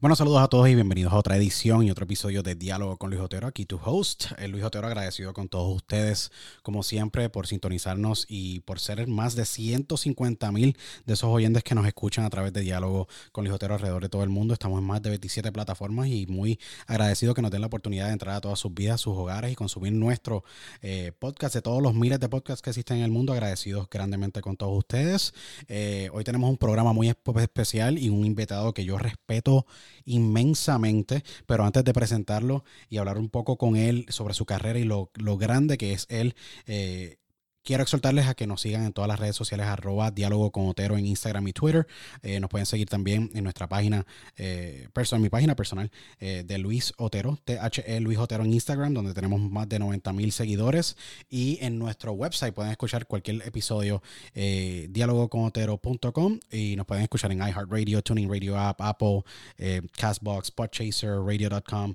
Bueno, 0.00 0.16
saludos 0.16 0.40
a 0.40 0.48
todos 0.48 0.66
y 0.66 0.74
bienvenidos 0.74 1.12
a 1.12 1.16
otra 1.18 1.36
edición 1.36 1.82
y 1.82 1.90
otro 1.90 2.04
episodio 2.04 2.42
de 2.42 2.54
Diálogo 2.54 2.96
con 2.96 3.10
Luis 3.10 3.20
Otero. 3.20 3.46
Aquí 3.46 3.66
tu 3.66 3.78
host, 3.84 4.32
el 4.38 4.50
Luis 4.50 4.64
Otero, 4.64 4.86
agradecido 4.86 5.34
con 5.34 5.50
todos 5.50 5.76
ustedes, 5.76 6.32
como 6.62 6.82
siempre, 6.82 7.28
por 7.28 7.46
sintonizarnos 7.46 8.24
y 8.26 8.60
por 8.60 8.80
ser 8.80 9.06
más 9.08 9.34
de 9.36 9.44
150 9.44 10.52
mil 10.52 10.74
de 11.04 11.12
esos 11.12 11.28
oyentes 11.28 11.62
que 11.64 11.74
nos 11.74 11.86
escuchan 11.86 12.24
a 12.24 12.30
través 12.30 12.50
de 12.54 12.62
Diálogo 12.62 13.08
con 13.30 13.44
Luis 13.44 13.54
Otero 13.54 13.74
alrededor 13.74 14.00
de 14.02 14.08
todo 14.08 14.22
el 14.22 14.30
mundo. 14.30 14.54
Estamos 14.54 14.78
en 14.78 14.86
más 14.86 15.02
de 15.02 15.10
27 15.10 15.52
plataformas 15.52 16.06
y 16.08 16.26
muy 16.28 16.58
agradecido 16.86 17.34
que 17.34 17.42
nos 17.42 17.50
den 17.50 17.60
la 17.60 17.66
oportunidad 17.66 18.06
de 18.06 18.14
entrar 18.14 18.36
a 18.36 18.40
todas 18.40 18.58
sus 18.58 18.72
vidas, 18.72 19.02
sus 19.02 19.14
hogares 19.18 19.52
y 19.52 19.54
consumir 19.54 19.92
nuestro 19.92 20.44
eh, 20.80 21.12
podcast 21.18 21.54
de 21.54 21.60
todos 21.60 21.82
los 21.82 21.92
miles 21.92 22.18
de 22.20 22.30
podcasts 22.30 22.62
que 22.62 22.70
existen 22.70 22.96
en 22.96 23.04
el 23.04 23.10
mundo. 23.10 23.34
Agradecidos 23.34 23.86
grandemente 23.90 24.40
con 24.40 24.56
todos 24.56 24.78
ustedes. 24.78 25.34
Eh, 25.68 26.08
hoy 26.14 26.24
tenemos 26.24 26.48
un 26.48 26.56
programa 26.56 26.94
muy 26.94 27.10
espe- 27.10 27.42
especial 27.42 27.98
y 27.98 28.08
un 28.08 28.24
invitado 28.24 28.72
que 28.72 28.86
yo 28.86 28.96
respeto 28.96 29.66
inmensamente, 30.04 31.22
pero 31.46 31.64
antes 31.64 31.84
de 31.84 31.92
presentarlo 31.92 32.64
y 32.88 32.98
hablar 32.98 33.18
un 33.18 33.28
poco 33.28 33.56
con 33.56 33.76
él 33.76 34.06
sobre 34.08 34.34
su 34.34 34.46
carrera 34.46 34.78
y 34.78 34.84
lo, 34.84 35.10
lo 35.14 35.36
grande 35.36 35.78
que 35.78 35.92
es 35.92 36.06
él, 36.08 36.34
eh, 36.66 37.19
quiero 37.62 37.82
exhortarles 37.82 38.26
a 38.26 38.34
que 38.34 38.46
nos 38.46 38.62
sigan 38.62 38.84
en 38.84 38.92
todas 38.92 39.08
las 39.08 39.18
redes 39.18 39.36
sociales, 39.36 39.66
arroba 39.66 40.10
diálogo 40.10 40.50
con 40.50 40.66
Otero 40.68 40.96
en 40.96 41.06
Instagram 41.06 41.46
y 41.48 41.52
Twitter. 41.52 41.86
Eh, 42.22 42.40
nos 42.40 42.50
pueden 42.50 42.66
seguir 42.66 42.88
también 42.88 43.30
en 43.34 43.44
nuestra 43.44 43.68
página, 43.68 44.06
eh, 44.36 44.88
personal, 44.92 45.22
mi 45.22 45.28
página 45.28 45.54
personal 45.54 45.90
eh, 46.18 46.42
de 46.46 46.58
Luis 46.58 46.92
Otero, 46.96 47.38
THE 47.44 48.00
Luis 48.00 48.18
Otero 48.18 48.44
en 48.44 48.52
Instagram, 48.52 48.94
donde 48.94 49.14
tenemos 49.14 49.40
más 49.40 49.68
de 49.68 49.78
90 49.78 50.12
mil 50.12 50.32
seguidores. 50.32 50.96
Y 51.28 51.58
en 51.60 51.78
nuestro 51.78 52.12
website 52.12 52.54
pueden 52.54 52.70
escuchar 52.72 53.06
cualquier 53.06 53.42
episodio, 53.46 54.02
eh, 54.34 54.86
dialogoconotero.com 54.90 56.40
y 56.50 56.76
nos 56.76 56.86
pueden 56.86 57.04
escuchar 57.04 57.32
en 57.32 57.38
iHeartRadio, 57.38 58.02
Tuning 58.02 58.28
Radio 58.28 58.58
App, 58.58 58.80
Apple, 58.80 59.22
eh, 59.58 59.82
Castbox, 59.96 60.50
Podchaser, 60.50 61.20
Radio.com 61.24 61.94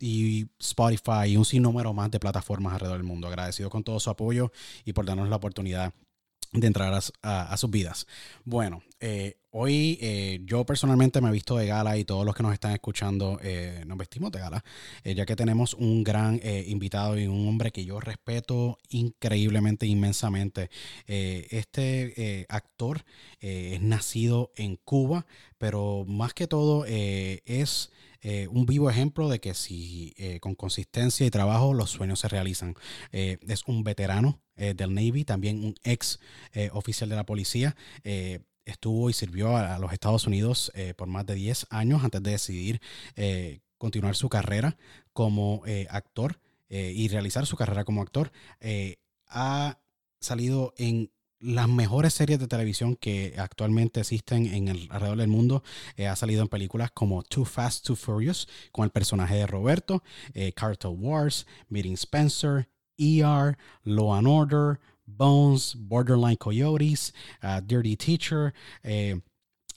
y 0.00 0.46
Spotify 0.58 1.28
y 1.28 1.36
un 1.36 1.44
sinnúmero 1.44 1.92
más 1.92 2.10
de 2.10 2.18
plataformas 2.18 2.72
alrededor 2.74 2.98
del 2.98 3.06
mundo. 3.06 3.28
Agradecido 3.28 3.68
con 3.68 3.84
todo 3.84 4.00
su 4.00 4.08
apoyo 4.10 4.49
y 4.84 4.92
por 4.92 5.04
darnos 5.04 5.28
la 5.28 5.36
oportunidad 5.36 5.92
de 6.52 6.66
entrar 6.66 7.00
a, 7.22 7.56
sus 7.56 7.70
vidas. 7.70 8.06
Bueno, 8.44 8.82
eh, 8.98 9.38
hoy 9.50 9.98
eh, 10.00 10.40
yo 10.44 10.66
personalmente 10.66 11.20
me 11.20 11.28
he 11.28 11.32
visto 11.32 11.56
de 11.56 11.66
gala 11.66 11.96
y 11.96 12.04
todos 12.04 12.26
los 12.26 12.34
que 12.34 12.42
nos 12.42 12.52
están 12.52 12.72
escuchando 12.72 13.38
eh, 13.40 13.84
nos 13.86 13.96
vestimos 13.96 14.32
de 14.32 14.40
gala, 14.40 14.64
ya 15.04 15.24
que 15.26 15.36
tenemos 15.36 15.74
un 15.74 16.02
gran 16.02 16.40
invitado 16.66 17.18
y 17.18 17.26
un 17.26 17.46
hombre 17.46 17.70
que 17.70 17.84
yo 17.84 18.00
respeto 18.00 18.78
increíblemente, 18.88 19.86
inmensamente. 19.86 20.70
Este 21.06 22.46
actor 22.48 23.04
es 23.38 23.80
nacido 23.80 24.50
en 24.56 24.76
Cuba, 24.76 25.26
pero 25.56 26.04
más 26.06 26.34
que 26.34 26.48
todo 26.48 26.84
es 26.86 27.90
eh, 28.22 28.48
un 28.48 28.66
vivo 28.66 28.90
ejemplo 28.90 29.28
de 29.28 29.40
que 29.40 29.54
si 29.54 30.12
eh, 30.16 30.40
con 30.40 30.54
consistencia 30.54 31.26
y 31.26 31.30
trabajo 31.30 31.72
los 31.74 31.90
sueños 31.90 32.20
se 32.20 32.28
realizan. 32.28 32.74
Eh, 33.12 33.38
es 33.48 33.64
un 33.66 33.82
veterano 33.84 34.40
del 34.56 34.92
Navy, 34.92 35.24
también 35.24 35.64
un 35.64 35.74
ex 35.84 36.20
oficial 36.72 37.08
de 37.08 37.16
la 37.16 37.24
policía. 37.24 37.74
Estuvo 38.66 39.08
y 39.08 39.14
sirvió 39.14 39.56
a, 39.56 39.78
los 39.78 39.90
Estados 39.94 40.26
Unidos 40.26 40.70
por 40.98 41.08
más 41.08 41.24
de 41.24 41.34
10 41.34 41.68
años 41.70 42.04
antes 42.04 42.22
de 42.22 42.32
decidir 42.32 42.82
continuar 43.78 44.16
su 44.16 44.28
carrera 44.28 44.76
como 45.14 45.62
actor 45.88 46.40
y 46.68 47.08
realizar 47.08 47.46
su 47.46 47.56
carrera 47.56 47.86
como 47.86 48.02
actor. 48.02 48.32
Ha 49.28 49.78
salido 50.20 50.74
en 50.76 51.10
las 51.40 51.68
mejores 51.68 52.14
series 52.14 52.38
de 52.38 52.46
televisión 52.46 52.96
que 52.96 53.34
actualmente 53.38 54.00
existen 54.00 54.46
en 54.46 54.68
el 54.68 54.88
alrededor 54.90 55.18
del 55.18 55.28
mundo. 55.28 55.62
Eh, 55.96 56.06
ha 56.06 56.16
salido 56.16 56.42
en 56.42 56.48
películas 56.48 56.90
como 56.92 57.22
Too 57.22 57.44
Fast, 57.44 57.86
Too 57.86 57.96
Furious 57.96 58.48
con 58.72 58.84
el 58.84 58.90
personaje 58.90 59.36
de 59.36 59.46
Roberto, 59.46 60.02
eh, 60.34 60.52
Cartel 60.52 60.92
Wars, 60.98 61.46
Meeting 61.68 61.94
Spencer, 61.94 62.68
ER, 62.98 63.56
Law 63.84 64.14
and 64.14 64.26
Order, 64.28 64.78
Bones, 65.06 65.74
Borderline 65.76 66.36
Coyotes, 66.36 67.14
uh, 67.42 67.60
Dirty 67.60 67.96
Teacher. 67.96 68.52
eh, 68.82 69.20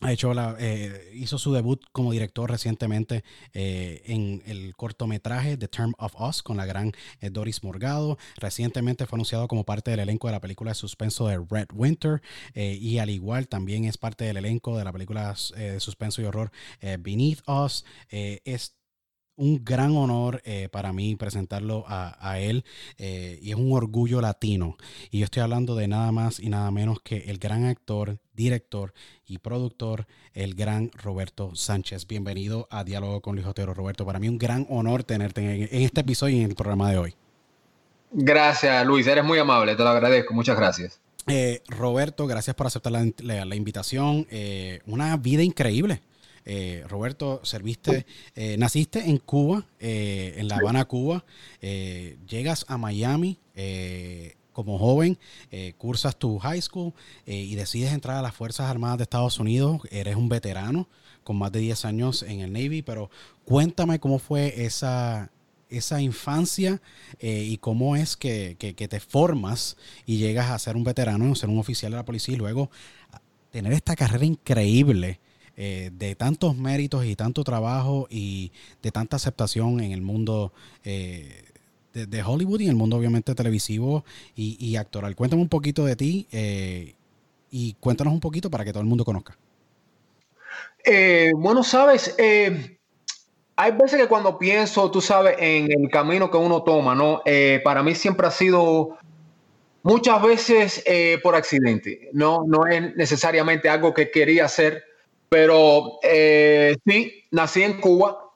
ha 0.03 0.12
hecho 0.12 0.34
la, 0.34 0.56
eh, 0.59 1.12
hizo 1.14 1.38
su 1.38 1.53
debut 1.53 1.81
como 1.91 2.12
director 2.12 2.50
recientemente 2.50 3.24
eh, 3.53 4.02
en 4.06 4.44
el 4.46 4.75
cortometraje 4.75 5.58
The 5.58 5.68
Term 5.68 5.94
of 5.97 6.14
Us 6.19 6.44
con 6.44 6.58
la 6.58 6.66
gran 6.66 6.91
eh, 7.22 7.30
Doris 7.30 7.64
Morgado. 7.64 8.18
Recientemente 8.38 9.06
fue 9.06 9.18
anunciado 9.18 9.47
como 9.47 9.64
parte 9.64 9.91
del 9.91 10.02
elenco 10.02 10.28
de 10.28 10.34
la 10.34 10.41
película 10.41 10.72
de 10.72 10.75
suspenso 10.75 11.28
de 11.28 11.38
Red 11.50 11.68
Winter 11.74 12.22
eh, 12.53 12.78
y 12.80 12.97
al 13.00 13.09
igual 13.09 13.47
también 13.47 13.86
es 13.86 13.97
parte 13.97 14.25
del 14.25 14.38
elenco 14.38 14.78
de 14.78 14.84
la 14.84 14.91
película 14.91 15.36
de 15.56 15.80
suspenso 15.80 16.22
y 16.22 16.25
horror 16.25 16.52
Beneath 17.00 17.47
Us. 17.47 17.85
Es 18.09 18.75
un 19.36 19.64
gran 19.66 19.96
honor 19.96 20.42
eh, 20.46 20.70
para 20.72 20.94
mí 20.94 21.16
presentarlo 21.16 21.86
a, 21.88 22.16
a 22.20 22.40
él 22.40 22.64
eh, 22.98 23.40
y 23.42 23.50
es 23.50 23.56
un 23.56 23.72
orgullo 23.74 24.22
latino. 24.22 24.78
Y 25.10 25.20
yo 25.20 25.26
estoy 25.26 25.42
hablando 25.42 25.76
de 25.76 25.88
nada 25.88 26.12
más 26.12 26.40
y 26.40 26.50
nada 26.50 26.70
menos 26.72 27.00
que 27.02 27.18
el 27.28 27.40
gran 27.40 27.66
actor, 27.66 28.20
director 28.34 28.94
y 29.26 29.40
productor, 29.40 30.06
el 30.34 30.54
gran 30.54 30.92
Roberto 30.94 31.56
Sánchez. 31.56 32.06
Bienvenido 32.08 32.68
a 32.70 32.84
Diálogo 32.84 33.22
con 33.22 33.36
Luis 33.36 33.48
Otero. 33.48 33.74
Roberto, 33.74 34.06
para 34.06 34.20
mí 34.20 34.30
un 34.30 34.38
gran 34.38 34.68
honor 34.70 35.04
tenerte 35.04 35.42
en, 35.42 35.70
en 35.72 35.82
este 35.84 36.02
episodio 36.02 36.38
y 36.38 36.42
en 36.42 36.50
el 36.50 36.56
programa 36.56 36.92
de 36.92 36.98
hoy. 37.00 37.16
Gracias, 38.12 38.86
Luis. 38.86 39.08
Eres 39.08 39.24
muy 39.24 39.40
amable. 39.40 39.76
Te 39.76 39.82
lo 39.84 39.90
agradezco. 39.90 40.34
Muchas 40.36 40.56
gracias. 40.56 41.00
Eh, 41.26 41.62
Roberto, 41.68 42.28
gracias 42.28 42.56
por 42.56 42.68
aceptar 42.68 42.92
la, 42.92 43.10
la- 43.24 43.46
la 43.46 43.56
invitación. 43.56 44.28
Una 44.86 45.18
vida 45.18 45.42
increíble. 45.42 46.02
Eh, 46.46 46.84
Roberto, 46.90 47.40
serviste, 47.44 48.06
eh, 48.36 48.58
naciste 48.58 49.00
en 49.09 49.18
Cuba, 49.18 49.66
eh, 49.80 50.36
en 50.38 50.48
La 50.48 50.58
Habana, 50.58 50.86
Cuba. 50.86 51.24
Eh, 51.62 52.18
llegas 52.28 52.66
a 52.68 52.78
Miami 52.78 53.40
como 54.52 54.78
joven, 54.78 55.18
cursas 55.78 56.16
tu 56.18 56.38
high 56.40 56.62
school 56.62 56.94
y 57.26 57.56
decides 57.56 57.92
entrar 57.94 58.18
a 58.18 58.22
las 58.22 58.36
Fuerzas 58.36 58.70
Armadas 58.70 58.98
de 58.98 59.03
Estados 59.03 59.40
Unidos. 59.40 59.82
Eres 59.90 60.16
un 60.16 60.30
veterano 60.30 60.88
con 61.24 61.38
más 61.38 61.52
de 61.52 61.59
10 61.59 61.86
años 61.86 62.22
en 62.24 62.42
el 62.42 62.52
Navy, 62.53 62.82
pero 62.82 63.09
cuéntame 63.46 64.00
cómo 64.00 64.20
fue 64.20 64.66
esa, 64.66 65.32
esa 65.70 66.02
infancia 66.02 66.82
y 67.20 67.58
cómo 67.58 67.96
es 67.96 68.16
que, 68.18 68.56
que- 68.59 68.74
que 68.76 68.88
te 68.88 69.00
formas 69.00 69.76
y 70.06 70.18
llegas 70.18 70.52
a 70.52 70.59
ser 70.59 70.76
un 70.76 70.84
veterano, 70.84 71.34
ser 71.36 71.50
un 71.50 71.58
oficial 71.59 71.92
de 71.92 71.98
la 71.98 72.06
policía 72.06 72.36
y 72.36 72.38
luego 72.38 72.70
a 73.12 73.22
tener 73.52 73.74
esta 73.74 73.96
carrera 73.96 74.26
increíble 74.26 75.20
eh, 75.56 75.91
de 75.94 76.16
tantos 76.16 76.58
méritos 76.58 77.06
y 77.06 77.16
tanto 77.16 77.44
trabajo 77.44 78.08
y 78.09 78.52
de 78.81 78.91
tanta 78.91 79.18
aceptación 79.18 79.81
en 79.81 79.91
el 79.91 80.02
mundo 80.02 80.52
eh, 80.84 81.44
de, 81.94 82.08
de 82.08 82.24
Hollywood 82.24 82.62
y 82.62 82.64
en 82.64 82.72
el 82.72 82.75
mundo 82.75 82.97
obviamente 82.97 83.36
televisivo 83.36 84.03
y, 84.36 84.58
y 84.59 84.78
actoral. 84.78 85.16
Cuéntame 85.16 85.44
un 85.44 85.50
poquito 85.50 85.86
de 85.86 85.96
ti 85.96 86.28
eh, 86.31 86.96
y 87.52 87.75
cuéntanos 87.80 88.14
un 88.14 88.19
poquito 88.19 88.50
para 88.50 88.66
que 88.66 88.72
todo 88.72 88.81
el 88.81 88.90
mundo 88.90 89.06
conozca. 89.06 89.38
Bueno, 91.36 91.64
sabes, 91.64 92.16
hay 92.18 93.72
veces 93.72 94.02
que 94.02 94.08
cuando 94.08 94.40
pienso, 94.40 94.90
tú 94.90 95.02
sabes, 95.02 95.35
en 95.40 95.72
el 95.72 95.90
camino 95.90 96.31
que 96.31 96.38
uno 96.38 96.64
toma, 96.64 96.96
¿no? 96.96 97.22
Para 97.64 97.84
mí 97.84 97.96
siempre 97.96 98.28
ha 98.28 98.31
sido 98.31 98.97
muchas 99.84 100.22
veces 100.22 100.84
por 101.22 101.35
accidente, 101.35 102.09
¿no? 102.11 102.44
No 102.46 102.66
es 102.66 102.96
necesariamente 102.96 103.70
algo 103.70 103.94
que 103.94 104.11
quería 104.11 104.46
hacer, 104.46 104.84
pero 105.34 105.97
eh, 106.03 106.78
sí, 106.85 107.24
nací 107.32 107.64
en 107.64 107.82
Cuba 107.82 108.35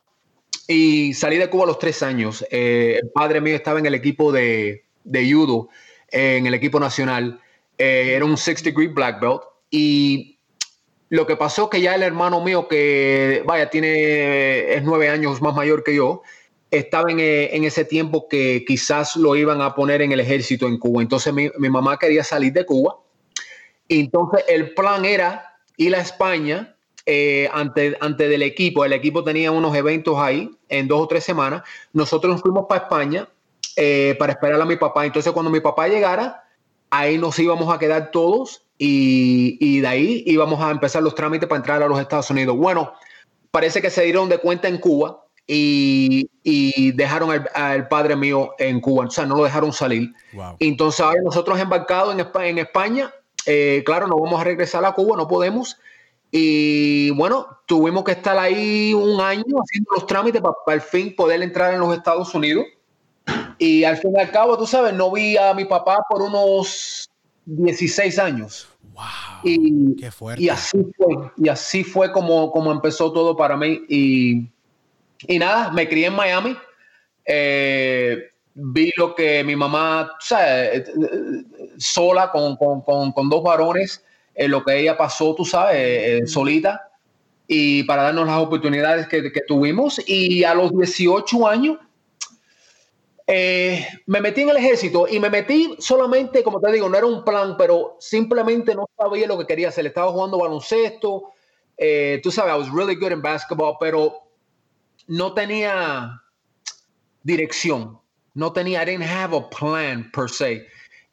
y 0.67 1.13
salí 1.13 1.37
de 1.37 1.47
Cuba 1.47 1.65
a 1.65 1.67
los 1.67 1.77
tres 1.77 2.01
años. 2.01 2.43
Eh, 2.49 2.97
el 3.03 3.11
padre 3.11 3.39
mío 3.39 3.55
estaba 3.55 3.77
en 3.77 3.85
el 3.85 3.93
equipo 3.93 4.31
de, 4.31 4.83
de 5.03 5.31
judo, 5.31 5.69
eh, 6.09 6.37
en 6.37 6.47
el 6.47 6.55
equipo 6.55 6.79
nacional. 6.79 7.39
Eh, 7.77 8.13
era 8.15 8.25
un 8.25 8.35
six 8.35 8.63
degree 8.63 8.87
black 8.87 9.21
belt 9.21 9.43
y 9.69 10.39
lo 11.09 11.27
que 11.27 11.35
pasó 11.35 11.69
que 11.69 11.81
ya 11.81 11.93
el 11.93 12.01
hermano 12.01 12.43
mío, 12.43 12.67
que 12.67 13.43
vaya, 13.45 13.69
tiene, 13.69 14.73
es 14.73 14.81
nueve 14.81 15.07
años 15.09 15.39
más 15.39 15.53
mayor 15.53 15.83
que 15.83 15.93
yo, 15.93 16.23
estaba 16.71 17.11
en, 17.11 17.19
eh, 17.19 17.55
en 17.55 17.63
ese 17.63 17.85
tiempo 17.85 18.27
que 18.27 18.65
quizás 18.65 19.15
lo 19.17 19.35
iban 19.35 19.61
a 19.61 19.75
poner 19.75 20.01
en 20.01 20.13
el 20.13 20.19
ejército 20.19 20.65
en 20.65 20.79
Cuba. 20.79 21.03
Entonces 21.03 21.31
mi, 21.31 21.51
mi 21.59 21.69
mamá 21.69 21.99
quería 21.99 22.23
salir 22.23 22.53
de 22.53 22.65
Cuba. 22.65 22.97
Entonces 23.87 24.45
el 24.47 24.73
plan 24.73 25.05
era 25.05 25.59
ir 25.77 25.95
a 25.95 26.01
España 26.01 26.73
eh, 27.09 27.49
ante, 27.53 27.97
ante 28.01 28.27
del 28.27 28.43
equipo. 28.43 28.83
El 28.83 28.91
equipo 28.91 29.23
tenía 29.23 29.49
unos 29.49 29.73
eventos 29.73 30.17
ahí 30.19 30.51
en 30.67 30.89
dos 30.89 30.99
o 30.99 31.07
tres 31.07 31.23
semanas. 31.23 31.63
Nosotros 31.93 32.33
nos 32.33 32.41
fuimos 32.41 32.65
para 32.67 32.83
España 32.83 33.29
eh, 33.77 34.17
para 34.19 34.33
esperar 34.33 34.59
a 34.59 34.65
mi 34.65 34.75
papá. 34.75 35.05
Entonces 35.05 35.31
cuando 35.31 35.49
mi 35.49 35.61
papá 35.61 35.87
llegara, 35.87 36.43
ahí 36.89 37.17
nos 37.17 37.39
íbamos 37.39 37.73
a 37.73 37.79
quedar 37.79 38.11
todos 38.11 38.63
y, 38.77 39.79
de 39.79 39.87
ahí 39.87 40.23
íbamos 40.27 40.61
a 40.61 40.69
empezar 40.69 41.01
los 41.01 41.15
trámites 41.15 41.47
para 41.47 41.59
entrar 41.59 41.81
a 41.81 41.87
los 41.87 41.97
Estados 41.97 42.29
Unidos. 42.29 42.57
Bueno, 42.57 42.91
parece 43.51 43.81
que 43.81 43.89
se 43.89 44.03
dieron 44.03 44.27
de 44.27 44.39
cuenta 44.39 44.67
en 44.67 44.77
Cuba 44.77 45.23
y, 45.47 46.29
dejaron 46.91 47.47
al, 47.53 47.87
padre 47.87 48.17
mío 48.17 48.53
en 48.59 48.81
Cuba, 48.81 49.05
o 49.05 49.09
sea, 49.09 49.25
no 49.25 49.37
lo 49.37 49.45
dejaron 49.45 49.71
salir. 49.71 50.13
Entonces, 50.59 50.99
ahora 50.99 51.21
nosotros 51.23 51.57
embarcados 51.57 52.13
en 52.13 52.19
España, 52.19 52.49
en 52.49 52.57
España 52.57 53.13
eh, 53.45 53.81
claro, 53.85 54.07
no 54.07 54.19
vamos 54.19 54.41
a 54.41 54.43
regresar 54.43 54.83
a 54.83 54.91
Cuba, 54.91 55.15
no 55.15 55.27
podemos. 55.27 55.77
Y 56.31 57.09
bueno, 57.11 57.47
tuvimos 57.65 58.03
que 58.03 58.11
estar 58.11 58.37
ahí 58.37 58.93
un 58.93 59.21
año 59.21 59.43
haciendo 59.63 59.91
los 59.93 60.05
trámites 60.05 60.41
para, 60.41 60.55
al 60.67 60.81
fin 60.81 61.15
poder 61.15 61.41
entrar 61.41 61.73
en 61.73 61.79
los 61.79 61.95
Estados 61.95 62.33
Unidos. 62.35 62.65
Y 63.57 63.83
al 63.83 63.97
fin 63.97 64.13
y 64.15 64.19
al 64.19 64.31
cabo, 64.31 64.57
tú 64.57 64.65
sabes, 64.65 64.93
no 64.93 65.11
vi 65.11 65.37
a 65.37 65.53
mi 65.53 65.65
papá 65.65 65.99
por 66.09 66.21
unos 66.21 67.09
16 67.45 68.19
años. 68.19 68.67
Wow, 68.93 69.03
y, 69.43 69.95
qué 69.95 70.11
fuerte. 70.11 70.43
Y 70.43 70.49
así 70.49 70.77
fue, 70.97 71.31
y 71.37 71.49
así 71.49 71.83
fue 71.83 72.11
como, 72.11 72.51
como 72.51 72.71
empezó 72.71 73.11
todo 73.11 73.35
para 73.35 73.57
mí. 73.57 73.81
Y, 73.89 74.49
y 75.27 75.39
nada, 75.39 75.71
me 75.71 75.87
crié 75.87 76.07
en 76.07 76.15
Miami. 76.15 76.57
Eh, 77.25 78.31
vi 78.53 78.91
lo 78.97 79.13
que 79.13 79.43
mi 79.43 79.55
mamá, 79.55 80.13
o 80.17 80.21
sea, 80.21 80.73
eh, 80.73 80.85
sola 81.77 82.31
con, 82.31 82.55
con, 82.55 82.81
con, 82.81 83.11
con 83.11 83.29
dos 83.29 83.43
varones, 83.43 84.03
eh, 84.37 84.47
lo 84.47 84.63
que 84.63 84.79
ella 84.79 84.95
pasó, 84.95 85.35
tú 85.35 85.43
sabes, 85.43 86.31
solita, 86.31 86.89
y 87.47 87.83
para 87.83 88.03
darnos 88.03 88.27
las 88.27 88.37
oportunidades 88.37 89.07
que, 89.07 89.31
que, 89.31 89.41
tuvimos. 89.41 90.01
Y 90.07 90.43
a 90.43 90.53
los 90.53 90.71
18 90.71 91.47
años 91.47 91.77
eh, 93.29 93.85
me 94.05 94.21
metí 94.21 94.41
en 94.41 94.49
el 94.49 94.55
ejército 94.57 95.05
y 95.05 95.19
me 95.19 95.29
metí 95.29 95.75
solamente, 95.79 96.43
como 96.43 96.61
te 96.61 96.71
digo, 96.71 96.87
no 96.87 96.97
era 96.97 97.05
un 97.05 97.25
plan, 97.25 97.55
pero 97.57 97.97
simplemente 97.99 98.73
no 98.73 98.89
sabía 98.97 99.27
lo 99.27 99.37
que 99.37 99.45
quería 99.45 99.67
hacer. 99.67 99.85
Estaba 99.85 100.13
jugando 100.13 100.37
baloncesto, 100.37 101.33
eh, 101.77 102.21
tú 102.23 102.31
sabes, 102.31 102.53
I 102.53 102.57
was 102.57 102.73
really 102.73 102.95
good 102.95 103.11
in 103.11 103.21
basketball, 103.21 103.75
pero 103.81 104.13
no 105.07 105.33
tenía 105.33 106.21
dirección, 107.23 107.99
no 108.33 108.53
tenía, 108.53 108.83
I 108.83 108.85
didn't 108.85 109.03
have 109.03 109.35
a 109.35 109.49
plan 109.49 110.09
per 110.11 110.29
se. 110.29 110.65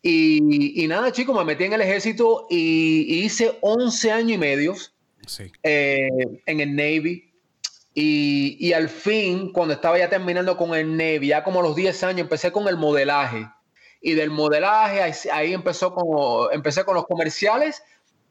Y, 0.06 0.86
nada, 0.86 1.10
chicos, 1.12 1.34
me 1.34 1.44
metí 1.44 1.64
en 1.64 1.72
el 1.72 1.80
ejército 1.80 2.46
y, 2.50 3.24
hice 3.24 3.56
11 3.62 4.12
años 4.12 4.32
y 4.32 4.38
medio 4.38 4.74
eh, 5.62 6.10
en 6.44 6.60
el 6.60 6.76
Navy. 6.76 7.32
Y, 7.94 8.72
al 8.74 8.90
fin, 8.90 9.50
cuando 9.50 9.72
estaba 9.72 9.98
ya 9.98 10.10
terminando 10.10 10.58
con 10.58 10.74
el 10.74 10.94
Navy, 10.94 11.28
ya 11.28 11.42
como 11.42 11.60
a 11.60 11.62
los 11.62 11.74
10 11.74 12.04
años, 12.04 12.20
empecé 12.20 12.52
con 12.52 12.68
el 12.68 12.76
modelaje. 12.76 13.48
Y 14.02 14.12
del 14.12 14.30
modelaje, 14.30 15.00
ahí, 15.32 15.54
empezó 15.54 15.94
como, 15.94 16.50
empecé 16.50 16.84
con 16.84 16.96
los 16.96 17.06
comerciales. 17.06 17.82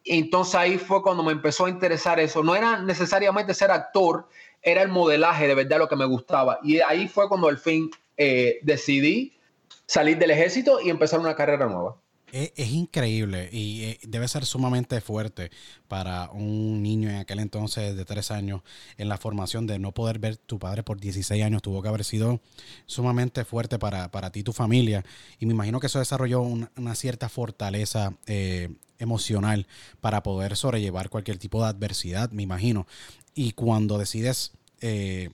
Y 0.04 0.20
entonces 0.20 0.54
ahí 0.54 0.78
fue 0.78 1.02
cuando 1.02 1.24
me 1.24 1.31
empezó 1.31 1.66
a 1.66 1.72
interesar 1.72 2.20
eso. 2.20 2.44
No 2.44 2.56
era 2.56 2.84
necesariamente 2.84 3.56
ser 3.56 3.72
actor, 3.72 4.28
era 4.62 4.84
el 4.84 4.90
modelaje 4.90 5.48
de 5.48 5.56
verdad 5.56 5.80
lo 5.80 5.90
que 5.90 5.96
me 5.96 6.06
gustaba. 6.06 6.60
Y 6.62 6.81
ahí 6.81 7.08
fue 7.08 7.28
cuando 7.28 7.48
al 7.48 7.58
fin 7.58 7.90
eh, 8.16 8.60
decidí 8.62 9.40
salir 9.88 10.18
del 10.18 10.32
ejército 10.32 10.80
y 10.82 10.90
empezar 10.90 11.20
una 11.20 11.36
carrera 11.36 11.68
nueva. 11.68 11.98
Es, 12.34 12.72
increíble 12.72 13.48
y 13.52 13.84
eh, 13.84 14.00
debe 14.08 14.28
ser 14.28 14.44
sumamente 14.48 15.00
fuerte 15.02 15.52
para 15.88 16.32
un 16.32 16.82
niño 16.82 17.08
en 17.08 17.18
aquel 17.18 17.38
entonces 17.38 17.96
de 17.96 18.06
tres 18.06 18.32
años 18.32 18.64
en 18.98 19.08
la 19.08 19.20
formación 19.20 19.68
de 19.68 19.78
no 19.78 19.92
poder 19.92 20.18
ver 20.18 20.38
tu 20.38 20.58
padre 20.58 20.82
por 20.82 21.00
16 21.00 21.44
años. 21.44 21.62
Tuvo 21.62 21.84
que 21.84 21.90
haber 21.90 22.04
sido 22.04 22.42
sumamente 22.88 23.46
fuerte 23.46 23.78
para, 23.78 24.10
ti 24.32 24.40
y 24.40 24.44
tu 24.44 24.52
familia. 24.52 25.06
Y 25.38 25.46
me 25.46 25.54
imagino 25.54 25.80
que 25.80 25.86
eso 25.86 26.00
desarrolló 26.00 26.42
una, 26.42 26.96
cierta 26.96 27.30
fortaleza 27.30 28.16
eh, 28.26 28.70
emocional 28.98 29.68
para 30.02 30.24
poder 30.24 30.56
sobrellevar 30.56 31.12
cualquier 31.12 31.38
tipo 31.38 31.62
de 31.62 31.70
adversidad, 31.70 32.32
me 32.32 32.42
imagino. 32.42 32.88
Y 33.36 33.52
cuando 33.52 34.00
decides... 34.00 34.54
Eh, 34.82 35.30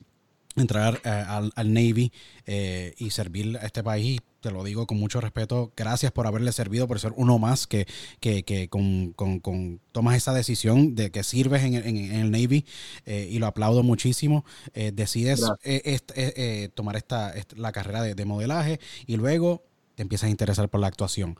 entrar 0.56 1.00
al, 1.06 1.74
Navy 1.74 2.12
y 2.46 3.10
servir 3.12 3.58
a 3.62 3.66
este 3.66 3.82
país 3.82 4.20
te 4.42 4.52
lo 4.52 4.64
digo 4.64 4.88
con 4.88 5.00
mucho 5.00 5.22
respeto, 5.22 5.72
gracias 5.76 6.12
por 6.12 6.28
haberle 6.28 6.52
servido, 6.52 6.88
por 6.88 7.00
ser 7.00 7.14
uno 7.16 7.40
más 7.40 7.68
que, 7.68 7.88
que, 8.20 8.70
con, 8.70 9.80
tomas 9.92 10.16
esa 10.16 10.34
decisión 10.34 10.96
de 10.96 11.12
que 11.12 11.24
sirves 11.24 11.64
en, 11.64 11.76
el 11.76 12.32
Navy 12.32 12.66
eh, 13.06 13.28
y 13.30 13.40
lo 13.40 13.48
aplaudo 13.48 13.84
muchísimo. 13.84 14.46
Eh, 14.74 14.92
decides 14.94 15.42
eh, 15.64 16.70
tomar 16.74 16.96
esta, 16.96 17.34
la 17.56 17.72
carrera 17.72 18.02
de, 18.04 18.26
modelaje 18.26 18.80
y 19.08 19.18
luego 19.18 19.64
te 19.96 20.04
empiezas 20.04 20.28
a 20.28 20.32
interesar 20.32 20.70
por 20.70 20.80
la 20.80 20.88
actuación. 20.88 21.38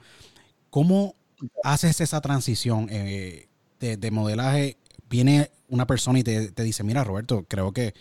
¿Cómo 0.70 1.16
haces 1.64 2.02
esa 2.02 2.20
transición 2.22 2.88
de, 2.88 3.48
de 3.80 4.12
modelaje 4.12 4.78
viene 5.10 5.52
una 5.70 5.88
persona 5.88 6.20
y 6.20 6.24
te, 6.24 6.64
dice, 6.64 6.84
mira 6.84 7.04
Roberto, 7.04 7.46
creo 7.48 7.72
que 7.72 7.94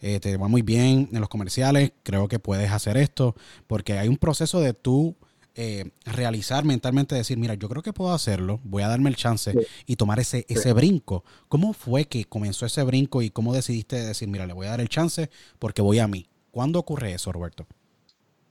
eh, 0.00 0.20
te 0.20 0.36
va 0.36 0.48
muy 0.48 0.62
bien 0.62 1.08
en 1.12 1.20
los 1.20 1.28
comerciales, 1.28 1.92
creo 2.02 2.28
que 2.28 2.38
puedes 2.38 2.70
hacer 2.70 2.96
esto, 2.96 3.34
porque 3.66 3.98
hay 3.98 4.08
un 4.08 4.16
proceso 4.16 4.60
de 4.60 4.74
tú 4.74 5.16
eh, 5.56 5.90
realizar 6.04 6.64
mentalmente, 6.64 7.14
decir, 7.14 7.38
mira, 7.38 7.54
yo 7.54 7.68
creo 7.68 7.82
que 7.82 7.92
puedo 7.92 8.12
hacerlo, 8.12 8.60
voy 8.64 8.82
a 8.82 8.88
darme 8.88 9.08
el 9.08 9.16
chance 9.16 9.54
y 9.86 9.96
tomar 9.96 10.18
ese, 10.18 10.44
ese 10.48 10.72
brinco. 10.72 11.24
¿Cómo 11.48 11.72
fue 11.72 12.06
que 12.06 12.24
comenzó 12.24 12.66
ese 12.66 12.82
brinco 12.82 13.22
y 13.22 13.30
cómo 13.30 13.54
decidiste 13.54 14.04
decir, 14.04 14.28
mira, 14.28 14.46
le 14.46 14.52
voy 14.52 14.66
a 14.66 14.70
dar 14.70 14.80
el 14.80 14.88
chance 14.88 15.30
porque 15.58 15.80
voy 15.80 16.00
a 16.00 16.08
mí? 16.08 16.28
¿Cuándo 16.50 16.78
ocurre 16.78 17.12
eso, 17.12 17.30
Roberto? 17.32 17.66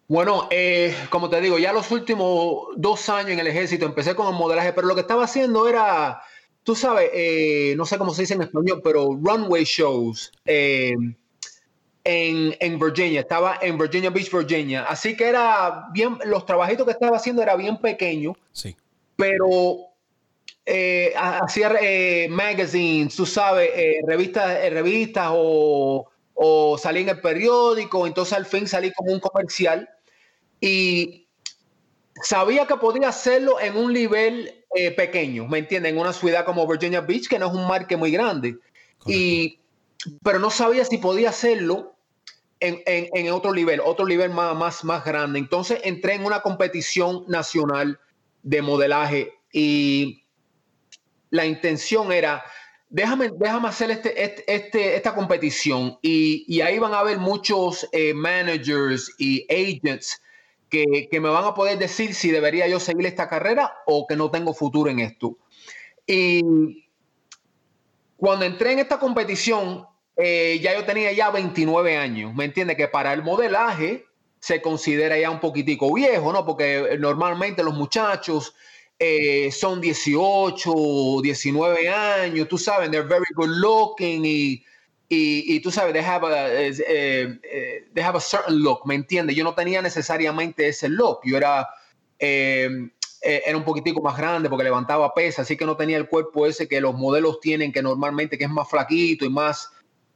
Bueno, 0.08 0.48
eh, 0.52 0.96
como 1.10 1.30
te 1.30 1.42
digo, 1.42 1.58
ya 1.58 1.74
los 1.74 1.90
últimos 1.92 2.68
dos 2.76 3.10
años 3.10 3.32
en 3.32 3.40
el 3.40 3.48
ejército 3.48 3.86
empecé 3.86 4.16
con 4.16 4.28
el 4.28 4.34
modelaje, 4.34 4.74
pero 4.74 4.88
lo 4.88 4.96
que 4.96 5.02
estaba 5.02 5.24
haciendo 5.24 5.68
era 5.68 6.22
tú 6.64 6.76
sabes, 6.76 7.10
eh, 7.14 7.74
no 7.78 7.86
sé 7.86 7.98
cómo 7.98 8.14
se 8.14 8.24
dice 8.24 8.34
en 8.34 8.42
español, 8.42 8.82
pero 8.84 9.18
runway 9.22 9.64
shows 9.66 10.32
eh, 10.46 10.94
en, 12.04 12.56
en, 12.60 12.80
Virginia, 12.80 13.22
estaba 13.22 13.60
en 13.62 13.78
Virginia 13.78 14.10
Beach, 14.10 14.32
Virginia. 14.32 14.84
Así 14.86 15.16
que 15.16 15.28
era 15.28 15.88
bien, 15.94 16.18
los 16.26 16.46
trabajitos 16.46 16.86
que 16.86 16.92
estaba 16.92 17.18
haciendo 17.18 17.42
era 17.42 17.56
bien 17.56 17.78
pequeño, 17.78 18.36
sí. 18.52 18.76
pero 19.16 19.90
eh, 20.66 21.14
hacía 21.16 21.72
magazines, 22.30 23.16
tú 23.16 23.26
sabes, 23.26 23.70
revistas, 24.08 24.70
revistas 24.70 25.30
o, 25.32 26.10
o 26.34 26.78
salí 26.78 27.02
en 27.02 27.10
el 27.10 27.22
periódico, 27.22 28.08
entonces 28.08 28.34
al 28.34 28.46
fin 28.46 28.68
salí 28.68 28.92
como 28.94 29.12
un 29.12 29.20
comercial 29.20 29.90
y 30.60 31.28
sabía 32.22 32.66
que 32.66 32.76
podía 32.76 33.10
hacerlo 33.10 33.60
en 33.60 33.76
un 33.76 33.94
nivel 33.94 34.63
eh, 34.76 34.92
pequeño, 34.92 35.48
¿me 35.48 35.60
entienden? 35.60 35.96
En 35.96 36.02
una 36.02 36.14
ciudad 36.14 36.46
como 36.46 36.68
Virginia 36.68 37.02
Beach, 37.02 37.28
que 37.28 37.40
no 37.40 37.48
es 37.48 37.54
un 37.54 37.68
marque 37.68 37.98
muy 37.98 38.12
grande. 38.12 38.58
Y, 39.06 39.60
pero 40.24 40.40
no 40.40 40.50
sabía 40.50 40.86
si 40.86 40.98
podía 40.98 41.30
hacerlo 41.30 41.94
en, 42.60 42.82
en, 42.86 43.32
otro 43.32 43.54
nivel, 43.54 43.82
otro 43.84 44.06
nivel 44.06 44.32
más, 44.32 44.56
más, 44.56 44.84
más 44.84 45.04
grande. 45.04 45.40
Entonces 45.40 45.82
entré 45.84 46.14
en 46.14 46.26
una 46.26 46.42
competición 46.42 47.26
nacional 47.28 48.00
de 48.42 48.62
modelaje 48.62 49.34
y 49.52 50.24
la 51.30 51.46
intención 51.46 52.12
era, 52.12 52.44
déjame, 52.90 53.32
déjame 53.38 53.68
hacer 53.68 53.92
este, 53.92 54.24
este, 54.24 54.56
este 54.56 54.96
esta 54.96 55.14
competición 55.14 55.98
y, 56.02 56.46
y, 56.48 56.62
ahí 56.62 56.80
van 56.80 56.94
a 56.94 57.00
haber 57.00 57.18
muchos 57.18 57.88
eh, 57.92 58.14
managers 58.14 59.14
y 59.18 59.46
agents 59.52 60.22
que, 61.10 61.20
me 61.20 61.30
van 61.30 61.46
a 61.46 61.54
poder 61.54 61.78
decir 61.78 62.16
si 62.16 62.32
debería 62.32 62.68
yo 62.68 62.80
seguir 62.80 63.06
esta 63.06 63.30
carrera 63.30 63.74
o 63.86 64.08
que 64.08 64.16
no 64.16 64.32
tengo 64.32 64.54
futuro 64.54 64.90
en 64.90 65.00
esto. 65.00 65.38
Y 66.08 66.88
cuando 68.18 68.46
entré 68.46 68.74
en 68.74 68.80
esta 68.80 68.98
competición, 68.98 69.86
eh, 70.18 70.60
ya 70.62 70.74
yo 70.74 70.84
tenía 70.84 71.12
ya 71.12 71.30
29 71.30 71.98
años, 71.98 72.34
¿me 72.34 72.46
entiende? 72.46 72.76
Que 72.76 72.88
para 72.88 73.14
el 73.14 73.22
modelaje 73.24 74.06
se 74.40 74.62
considera 74.62 75.18
ya 75.18 75.30
un 75.30 75.40
poquitico 75.40 75.94
viejo, 75.94 76.34
¿no? 76.34 76.44
Porque 76.46 76.98
normalmente 77.00 77.64
los 77.64 77.76
muchachos 77.76 78.56
eh, 78.98 79.52
son 79.52 79.80
18, 79.80 81.22
19 81.22 81.90
años, 81.90 82.48
tú 82.48 82.58
sabes, 82.58 82.90
they're 82.90 83.08
very 83.08 83.24
good 83.36 83.50
looking 83.50 84.26
y 84.26 84.66
y, 85.16 85.60
tú 85.60 85.72
sabes, 85.72 85.94
they 85.94 86.04
have, 86.04 86.26
eh, 86.28 86.74
eh, 86.88 87.88
they 87.94 88.04
have 88.04 88.18
a 88.18 88.22
certain 88.22 88.60
look, 88.60 88.86
¿me 88.86 88.96
entiendes? 88.96 89.36
Yo 89.36 89.44
no 89.44 89.54
tenía 89.54 89.82
necesariamente 89.82 90.68
ese 90.68 90.90
look, 90.90 91.20
yo 91.24 91.38
era, 91.38 91.68
eh, 92.20 92.90
era 93.22 93.58
un 93.58 93.64
poquitico 93.64 94.02
más 94.02 94.18
grande 94.18 94.50
porque 94.50 94.64
levantaba 94.64 95.14
pesa, 95.14 95.44
así 95.44 95.56
que 95.56 95.66
no 95.66 95.78
tenía 95.78 95.98
el 95.98 96.08
cuerpo 96.08 96.46
ese 96.46 96.68
que 96.68 96.82
los 96.82 96.96
modelos 96.96 97.40
tienen, 97.40 97.72
que 97.72 97.82
normalmente 97.82 98.38
que 98.38 98.46
es 98.46 98.50
más 98.50 98.70
flaquito 98.70 99.26
y 99.26 99.30
más, 99.30 99.70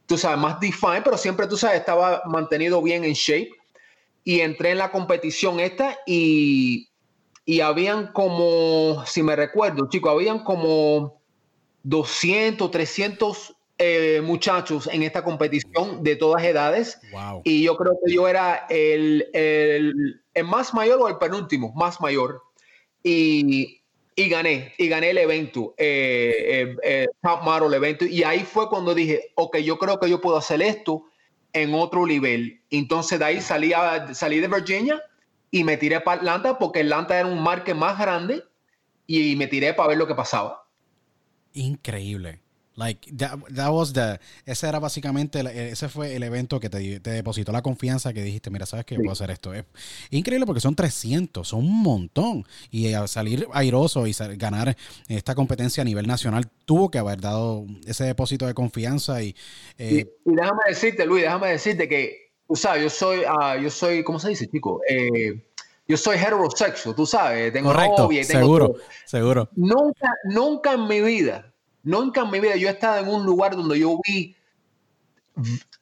tú 0.06 0.18
sabes, 0.18 0.38
más 0.38 0.58
defined, 0.60 1.02
pero 1.04 1.16
siempre, 1.16 1.46
tú 1.46 1.56
sabes, 1.56 1.80
estaba 1.80 2.22
mantenido 2.26 2.82
bien 2.82 3.04
en 3.04 3.12
shape. 3.12 3.50
Y 4.24 4.40
entré 4.40 4.72
en 4.72 4.78
la 4.78 4.90
competición 4.90 5.58
esta 5.58 5.96
y, 6.06 6.90
y 7.46 7.60
habían 7.60 8.12
como, 8.12 9.02
si 9.06 9.22
me 9.22 9.34
recuerdo, 9.34 9.88
chicos, 9.88 10.12
habían 10.12 10.44
como 10.44 11.22
200, 11.84 12.70
300 12.70 13.54
eh, 13.78 14.20
muchachos 14.22 14.88
en 14.92 15.02
esta 15.02 15.24
competición 15.24 16.02
de 16.02 16.16
todas 16.16 16.44
edades. 16.44 17.00
Y 17.44 17.62
yo 17.62 17.76
creo 17.76 17.98
que 18.04 18.12
yo 18.12 18.28
era 18.28 18.66
el, 18.68 19.28
el, 19.32 20.20
más 20.44 20.74
mayor 20.74 21.00
o 21.00 21.08
el 21.08 21.16
penúltimo, 21.18 21.72
más 21.74 22.00
mayor. 22.00 22.42
y, 23.02 23.78
y 24.18 24.28
gané, 24.28 24.74
y 24.78 24.88
gané 24.88 25.10
el 25.10 25.18
evento, 25.18 25.76
eh, 25.78 26.74
eh, 26.82 27.06
Top 27.22 27.44
Model 27.44 27.72
evento, 27.72 28.04
y 28.04 28.24
ahí 28.24 28.40
fue 28.40 28.68
cuando 28.68 28.92
dije, 28.92 29.30
ok, 29.36 29.58
yo 29.58 29.78
creo 29.78 30.00
que 30.00 30.10
yo 30.10 30.20
puedo 30.20 30.36
hacer 30.36 30.60
esto 30.60 31.04
en 31.52 31.72
otro 31.72 32.04
nivel. 32.04 32.60
Entonces 32.70 33.20
de 33.20 33.24
ahí 33.24 33.40
salí, 33.40 33.72
salí 34.12 34.40
de 34.40 34.48
Virginia 34.48 35.00
y 35.52 35.62
me 35.62 35.76
tiré 35.76 36.00
para 36.00 36.18
Atlanta 36.18 36.58
porque 36.58 36.80
Atlanta 36.80 37.16
era 37.16 37.28
un 37.28 37.40
marque 37.40 37.74
más 37.74 37.96
grande 37.96 38.42
y 39.06 39.36
me 39.36 39.46
tiré 39.46 39.72
para 39.72 39.90
ver 39.90 39.98
lo 39.98 40.08
que 40.08 40.16
pasaba. 40.16 40.66
Increíble. 41.52 42.40
Like, 42.78 43.10
that, 43.16 43.72
was 43.72 43.92
the, 43.92 44.20
ese 44.46 44.68
era 44.68 44.78
básicamente, 44.78 45.40
ese 45.68 45.88
fue 45.88 46.14
el 46.14 46.22
evento 46.22 46.60
que 46.60 46.70
te, 46.70 47.00
depositó 47.00 47.50
la 47.50 47.60
confianza 47.60 48.12
que 48.12 48.22
dijiste, 48.22 48.50
mira, 48.50 48.66
sabes 48.66 48.84
que 48.84 48.94
puedo 48.94 49.10
hacer 49.10 49.32
esto. 49.32 49.52
Es 49.52 49.64
increíble 50.10 50.46
porque 50.46 50.60
son 50.60 50.76
300, 50.76 51.46
son 51.46 51.64
un 51.64 51.82
montón. 51.82 52.46
Y 52.70 52.92
salir 53.08 53.48
airoso 53.52 54.06
y 54.06 54.12
ganar 54.36 54.76
esta 55.08 55.34
competencia 55.34 55.80
a 55.80 55.84
nivel 55.84 56.06
nacional 56.06 56.48
tuvo 56.66 56.88
que 56.88 56.98
haber 56.98 57.20
dado 57.20 57.66
ese 57.84 58.04
depósito 58.04 58.46
de 58.46 58.54
confianza. 58.54 59.24
Y, 59.24 59.34
eh, 59.76 60.06
y, 60.24 60.34
déjame 60.36 60.60
decirte, 60.68 61.04
Luis, 61.04 61.22
déjame 61.24 61.48
decirte 61.48 61.88
que, 61.88 62.30
tú 62.46 62.54
sabes, 62.54 62.84
yo 62.84 62.90
soy, 62.90 63.22
uh, 63.24 63.60
yo 63.60 63.70
soy, 63.70 64.04
¿cómo 64.04 64.20
se 64.20 64.28
dice, 64.28 64.48
chico? 64.48 64.82
Eh, 64.88 65.44
yo 65.88 65.96
soy 65.96 66.16
heterosexual, 66.16 66.94
tú 66.94 67.06
sabes, 67.06 67.52
tengo 67.52 67.72
Correcto, 67.72 68.02
novia 68.04 68.22
tengo 68.24 68.40
seguro, 68.40 68.74
seguro. 69.04 69.48
Nunca, 69.56 70.14
nunca 70.26 70.74
en 70.74 70.86
mi 70.86 71.00
vida 71.00 71.52
Nunca 71.82 72.22
en 72.22 72.30
mi 72.30 72.40
vida 72.40 72.56
yo 72.56 72.68
he 72.68 72.72
estado 72.72 73.02
en 73.02 73.08
un 73.08 73.24
lugar 73.24 73.56
donde 73.56 73.78
yo 73.78 73.98
vi 74.06 74.36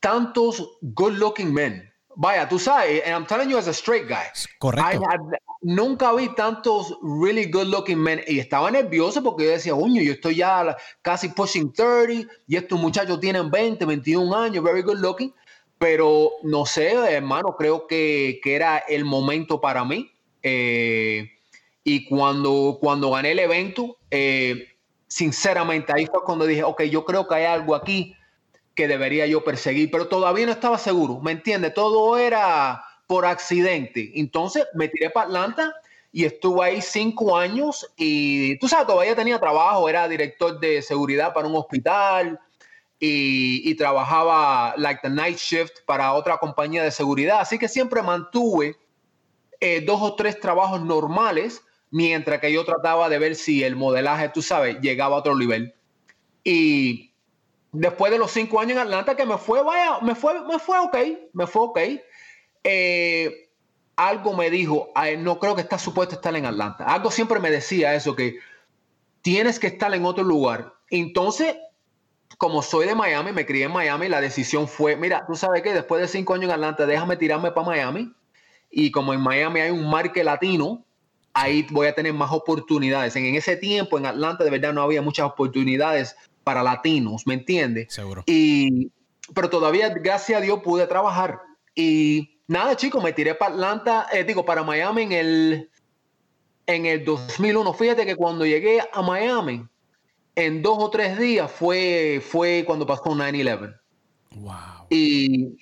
tantos 0.00 0.78
good 0.82 1.14
looking 1.14 1.52
men. 1.52 1.90
Vaya, 2.18 2.48
tú 2.48 2.58
sabes, 2.58 3.02
and 3.04 3.12
I'm 3.12 3.26
telling 3.26 3.50
you 3.50 3.58
as 3.58 3.68
a 3.68 3.74
straight 3.74 4.08
guy. 4.08 4.24
Correcto. 4.58 5.02
nunca 5.60 6.12
vi 6.14 6.28
tantos 6.34 6.96
really 7.02 7.50
good 7.50 7.66
looking 7.66 7.98
men 7.98 8.22
y 8.26 8.38
estaba 8.38 8.70
nervioso 8.70 9.22
porque 9.22 9.44
yo 9.44 9.50
decía, 9.50 9.74
uño, 9.74 10.00
yo 10.00 10.12
estoy 10.12 10.36
ya 10.36 10.76
casi 11.02 11.28
pushing 11.28 11.72
30 11.72 12.32
y 12.46 12.56
estos 12.56 12.80
muchachos 12.80 13.20
tienen 13.20 13.50
20, 13.50 13.84
21 13.84 14.34
años, 14.34 14.64
very 14.64 14.82
good 14.82 14.98
looking. 14.98 15.34
Pero 15.78 16.30
no 16.42 16.64
sé, 16.64 16.94
hermano, 16.94 17.54
creo 17.58 17.86
que, 17.86 18.40
que 18.42 18.54
era 18.54 18.78
el 18.78 19.04
momento 19.04 19.60
para 19.60 19.84
mí. 19.84 20.10
Eh, 20.42 21.28
y 21.84 22.04
cuando, 22.06 22.78
cuando 22.80 23.10
gané 23.10 23.32
el 23.32 23.40
evento, 23.40 23.98
eh, 24.10 24.75
sinceramente, 25.06 25.92
ahí 25.94 26.06
fue 26.06 26.22
cuando 26.24 26.46
dije, 26.46 26.62
ok, 26.62 26.82
yo 26.84 27.04
creo 27.04 27.26
que 27.26 27.34
hay 27.36 27.44
algo 27.44 27.74
aquí 27.74 28.16
que 28.74 28.88
debería 28.88 29.26
yo 29.26 29.42
perseguir, 29.42 29.90
pero 29.90 30.08
todavía 30.08 30.46
no 30.46 30.52
estaba 30.52 30.78
seguro, 30.78 31.20
¿me 31.20 31.32
entiendes? 31.32 31.74
Todo 31.74 32.18
era 32.18 32.84
por 33.06 33.24
accidente. 33.24 34.12
Entonces 34.14 34.66
me 34.74 34.88
tiré 34.88 35.10
para 35.10 35.26
Atlanta 35.26 35.74
y 36.12 36.24
estuve 36.24 36.64
ahí 36.64 36.82
cinco 36.82 37.36
años 37.36 37.90
y 37.96 38.58
tú 38.58 38.68
sabes, 38.68 38.86
todavía 38.86 39.14
tenía 39.14 39.38
trabajo, 39.38 39.88
era 39.88 40.08
director 40.08 40.58
de 40.60 40.82
seguridad 40.82 41.32
para 41.32 41.48
un 41.48 41.56
hospital 41.56 42.40
y, 42.98 43.74
trabajaba 43.74 44.74
like 44.78 45.00
the 45.02 45.10
night 45.10 45.36
shift 45.36 45.84
para 45.84 46.14
otra 46.14 46.38
compañía 46.38 46.82
de 46.82 46.90
seguridad, 46.90 47.40
así 47.40 47.58
que 47.58 47.68
siempre 47.68 48.00
mantuve 48.02 48.76
eh, 49.60 49.82
dos 49.82 50.00
o 50.00 50.14
tres 50.14 50.40
trabajos 50.40 50.82
normales 50.82 51.62
mientras 51.90 52.40
que 52.40 52.52
yo 52.52 52.64
trataba 52.64 53.08
de 53.08 53.18
ver 53.18 53.34
si 53.34 53.62
el 53.64 53.76
modelaje, 53.76 54.28
tú 54.28 54.42
sabes, 54.42 54.80
llegaba 54.80 55.16
a 55.16 55.20
otro 55.20 55.36
nivel. 55.36 55.74
Y 56.44 57.12
después 57.72 58.12
de 58.12 58.18
los 58.18 58.30
cinco 58.30 58.60
años 58.60 58.72
en 58.72 58.78
Atlanta, 58.78 59.16
que 59.16 59.26
me 59.26 59.38
fue, 59.38 59.62
vaya, 59.62 59.98
me 60.00 60.14
fue, 60.14 60.40
me 60.46 60.58
fue 60.58 60.78
ok, 60.78 60.96
me 61.32 61.46
fue 61.46 61.62
ok. 61.62 61.78
Eh, 62.64 63.50
algo 63.96 64.34
me 64.34 64.50
dijo, 64.50 64.92
no 65.18 65.38
creo 65.38 65.54
que 65.54 65.62
estás 65.62 65.82
supuesto 65.82 66.14
estar 66.14 66.34
en 66.36 66.46
Atlanta. 66.46 66.84
Algo 66.84 67.10
siempre 67.10 67.40
me 67.40 67.50
decía 67.50 67.94
eso, 67.94 68.14
que 68.14 68.38
tienes 69.22 69.58
que 69.58 69.68
estar 69.68 69.92
en 69.94 70.04
otro 70.04 70.22
lugar. 70.22 70.74
Entonces, 70.90 71.56
como 72.38 72.62
soy 72.62 72.86
de 72.86 72.94
Miami, 72.94 73.32
me 73.32 73.46
crié 73.46 73.64
en 73.64 73.72
Miami, 73.72 74.08
la 74.08 74.20
decisión 74.20 74.68
fue, 74.68 74.96
mira, 74.96 75.24
tú 75.26 75.34
sabes 75.34 75.62
que 75.62 75.72
después 75.72 76.00
de 76.00 76.08
cinco 76.08 76.34
años 76.34 76.44
en 76.44 76.52
Atlanta, 76.52 76.86
déjame 76.86 77.16
tirarme 77.16 77.50
para 77.50 77.66
Miami. 77.66 78.12
Y 78.70 78.90
como 78.90 79.14
en 79.14 79.20
Miami 79.20 79.60
hay 79.60 79.70
un 79.70 79.88
marque 79.88 80.22
latino, 80.22 80.85
ahí 81.36 81.66
voy 81.70 81.86
a 81.86 81.94
tener 81.94 82.14
más 82.14 82.32
oportunidades. 82.32 83.14
En, 83.14 83.34
ese 83.34 83.56
tiempo 83.56 83.98
en 83.98 84.06
Atlanta 84.06 84.42
de 84.42 84.50
verdad 84.50 84.72
no 84.72 84.82
había 84.82 85.02
muchas 85.02 85.26
oportunidades 85.26 86.16
para 86.42 86.62
latinos, 86.62 87.26
¿me 87.26 87.34
entiendes? 87.34 87.92
Seguro. 87.92 88.24
Y, 88.26 88.90
pero 89.34 89.50
todavía, 89.50 89.90
gracias 89.90 90.38
a 90.38 90.42
Dios, 90.42 90.60
pude 90.62 90.86
trabajar. 90.86 91.40
Y 91.74 92.40
nada, 92.46 92.74
chicos, 92.76 93.04
me 93.04 93.12
tiré 93.12 93.34
para 93.34 93.52
Atlanta, 93.52 94.06
eh, 94.12 94.24
digo, 94.24 94.44
para 94.44 94.62
Miami 94.62 95.02
en 95.02 95.12
el, 95.12 95.70
en 96.66 96.86
el 96.86 97.04
2001. 97.04 97.74
Fíjate 97.74 98.06
que 98.06 98.16
cuando 98.16 98.46
llegué 98.46 98.80
a 98.92 99.02
Miami, 99.02 99.66
en 100.36 100.62
dos 100.62 100.78
o 100.78 100.90
tres 100.90 101.18
días 101.18 101.50
fue, 101.50 102.22
fue 102.26 102.64
cuando 102.66 102.86
pasó 102.86 103.04
9-11. 103.04 103.78
Wow. 104.36 104.54
Y 104.88 105.56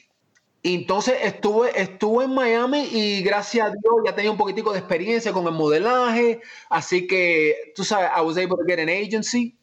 entonces 0.67 1.17
estuve, 1.21 1.79
estuve 1.79 2.25
en 2.25 2.35
Miami 2.35 2.89
y 2.91 3.23
gracias 3.23 3.67
a 3.67 3.71
Dios 3.71 3.95
ya 4.07 4.15
tenía 4.15 4.31
un 4.31 4.39
poquitico 4.39 4.73
de 4.73 4.79
experiencia 4.79 5.31
con 5.31 5.47
el 5.47 5.53
modelaje, 5.53 6.41
así 6.71 7.07
que 7.07 7.73
tú 7.77 7.85
sabes, 7.85 8.09
I 8.17 8.23
was 8.23 8.39
able 8.39 8.57
to 8.57 8.65
get 8.67 8.79
an 8.79 8.89
agency. 8.89 9.59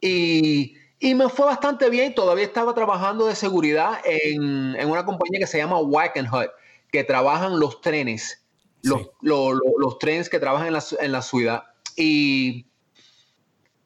Y, 0.00 0.74
y 0.98 1.14
me 1.14 1.28
fue 1.28 1.44
bastante 1.44 1.90
bien. 1.90 2.14
Todavía 2.14 2.44
estaba 2.44 2.74
trabajando 2.74 3.26
de 3.26 3.34
seguridad 3.34 3.98
en, 4.04 4.74
en 4.74 4.90
una 4.90 5.04
compañía 5.04 5.40
que 5.40 5.46
se 5.46 5.58
llama 5.58 5.78
Wackenhut, 5.78 6.48
que 6.90 7.04
trabajan 7.04 7.60
los 7.60 7.82
trenes, 7.82 8.42
los, 8.80 9.10
los, 9.20 9.98
trenes 9.98 10.30
que 10.30 10.38
trabajan 10.38 10.68
en 10.68 10.72
la, 10.72 10.84
en 10.98 11.12
la 11.12 11.20
ciudad. 11.20 11.64
Y 11.94 12.68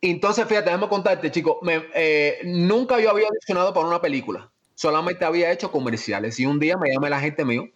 entonces, 0.00 0.46
fíjate, 0.46 0.66
déjame 0.66 0.88
contarte, 0.88 1.32
chicos, 1.32 1.56
eh, 1.94 2.38
nunca 2.44 3.00
yo 3.00 3.10
había 3.10 3.26
audicionado 3.26 3.74
para 3.74 3.88
una 3.88 4.00
película 4.00 4.48
solamente 4.78 5.24
había 5.24 5.50
hecho 5.50 5.72
comerciales. 5.72 6.38
Y 6.38 6.46
un 6.46 6.60
día 6.60 6.76
me 6.76 6.92
llama 6.92 7.10
la 7.10 7.18
gente 7.18 7.44
mío 7.44 7.68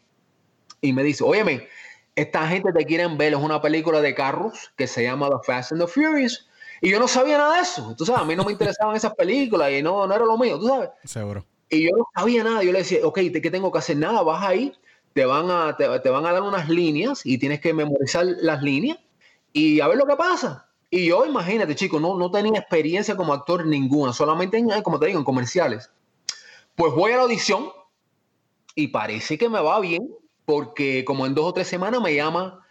y 0.80 0.92
me 0.92 1.02
dice, 1.02 1.25
óyeme, 1.25 1.66
esta 2.14 2.47
gente 2.47 2.73
te 2.73 2.85
quieren 2.85 3.18
ver, 3.18 3.32
es 3.32 3.40
una 3.40 3.61
película 3.61 4.00
de 4.00 4.14
carros 4.14 4.71
que 4.76 4.87
se 4.87 5.02
llama 5.02 5.28
The 5.28 5.37
Fast 5.44 5.73
and 5.73 5.80
the 5.80 5.88
Furious. 5.88 6.49
Y 6.80 6.90
yo 6.90 7.00
no 7.00 7.09
sabía 7.09 7.38
nada 7.38 7.56
de 7.56 7.62
eso. 7.62 7.97
Tú 7.99 8.06
sabes, 8.06 8.23
a 8.23 8.25
mí 8.25 8.37
no 8.37 8.44
me 8.44 8.52
interesaban 8.52 8.94
esas 8.94 9.16
películas 9.16 9.73
y 9.73 9.82
no, 9.82 10.06
no 10.06 10.14
era 10.14 10.25
lo 10.25 10.38
mío, 10.38 10.61
tú 10.61 10.68
sabes. 10.68 10.90
Seguro. 11.04 11.44
Y 11.68 11.85
yo 11.85 11.90
no 11.97 12.06
sabía 12.14 12.44
nada. 12.44 12.62
Yo 12.62 12.71
le 12.71 12.78
decía, 12.78 13.00
ok, 13.02 13.18
¿qué 13.18 13.50
tengo 13.50 13.73
que 13.73 13.78
hacer? 13.78 13.97
Nada, 13.97 14.23
vas 14.23 14.44
ahí, 14.44 14.73
te 15.12 15.25
van 15.25 15.50
a, 15.50 15.76
te, 15.76 16.09
van 16.09 16.25
a 16.25 16.32
dar 16.32 16.42
unas 16.42 16.68
líneas 16.68 17.23
y 17.25 17.37
tienes 17.37 17.61
que 17.61 17.75
memorizar 17.75 18.26
las 18.26 18.62
líneas 18.62 18.99
y 19.52 19.80
a 19.80 19.88
ver 19.88 19.99
lo 19.99 20.06
que 20.06 20.14
pasa. 20.14 20.68
Y 20.88 21.06
yo, 21.06 21.26
imagínate, 21.26 21.75
chico, 21.75 21.99
no, 21.99 22.16
no 22.16 22.30
tenía 22.30 22.61
experiencia 22.61 23.16
como 23.16 23.32
actor 23.32 23.66
ninguna, 23.66 24.12
solamente 24.12 24.56
en, 24.56 24.68
como 24.82 25.00
te 25.00 25.06
digo, 25.06 25.18
en 25.18 25.25
comerciales. 25.25 25.90
Pues 26.75 26.93
voy 26.95 27.12
a 27.12 27.17
la 27.17 27.23
audición 27.23 27.71
y 28.75 28.88
parece 28.88 29.37
que 29.37 29.49
me 29.49 29.61
va 29.61 29.79
bien 29.81 30.09
porque 30.45 31.05
como 31.05 31.26
en 31.26 31.35
dos 31.35 31.47
o 31.47 31.52
tres 31.52 31.69
semanas 31.69 32.00
me 32.00 32.14
llama 32.14 32.67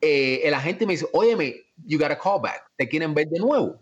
eh, 0.00 0.40
el 0.44 0.54
agente 0.54 0.84
y 0.84 0.86
me 0.86 0.92
dice, 0.94 1.08
óyeme, 1.12 1.54
you 1.84 1.98
got 1.98 2.10
a 2.10 2.18
call 2.18 2.40
back, 2.40 2.70
te 2.76 2.88
quieren 2.88 3.14
ver 3.14 3.28
de 3.28 3.40
nuevo. 3.40 3.80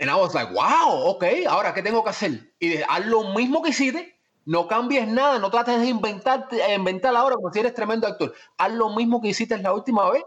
And 0.00 0.10
I 0.10 0.14
was 0.14 0.34
like, 0.34 0.52
wow, 0.52 1.06
ok, 1.06 1.24
ahora 1.48 1.74
¿qué 1.74 1.82
tengo 1.82 2.04
que 2.04 2.10
hacer? 2.10 2.52
Y 2.58 2.68
dije, 2.68 2.84
haz 2.88 3.06
lo 3.06 3.34
mismo 3.34 3.62
que 3.62 3.70
hiciste, 3.70 4.16
no 4.44 4.68
cambies 4.68 5.08
nada, 5.08 5.38
no 5.38 5.50
trates 5.50 5.80
de 5.80 5.88
inventar, 5.88 6.48
inventar 6.74 7.14
ahora 7.16 7.36
como 7.36 7.52
si 7.52 7.60
eres 7.60 7.74
tremendo 7.74 8.06
actor. 8.06 8.32
Haz 8.56 8.72
lo 8.72 8.90
mismo 8.90 9.20
que 9.20 9.28
hiciste 9.28 9.58
la 9.58 9.72
última 9.72 10.10
vez, 10.10 10.22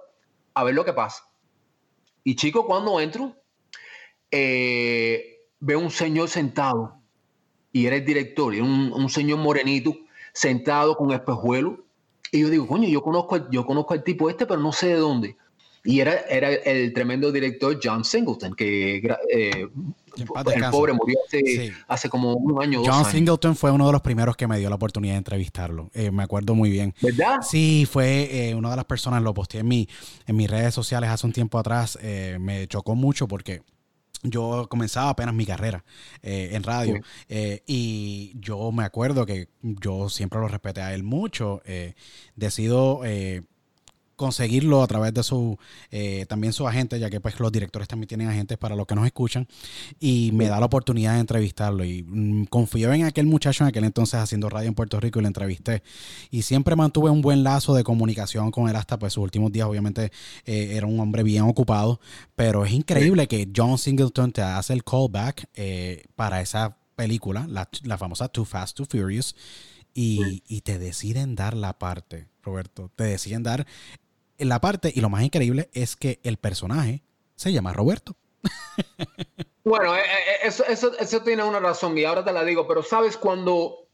a 0.53 0.63
ver 0.63 0.75
lo 0.75 0.85
que 0.85 0.93
pasa. 0.93 1.23
Y 2.23 2.35
chico, 2.35 2.65
cuando 2.65 2.99
entro, 2.99 3.35
eh, 4.29 5.47
veo 5.59 5.79
un 5.79 5.89
señor 5.89 6.29
sentado 6.29 7.00
y 7.71 7.85
era 7.85 7.95
el 7.95 8.05
director, 8.05 8.53
y 8.53 8.59
un, 8.59 8.91
un 8.93 9.09
señor 9.09 9.39
morenito 9.39 9.95
sentado 10.33 10.95
con 10.95 11.11
espejuelo. 11.11 11.83
Y 12.31 12.41
yo 12.41 12.49
digo, 12.49 12.67
coño, 12.67 12.87
yo 12.87 13.01
conozco, 13.01 13.49
yo 13.49 13.65
conozco 13.65 13.93
al 13.93 14.03
tipo 14.03 14.29
este, 14.29 14.45
pero 14.45 14.59
no 14.59 14.71
sé 14.71 14.87
de 14.87 14.95
dónde. 14.95 15.35
Y 15.83 15.99
era, 15.99 16.13
era 16.29 16.49
el 16.49 16.93
tremendo 16.93 17.31
director 17.31 17.77
John 17.83 18.05
Singleton, 18.05 18.53
que 18.53 18.97
eh, 18.97 19.67
el 20.15 20.69
pobre 20.69 20.93
murió 20.93 21.17
hace, 21.87 22.07
como 22.07 22.35
un 22.35 22.61
año. 22.61 22.83
John 22.85 23.03
Singleton 23.03 23.55
fue 23.55 23.71
uno 23.71 23.87
de 23.87 23.93
los 23.93 24.01
primeros 24.01 24.37
que 24.37 24.47
me 24.47 24.59
dio 24.59 24.69
la 24.69 24.75
oportunidad 24.75 25.15
de 25.15 25.17
entrevistarlo. 25.17 25.89
Eh, 25.93 26.11
me 26.11 26.21
acuerdo 26.21 26.53
muy 26.53 26.69
bien. 26.69 26.93
¿Verdad? 27.01 27.39
Sí, 27.41 27.87
fue 27.89 28.49
eh, 28.49 28.55
una 28.55 28.69
de 28.69 28.75
las 28.75 28.85
personas, 28.85 29.23
lo 29.23 29.33
posteé 29.33 29.61
en, 29.61 29.67
mi, 29.67 29.89
en 30.27 30.35
mis 30.35 30.49
redes 30.49 30.75
sociales 30.75 31.09
hace 31.09 31.25
un 31.25 31.33
tiempo 31.33 31.57
atrás. 31.57 31.97
me 32.39 32.67
chocó 32.67 32.93
mucho 32.93 33.27
porque 33.27 33.63
yo 34.23 34.67
comenzaba 34.69 35.09
apenas 35.09 35.33
mi 35.33 35.45
carrera 35.45 35.83
eh, 36.21 36.49
en 36.53 36.63
radio 36.63 36.99
eh, 37.29 37.63
y 37.65 38.33
yo 38.35 38.71
me 38.71 38.83
acuerdo 38.83 39.25
que 39.25 39.49
yo 39.61 40.09
siempre 40.09 40.39
lo 40.39 40.47
respeté 40.47 40.81
a 40.81 40.93
él 40.93 41.03
mucho. 41.03 41.61
Eh, 41.65 41.95
decido 42.35 43.01
conseguirlo 44.21 44.83
a 44.83 44.87
través 44.87 45.13
de 45.13 45.23
su, 45.23 45.57
eh, 45.89 46.25
también 46.29 46.53
su 46.53 46.67
agente, 46.67 46.99
ya 46.99 47.09
que 47.09 47.19
pues 47.19 47.39
los 47.39 47.51
directores 47.51 47.87
también 47.87 48.07
tienen 48.07 48.29
agentes 48.29 48.57
para 48.59 48.75
los 48.75 48.85
que 48.85 48.93
nos 48.93 49.05
escuchan, 49.05 49.47
y 49.99 50.31
me 50.33 50.47
da 50.47 50.59
la 50.59 50.67
oportunidad 50.67 51.15
de 51.15 51.21
entrevistarlo. 51.21 51.83
Y 51.83 52.03
mm, 52.03 52.45
confío 52.45 52.93
en 52.93 53.05
aquel 53.05 53.25
muchacho 53.25 53.63
en 53.63 53.69
aquel 53.69 53.83
entonces 53.83 54.19
haciendo 54.19 54.47
radio 54.47 54.67
en 54.67 54.75
Puerto 54.75 54.99
Rico 54.99 55.19
y 55.19 55.23
lo 55.23 55.27
entrevisté. 55.27 55.81
Y 56.29 56.43
siempre 56.43 56.75
mantuve 56.75 57.09
un 57.09 57.21
buen 57.21 57.43
lazo 57.43 57.73
de 57.73 57.83
comunicación 57.83 58.51
con 58.51 58.69
él 58.69 58.75
hasta 58.75 58.99
pues 58.99 59.13
sus 59.13 59.23
últimos 59.23 59.51
días. 59.51 59.67
Obviamente 59.67 60.11
eh, 60.45 60.73
era 60.75 60.85
un 60.85 60.99
hombre 60.99 61.23
bien 61.23 61.43
ocupado, 61.43 61.99
pero 62.35 62.63
es 62.63 62.71
increíble 62.73 63.27
que 63.27 63.49
John 63.55 63.79
Singleton 63.79 64.31
te 64.31 64.43
hace 64.43 64.73
el 64.73 64.83
callback 64.83 65.49
eh, 65.55 66.03
para 66.15 66.41
esa 66.41 66.77
película, 66.95 67.47
la, 67.49 67.67
la 67.83 67.97
famosa 67.97 68.27
Too 68.27 68.45
Fast, 68.45 68.77
Too 68.77 68.85
Furious. 68.85 69.35
Y, 69.93 70.41
y, 70.47 70.61
te 70.61 70.79
deciden 70.79 71.35
dar 71.35 71.53
la 71.53 71.77
parte, 71.77 72.29
Roberto. 72.43 72.89
Te 72.95 73.03
deciden 73.03 73.43
dar 73.43 73.67
la 74.49 74.61
parte, 74.61 74.91
y 74.93 75.01
lo 75.01 75.09
más 75.09 75.23
increíble 75.23 75.69
es 75.73 75.95
que 75.95 76.19
el 76.23 76.37
personaje 76.37 77.03
se 77.35 77.51
llama 77.51 77.73
Roberto. 77.73 78.15
bueno, 79.63 79.95
eh, 79.95 79.99
eh, 79.99 80.35
eso, 80.43 80.65
eso, 80.65 80.97
eso, 80.97 81.21
tiene 81.21 81.43
una 81.43 81.59
razón 81.59 81.97
y 81.97 82.03
ahora 82.03 82.23
te 82.23 82.33
la 82.33 82.43
digo, 82.43 82.67
pero 82.67 82.83
sabes 82.83 83.17
cuando, 83.17 83.87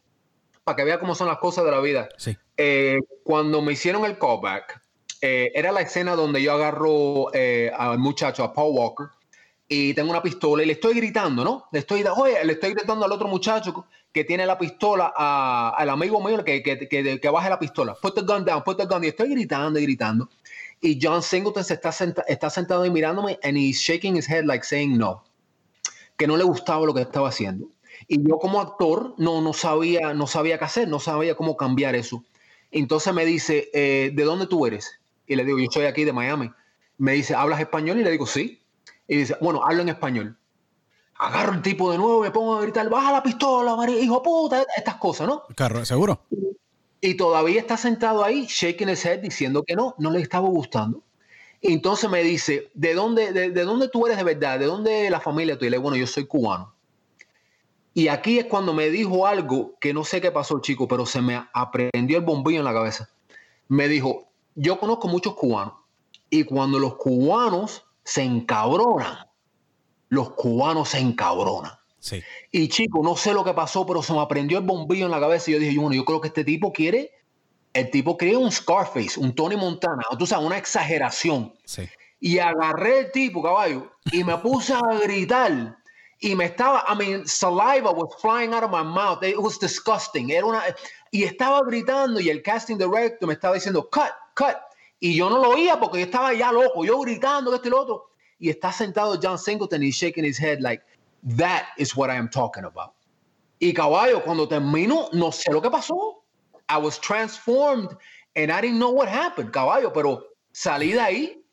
para 0.64 0.76
que 0.76 0.84
veas 0.84 1.00
cómo 1.00 1.16
son 1.16 1.28
las 1.28 1.38
cosas 1.38 1.66
de 1.66 1.72
la 1.72 1.80
vida, 1.80 2.10
sí. 2.18 2.38
eh, 2.58 3.00
cuando 3.24 3.62
me 3.62 3.74
hicieron 3.74 4.06
el 4.06 4.18
callback, 4.18 4.82
eh, 5.22 5.52
era 5.56 5.72
la 5.72 5.82
escena 5.82 6.16
donde 6.16 6.42
yo 6.42 6.54
agarro 6.54 7.34
eh, 7.34 7.72
al 7.76 7.98
muchacho, 7.98 8.44
a 8.44 8.54
Paul 8.54 8.76
Walker, 8.76 9.08
y 9.70 9.94
tengo 9.94 10.12
una 10.12 10.22
pistola 10.22 10.64
y 10.64 10.66
le 10.66 10.74
estoy 10.74 10.94
gritando, 10.94 11.44
¿no? 11.44 11.66
Le 11.72 11.80
estoy, 11.80 12.04
oye, 12.04 12.44
le 12.46 12.54
estoy 12.54 12.74
gritando 12.74 13.06
al 13.06 13.12
otro 13.12 13.28
muchacho 13.28 13.86
que 14.14 14.24
tiene 14.24 14.46
la 14.46 14.58
pistola, 14.58 15.14
a, 15.16 15.74
al 15.78 15.90
amigo 15.90 16.24
mío 16.24 16.44
que, 16.44 16.64
que, 16.64 16.88
que, 16.88 17.20
que, 17.20 17.30
baje 17.30 17.50
la 17.50 17.60
pistola. 17.60 17.96
Put 18.02 18.16
the 18.16 18.22
gun 18.22 18.46
down, 18.46 18.64
put 18.64 18.78
the 18.78 18.86
gun. 18.86 19.04
Y 19.04 19.08
estoy 19.08 19.30
gritando 19.30 19.78
y 19.78 19.84
gritando. 19.84 20.30
Y 20.80 21.00
John 21.02 21.22
Singleton 21.22 21.64
se 21.64 21.74
está, 21.74 21.92
senta, 21.92 22.24
está 22.28 22.50
sentado 22.50 22.86
y 22.86 22.90
mirándome 22.90 23.40
and 23.44 23.58
he's 23.58 23.78
shaking 23.80 24.16
his 24.16 24.30
head 24.30 24.46
like 24.46 24.64
saying 24.64 24.98
no. 24.98 25.24
Que 26.18 26.28
no 26.28 26.38
le 26.38 26.44
gustaba 26.44 26.86
lo 26.86 26.94
que 26.94 27.02
estaba 27.02 27.30
haciendo. 27.30 27.68
Y 28.08 28.26
yo 28.28 28.38
como 28.38 28.62
actor 28.62 29.16
no, 29.18 29.42
no, 29.42 29.54
sabía, 29.54 30.14
no 30.14 30.28
sabía 30.28 30.58
qué 30.58 30.66
hacer, 30.66 30.88
no 30.88 31.00
sabía 31.00 31.36
cómo 31.36 31.58
cambiar 31.58 31.96
eso. 31.96 32.24
Entonces 32.72 33.14
me 33.14 33.26
dice, 33.26 33.70
eh, 33.74 34.12
¿de 34.14 34.24
dónde 34.24 34.48
tú 34.48 34.66
eres? 34.66 35.00
Y 35.26 35.36
le 35.36 35.44
digo, 35.44 35.60
yo 35.60 35.68
soy 35.72 35.86
aquí 35.86 36.06
de 36.06 36.14
Miami. 36.14 36.52
Me 36.98 37.14
dice, 37.14 37.36
¿hablas 37.36 37.60
español? 37.60 38.00
Y 38.00 38.04
le 38.04 38.12
digo, 38.12 38.26
sí. 38.26 38.62
Y 39.08 39.18
dice, 39.18 39.36
bueno, 39.42 39.62
hablo 39.64 39.82
en 39.82 39.90
español. 39.90 40.38
Agarro 41.16 41.54
el 41.54 41.62
tipo 41.62 41.92
de 41.92 41.98
nuevo, 41.98 42.22
me 42.22 42.32
pongo 42.32 42.56
a 42.56 42.62
gritar, 42.62 42.90
baja 42.90 43.12
la 43.12 43.24
pistola, 43.24 43.76
María, 43.76 44.00
hijo 44.00 44.22
puta, 44.22 44.64
estas 44.76 44.96
cosas, 44.96 45.28
¿no? 45.28 45.44
Claro, 45.56 45.84
seguro. 45.86 46.22
Y, 47.02 47.16
todavía 47.16 47.60
está 47.60 47.78
sentado 47.78 48.24
ahí, 48.24 48.46
shaking 48.48 48.90
his 48.90 49.06
head, 49.06 49.20
diciendo 49.20 49.64
que 49.66 49.76
no, 49.76 49.96
no 49.98 50.12
le 50.12 50.22
estaba 50.22 50.48
gustando. 50.48 51.02
Y 51.60 51.74
entonces 51.74 52.10
me 52.10 52.22
dice, 52.22 52.70
¿de 52.76 52.94
dónde, 52.94 53.32
de, 53.32 53.50
de 53.50 53.64
dónde 53.64 53.90
tú 53.90 54.06
eres 54.06 54.18
de 54.18 54.24
verdad? 54.24 54.60
¿De 54.60 54.66
dónde 54.66 55.10
la 55.10 55.20
familia 55.20 55.58
tuya? 55.58 55.68
Y 55.68 55.72
le 55.72 55.78
digo, 55.78 55.84
bueno, 55.84 55.98
yo 55.98 56.06
soy 56.06 56.28
cubano. 56.28 56.76
Y 57.98 58.10
aquí 58.10 58.38
es 58.38 58.46
cuando 58.46 58.76
me 58.76 58.92
dijo 58.92 59.26
algo 59.26 59.74
que 59.80 59.92
no 59.92 60.04
sé 60.04 60.22
qué 60.22 60.30
pasó, 60.30 60.60
chico, 60.60 60.88
pero 60.88 61.08
se 61.08 61.20
me 61.20 61.44
aprendió 61.52 62.20
el 62.20 62.24
bombillo 62.24 62.60
en 62.60 62.66
la 62.66 62.74
cabeza. 62.74 63.10
Me 63.70 63.88
dijo, 63.88 64.28
yo 64.54 64.80
conozco 64.80 65.08
muchos 65.08 65.34
cubanos 65.34 65.74
y 66.30 66.44
cuando 66.44 66.78
los 66.78 66.96
cubanos 66.98 67.87
se 68.08 68.24
encabronan, 68.24 69.28
los 70.08 70.30
cubanos 70.32 70.90
se 70.90 71.00
encabronan. 71.00 71.74
Sí. 72.00 72.24
Y 72.52 72.70
chico, 72.70 73.04
no 73.04 73.18
sé 73.18 73.34
lo 73.34 73.44
que 73.44 73.54
pasó, 73.54 73.86
pero 73.86 74.02
se 74.02 74.14
me 74.14 74.22
aprendió 74.22 74.60
el 74.60 74.64
bombillo 74.64 75.06
en 75.06 75.12
la 75.12 75.20
cabeza 75.20 75.52
y 75.52 75.56
yo 75.56 75.60
dije, 75.60 75.78
bueno, 75.78 75.94
yo 75.94 76.06
creo 76.06 76.22
que 76.22 76.30
este 76.30 76.46
tipo 76.46 76.72
quiere, 76.72 77.12
el 77.74 77.92
tipo 77.92 78.16
quiere 78.16 78.38
un 78.38 78.50
Scarface, 78.50 79.20
un 79.20 79.36
Tony 79.36 79.58
Montana, 79.58 80.04
tú 80.18 80.26
sabes, 80.26 80.46
una 80.46 80.58
exageración. 80.58 81.54
Sí. 81.66 81.90
Y 82.22 82.40
agarré 82.40 83.00
el 83.00 83.12
tipo, 83.12 83.44
caballo, 83.44 83.92
y 84.14 84.24
me 84.24 84.38
puse 84.38 84.74
a 84.74 84.82
gritar. 85.04 85.78
Y 86.20 86.34
me 86.34 86.46
estaba, 86.46 86.86
I 86.90 86.96
mean, 86.96 87.28
saliva 87.28 87.92
was 87.92 88.16
flying 88.22 88.54
out 88.54 88.64
of 88.64 88.72
my 88.72 88.84
mouth. 88.84 89.22
It 89.22 89.38
was 89.38 89.60
disgusting. 89.60 90.32
Era 90.32 90.46
una, 90.46 90.64
y 91.12 91.24
estaba 91.24 91.62
gritando 91.64 92.22
y 92.22 92.30
el 92.30 92.42
casting 92.42 92.78
director 92.78 93.28
me 93.28 93.34
estaba 93.34 93.56
diciendo, 93.56 93.90
cut, 93.92 94.14
cut. 94.34 94.56
Y 95.00 95.16
yo 95.16 95.30
no 95.30 95.38
lo 95.38 95.50
oía 95.52 95.80
porque 95.80 96.00
yo 96.00 96.06
estaba 96.06 96.34
ya 96.34 96.52
loco, 96.52 96.84
yo 96.84 97.00
gritando 97.00 97.54
esto 97.54 97.68
y 97.68 97.72
lo 97.72 97.82
otro. 97.82 98.10
Y 98.40 98.50
está 98.50 98.72
sentado 98.72 99.20
John 99.22 99.38
Singleton 99.38 99.84
y 99.84 99.92
shaking 99.92 100.26
his 100.26 100.40
head 100.40 100.60
like, 100.60 100.84
that 101.38 101.64
is 101.78 101.96
what 101.96 102.10
I 102.10 102.18
am 102.18 102.30
talking 102.30 102.66
about. 102.66 102.94
Y 103.60 103.74
caballo, 103.74 104.24
cuando 104.24 104.48
termino, 104.48 105.10
no 105.14 105.32
sé 105.32 105.52
lo 105.52 105.62
que 105.62 105.70
pasó. 105.70 106.24
I 106.70 106.78
was 106.78 107.00
transformed 107.00 107.98
and 108.36 108.52
I 108.52 108.62
didn't 108.62 108.78
know 108.78 108.92
what 108.92 109.08
happened, 109.08 109.52
caballo, 109.52 109.92
pero 109.94 110.24
salí 110.52 110.92
de 110.92 111.00
ahí, 111.00 111.46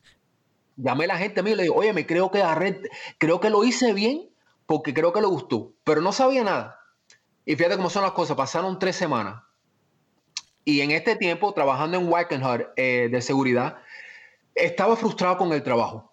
llamé 0.76 1.04
a 1.04 1.08
la 1.08 1.18
gente 1.18 1.40
a 1.40 1.42
mí 1.42 1.52
y 1.52 1.54
le 1.54 1.62
digo, 1.64 1.76
oye, 1.76 1.92
me 1.92 2.04
creo 2.06 2.30
que 2.30 2.42
agarré, 2.42 2.82
creo 3.18 3.40
que 3.40 3.48
lo 3.48 3.64
hice 3.64 3.92
bien 3.92 4.28
porque 4.66 4.92
creo 4.92 5.12
que 5.12 5.20
le 5.20 5.26
gustó, 5.26 5.72
pero 5.84 6.00
no 6.00 6.12
sabía 6.12 6.44
nada. 6.44 6.80
Y 7.46 7.56
fíjate 7.56 7.76
cómo 7.76 7.90
son 7.90 8.02
las 8.02 8.12
cosas, 8.12 8.36
pasaron 8.36 8.78
tres 8.78 8.96
semanas. 8.96 9.42
Y 10.64 10.80
en 10.80 10.90
este 10.90 11.16
tiempo, 11.16 11.52
trabajando 11.52 11.98
en 11.98 12.08
Wackenhut 12.08 12.62
eh, 12.76 13.08
de 13.10 13.22
seguridad, 13.22 13.78
estaba 14.54 14.96
frustrado 14.96 15.36
con 15.36 15.52
el 15.52 15.62
trabajo 15.62 16.12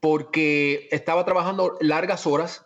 porque 0.00 0.88
estaba 0.92 1.24
trabajando 1.24 1.76
largas 1.80 2.26
horas 2.26 2.64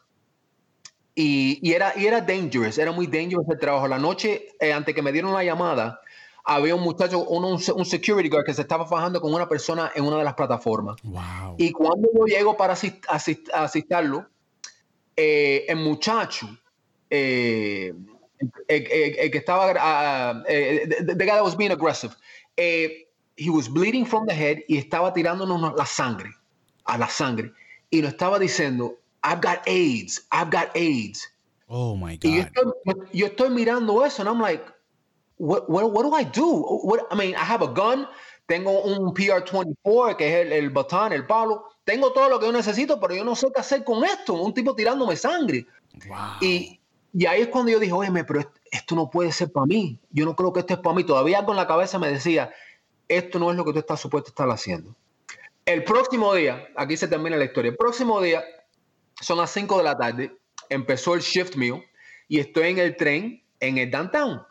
y, 1.14 1.59
y, 1.62 1.73
era, 1.73 1.93
y 1.97 2.07
era 2.07 2.21
dangerous, 2.21 2.79
era 2.79 2.93
muy 2.93 3.07
dangerous 3.07 3.49
el 3.49 3.59
trabajo. 3.59 3.88
La 3.88 3.99
noche, 3.99 4.49
eh, 4.61 4.73
antes 4.73 4.95
que 4.95 5.03
me 5.03 5.12
dieron 5.12 5.33
la 5.33 5.45
llamada, 5.45 6.01
había 6.45 6.75
un 6.75 6.83
muchacho, 6.83 7.21
un, 7.21 7.45
un, 7.45 7.85
security 7.85 8.29
guard 8.29 8.45
que 8.45 8.55
se 8.55 8.62
estaba 8.62 8.87
fajando 8.87 9.21
con 9.21 9.33
una 9.33 9.49
persona 9.49 9.93
en 9.95 10.05
una 10.05 10.19
de 10.19 10.25
las 10.25 10.35
plataformas. 10.35 10.97
Wow. 11.03 11.55
Y 11.59 11.73
cuando 11.73 12.09
yo 12.14 12.25
llego 12.25 12.57
para 12.57 12.73
asist, 12.73 13.05
asist, 13.09 13.49
asistarlo, 13.53 14.27
eh, 15.16 15.66
el 15.69 15.77
muchacho, 15.77 16.47
eh, 17.09 17.93
que 18.68 19.31
estaba, 19.33 19.70
uh, 19.72 20.42
the, 20.44 21.14
the 21.14 21.26
guy 21.26 21.37
that 21.37 21.44
was 21.44 21.55
being 21.55 21.72
aggressive, 21.72 22.16
eh, 22.57 22.88
he 23.37 23.50
was 23.50 23.68
bleeding 23.68 24.05
from 24.05 24.26
the 24.26 24.35
head 24.35 24.59
y 24.68 24.76
estaba 24.76 25.12
tirándonos 25.12 25.76
la 25.76 25.87
sangre, 25.87 26.31
a 26.87 26.98
la 26.98 27.09
sangre. 27.09 27.53
Y 27.90 28.00
nos 28.00 28.12
estaba 28.12 28.38
diciendo, 28.38 28.96
I've 29.22 29.40
got 29.40 29.66
AIDS, 29.66 30.22
I've 30.31 30.50
got 30.50 30.70
AIDS. 30.76 31.29
Oh 31.68 31.96
my 31.96 32.16
God. 32.16 32.24
Y 32.24 32.37
yo 32.37 32.42
estoy, 32.42 32.72
yo 33.12 33.26
estoy 33.26 33.50
mirando 33.50 34.05
eso, 34.05 34.22
and 34.22 34.29
I'm 34.29 34.40
like, 34.40 34.64
what, 35.38 35.68
what, 35.70 35.92
what 35.92 36.03
do 36.03 36.14
I 36.14 36.24
do? 36.24 36.62
What, 36.83 37.07
I 37.11 37.14
mean, 37.14 37.35
I 37.35 37.44
have 37.44 37.62
a 37.62 37.68
gun, 37.68 38.07
tengo 38.46 38.83
un 38.83 39.14
PR-24, 39.14 40.16
que 40.16 40.29
es 40.29 40.46
el, 40.46 40.53
el 40.53 40.70
batón, 40.70 41.12
el 41.12 41.26
palo, 41.26 41.64
tengo 41.85 42.12
todo 42.12 42.29
lo 42.29 42.38
que 42.38 42.46
yo 42.46 42.53
necesito, 42.53 43.00
pero 43.00 43.14
yo 43.14 43.24
no 43.24 43.35
sé 43.35 43.48
qué 43.55 43.61
hacer 43.61 43.85
con 43.85 44.05
esto, 44.05 44.35
un 44.35 44.53
tipo 44.53 44.74
tirándome 44.74 45.16
sangre. 45.16 45.66
Wow. 46.09 46.16
Y, 46.40 46.80
y 47.12 47.27
ahí 47.27 47.42
es 47.42 47.49
cuando 47.49 47.73
yo 47.73 47.79
dije, 47.79 47.92
oye, 47.92 48.25
pero 48.25 48.40
esto 48.70 48.94
no 48.94 49.11
puede 49.11 49.33
ser 49.33 49.51
para 49.51 49.66
mí, 49.66 49.99
yo 50.11 50.25
no 50.25 50.37
creo 50.37 50.53
que 50.53 50.61
esto 50.61 50.75
es 50.75 50.81
para 50.81 50.94
mí. 50.94 51.05
Todavía 51.05 51.44
en 51.46 51.57
la 51.57 51.66
cabeza 51.66 51.99
me 51.99 52.11
decía, 52.11 52.53
esto 53.09 53.38
no 53.38 53.51
es 53.51 53.57
lo 53.57 53.64
que 53.64 53.73
tú 53.73 53.81
estás 53.81 54.01
supuesto 54.01 54.29
a 54.29 54.33
estar 54.33 54.51
haciendo. 54.51 54.94
El 55.66 55.85
próximo 55.85 56.35
día, 56.35 56.68
aquí 56.77 56.96
se 56.96 57.09
termina 57.09 57.37
la 57.37 57.44
historia, 57.44 57.70
el 57.70 57.77
próximo 57.77 58.20
día, 58.20 58.44
son 59.20 59.38
las 59.38 59.51
5 59.51 59.79
de 59.79 59.85
la 59.85 59.96
tarde, 59.96 60.37
empezó 60.68 61.14
el 61.14 61.20
shift 61.20 61.57
mío 61.57 61.83
y 62.29 62.38
estoy 62.38 62.68
en 62.68 62.79
el 62.79 62.96
tren 62.96 63.42
en 63.59 63.79
el 63.79 63.90
downtown. 63.90 64.42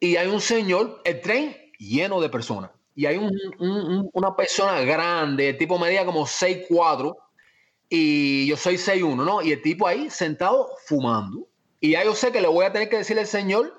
Y 0.00 0.16
hay 0.16 0.28
un 0.28 0.40
señor, 0.40 1.02
el 1.04 1.20
tren 1.20 1.56
lleno 1.78 2.20
de 2.20 2.30
personas. 2.30 2.70
Y 2.94 3.06
hay 3.06 3.16
un, 3.16 3.30
un, 3.58 4.10
una 4.12 4.34
persona 4.34 4.80
grande, 4.80 5.50
el 5.50 5.58
tipo 5.58 5.78
medía 5.78 6.04
como 6.04 6.26
6'4 6.26 7.16
y 7.88 8.46
yo 8.46 8.56
soy 8.56 8.76
6'1, 8.76 9.24
¿no? 9.24 9.42
Y 9.42 9.52
el 9.52 9.62
tipo 9.62 9.86
ahí 9.86 10.10
sentado 10.10 10.70
fumando. 10.86 11.49
Y 11.80 11.92
ya 11.92 12.04
yo 12.04 12.14
sé 12.14 12.30
que 12.30 12.40
le 12.40 12.48
voy 12.48 12.64
a 12.64 12.72
tener 12.72 12.88
que 12.88 12.98
decirle 12.98 13.22
al 13.22 13.26
señor, 13.26 13.74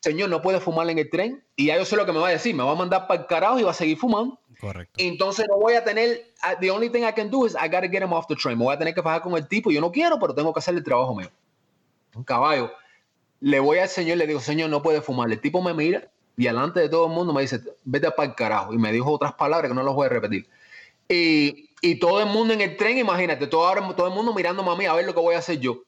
señor, 0.00 0.28
no 0.28 0.42
puede 0.42 0.60
fumar 0.60 0.88
en 0.90 0.98
el 0.98 1.10
tren. 1.10 1.44
Y 1.56 1.66
ya 1.66 1.76
yo 1.76 1.84
sé 1.84 1.96
lo 1.96 2.06
que 2.06 2.12
me 2.12 2.18
va 2.18 2.28
a 2.28 2.32
decir, 2.32 2.54
me 2.54 2.62
va 2.62 2.72
a 2.72 2.74
mandar 2.74 3.06
para 3.06 3.22
el 3.22 3.26
carajo 3.26 3.58
y 3.58 3.62
va 3.62 3.70
a 3.70 3.74
seguir 3.74 3.96
fumando. 3.96 4.38
Correcto. 4.60 4.94
Entonces 4.98 5.46
no 5.48 5.58
voy 5.58 5.74
a 5.74 5.84
tener, 5.84 6.32
the 6.60 6.70
only 6.70 6.88
thing 6.88 7.02
I 7.02 7.12
can 7.12 7.30
do 7.30 7.46
is 7.46 7.54
I 7.54 7.68
gotta 7.68 7.88
get 7.88 8.02
him 8.02 8.12
off 8.12 8.26
the 8.26 8.36
train. 8.36 8.58
Me 8.58 8.64
voy 8.64 8.74
a 8.74 8.78
tener 8.78 8.94
que 8.94 9.00
bajar 9.00 9.22
con 9.22 9.34
el 9.36 9.46
tipo. 9.48 9.70
Yo 9.70 9.80
no 9.80 9.90
quiero, 9.90 10.18
pero 10.18 10.34
tengo 10.34 10.52
que 10.52 10.58
hacer 10.58 10.74
el 10.74 10.84
trabajo 10.84 11.14
mío. 11.14 11.30
Un 12.14 12.24
caballo. 12.24 12.72
Le 13.40 13.60
voy 13.60 13.78
al 13.78 13.88
señor, 13.88 14.18
le 14.18 14.26
digo, 14.26 14.40
señor, 14.40 14.70
no 14.70 14.82
puede 14.82 15.00
fumar. 15.00 15.30
El 15.30 15.40
tipo 15.40 15.62
me 15.62 15.74
mira 15.74 16.08
y 16.36 16.44
delante 16.44 16.80
de 16.80 16.88
todo 16.88 17.06
el 17.06 17.12
mundo 17.12 17.32
me 17.32 17.42
dice, 17.42 17.60
vete 17.84 18.10
para 18.10 18.28
el 18.30 18.34
carajo. 18.34 18.72
Y 18.72 18.78
me 18.78 18.92
dijo 18.92 19.10
otras 19.10 19.32
palabras 19.34 19.70
que 19.70 19.74
no 19.74 19.82
las 19.82 19.94
voy 19.94 20.06
a 20.06 20.10
repetir. 20.10 20.48
Y, 21.08 21.70
y 21.80 21.98
todo 21.98 22.20
el 22.20 22.26
mundo 22.26 22.52
en 22.52 22.60
el 22.60 22.76
tren, 22.76 22.98
imagínate, 22.98 23.46
todo, 23.46 23.94
todo 23.94 24.08
el 24.08 24.14
mundo 24.14 24.34
mirándome 24.34 24.70
a 24.70 24.76
mí 24.76 24.86
a 24.86 24.94
ver 24.94 25.06
lo 25.06 25.14
que 25.14 25.20
voy 25.20 25.34
a 25.34 25.38
hacer 25.38 25.60
yo. 25.60 25.82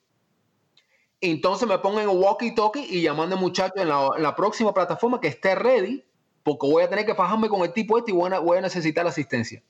Entonces 1.21 1.69
me 1.69 1.79
pongo 1.79 2.01
en 2.01 2.09
walkie-talkie 2.09 2.87
y 2.89 3.03
llamando 3.03 3.35
al 3.35 3.41
muchacho 3.41 3.75
en 3.77 3.89
la, 3.89 4.11
en 4.17 4.23
la, 4.23 4.37
próxima 4.37 4.73
plataforma 4.73 5.21
que 5.21 5.29
esté 5.29 5.55
ready, 5.55 6.05
porque 6.43 6.67
voy 6.67 6.83
a 6.83 6.89
tener 6.89 7.05
que 7.05 7.15
fajarme 7.15 7.49
con 7.49 7.63
el 7.63 7.73
tipo 7.73 7.99
este 7.99 8.13
y 8.13 8.15
voy 8.15 8.33
a, 8.33 8.39
voy 8.39 8.59
a 8.59 8.61
necesitar 8.61 9.07
asistencia. 9.07 9.63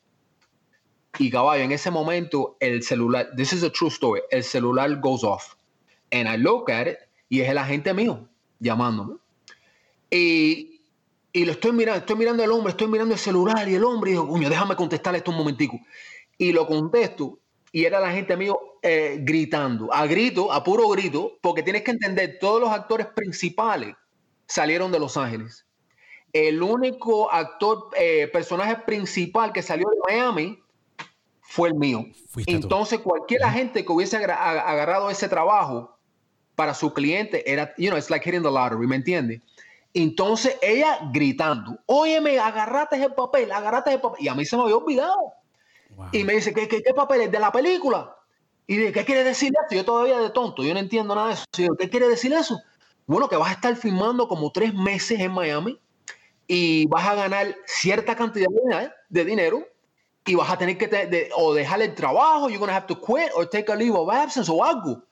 Y 1.19 1.31
caballo, 1.31 1.65
en 1.65 1.73
ese 1.73 1.91
momento 1.91 2.57
el 2.61 2.83
celular, 2.83 3.31
this 3.35 3.53
is 3.53 3.63
a 3.63 3.71
true 3.71 3.89
story, 3.89 4.21
el 4.31 4.45
celular 4.45 4.95
goes 5.01 5.25
off. 5.25 5.55
And 6.13 6.29
I 6.29 6.37
look 6.37 6.71
at 6.71 6.87
it 6.87 6.99
y 7.29 7.41
es 7.41 7.49
el 7.49 7.59
agente 7.59 7.95
mío 7.95 8.29
llamándome. 8.61 9.17
Y, 10.11 10.79
Y 11.33 11.45
lo 11.45 11.53
estoy 11.53 11.73
mirando, 11.73 12.01
estoy 12.01 12.17
mirando 12.17 12.43
al 12.43 12.51
hombre, 12.51 12.71
estoy 12.71 12.89
mirando 12.89 13.15
el 13.15 13.21
celular 13.21 13.69
y 13.69 13.75
el 13.75 13.85
hombre, 13.85 14.11
y 14.11 14.15
digo, 14.15 14.29
coño, 14.29 14.49
déjame 14.49 14.75
contestarle 14.77 15.19
esto 15.19 15.31
un 15.31 15.37
momentico. 15.37 15.79
Y 16.39 16.53
lo 16.53 16.67
contesto, 16.67 17.39
y 17.73 17.85
era 17.85 18.01
la 18.01 18.11
gente 18.11 18.33
amigo 18.33 18.79
eh, 18.83 19.19
gritando, 19.21 19.93
a 19.93 20.07
grito, 20.07 20.53
a 20.53 20.63
puro 20.63 20.89
grito, 20.89 21.39
porque 21.41 21.63
tienes 21.63 21.83
que 21.83 21.91
entender, 21.91 22.39
todos 22.41 22.61
los 22.61 22.71
actores 22.71 23.07
principales 23.09 23.95
salieron 24.47 24.93
de 24.93 24.99
Los 24.99 25.17
Ángeles. 25.17 25.67
El 26.33 26.63
único 26.63 27.33
actor, 27.33 27.91
eh, 27.97 28.29
personaje 28.33 28.77
principal 28.77 29.53
que 29.53 29.63
salió 29.63 29.89
de 29.89 29.97
Miami 30.07 30.63
fue 31.41 31.71
el 31.71 31.75
mío. 31.75 32.05
Entonces, 32.47 33.01
cualquier 33.01 33.43
agente 33.43 33.85
que 33.85 33.93
hubiese 33.93 34.17
agarrado 34.17 35.11
ese 35.11 35.29
trabajo 35.29 35.99
para 36.55 36.75
su 36.75 36.93
cliente 36.93 37.51
era, 37.51 37.75
you 37.79 37.89
know, 37.89 37.99
it's 37.99 38.11
like 38.11 38.29
hitting 38.29 38.43
the 38.43 38.51
lottery, 38.51 38.87
¿me 38.87 38.97
entiendes? 38.97 39.41
Entonces 39.95 40.57
ella 40.61 40.99
gritando, 41.13 41.79
óyeme, 41.87 42.39
agarrate 42.39 42.97
ese 42.97 43.11
papel, 43.11 43.51
agarrate 43.51 43.91
ese 43.91 43.99
papel. 43.99 44.25
Y 44.25 44.29
a 44.29 44.35
mí 44.35 44.45
se 44.45 44.57
me 44.57 44.65
había 44.65 44.77
olvidado. 44.77 45.33
Y 46.13 46.25
me 46.25 46.35
dice, 46.35 46.55
¿qué, 46.55 46.69
qué, 46.69 46.83
qué 46.83 46.95
papel 46.95 47.23
es 47.23 47.33
de 47.33 47.41
la 47.41 47.53
película? 47.53 48.17
Y 48.67 48.77
de 48.77 48.93
¿qué 48.93 49.05
quiere 49.05 49.25
decir 49.25 49.53
eso? 49.53 49.75
Yo 49.75 49.85
todavía 49.85 50.19
de 50.21 50.31
tonto, 50.31 50.63
yo 50.63 50.75
no 50.75 50.81
entiendo 50.81 51.15
nada 51.15 51.29
de 51.29 51.35
eso. 51.35 51.45
¿Qué 51.79 51.89
quiere 51.89 52.09
decir 52.09 52.33
eso? 52.33 52.61
Bueno, 53.07 53.29
que 53.29 53.37
vas 53.37 53.49
a 53.49 53.55
estar 53.55 53.75
filmando 53.77 54.29
como 54.29 54.53
tres 54.53 54.75
meses 54.75 55.19
en 55.19 55.33
Miami 55.33 55.81
y 56.47 56.87
vas 56.87 57.07
a 57.07 57.15
ganar 57.15 57.57
cierta 57.65 58.15
cantidad 58.15 58.49
de 59.09 59.25
dinero 59.25 59.67
y 60.27 60.35
vas 60.35 60.51
a 60.51 60.59
tener 60.59 60.77
que 60.77 61.31
o 61.35 61.55
dejar 61.55 61.81
el 61.81 61.95
trabajo, 61.95 62.51
you're 62.51 62.67
to 62.67 62.71
have 62.71 62.87
to 62.87 63.01
quit 63.01 63.31
or 63.35 63.49
take 63.49 63.73
a 63.73 63.75
leave 63.75 63.97
of 63.97 64.11
absence 64.11 64.51
o 64.51 64.63
algo. 64.63 65.03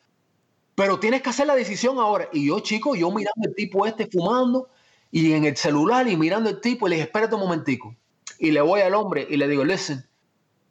Pero 0.75 1.01
tienes 1.01 1.23
que 1.23 1.31
hacer 1.31 1.47
la 1.47 1.55
decisión 1.55 1.99
ahora. 1.99 2.29
Y 2.35 2.49
yo, 2.49 2.61
chico, 2.61 2.95
yo 2.95 3.11
mirando 3.11 3.49
el 3.49 3.55
tipo 3.55 3.87
este 3.87 4.07
fumando 4.07 4.69
y 5.11 5.33
en 5.33 5.47
el 5.47 5.57
celular 5.57 6.07
y 6.07 6.19
mirando 6.19 6.51
el 6.51 6.61
tipo 6.61 6.87
y 6.87 6.91
le 6.91 6.97
dije, 6.97 7.07
espérate 7.07 7.35
un 7.35 7.41
momentico. 7.41 7.97
Y 8.39 8.51
le 8.51 8.61
voy 8.61 8.83
al 8.83 8.93
hombre 8.95 9.27
y 9.31 9.39
le 9.39 9.49
digo, 9.49 9.65
listen, 9.65 10.05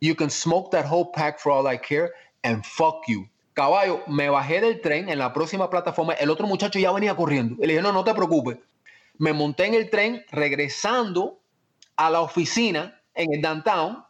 you 0.01 0.15
can 0.15 0.29
smoke 0.29 0.71
that 0.71 0.85
whole 0.85 1.11
pack 1.11 1.39
for 1.39 1.51
all 1.51 1.67
I 1.67 1.77
care 1.77 2.11
and 2.43 2.65
fuck 2.65 3.07
you. 3.07 3.27
Caballo, 3.53 4.01
me 4.07 4.29
bajé 4.29 4.61
del 4.61 4.81
tren 4.81 5.09
en 5.09 5.19
la 5.19 5.31
próxima 5.31 5.69
plataforma. 5.69 6.13
El 6.13 6.29
otro 6.29 6.45
muchacho 6.45 6.77
ya 6.77 6.91
venía 6.91 7.15
corriendo. 7.15 7.55
Y 7.63 7.67
le 7.67 7.73
dije, 7.73 7.81
no, 7.81 7.93
no 7.93 8.03
te 8.03 8.13
preocupes. 8.13 8.57
Me 9.17 9.31
monté 9.31 9.65
en 9.65 9.75
el 9.75 9.89
tren 9.89 10.25
regresando 10.31 11.39
a 11.95 12.09
la 12.09 12.19
oficina 12.21 13.01
en 13.13 13.33
el 13.33 13.41
downtown 13.41 14.05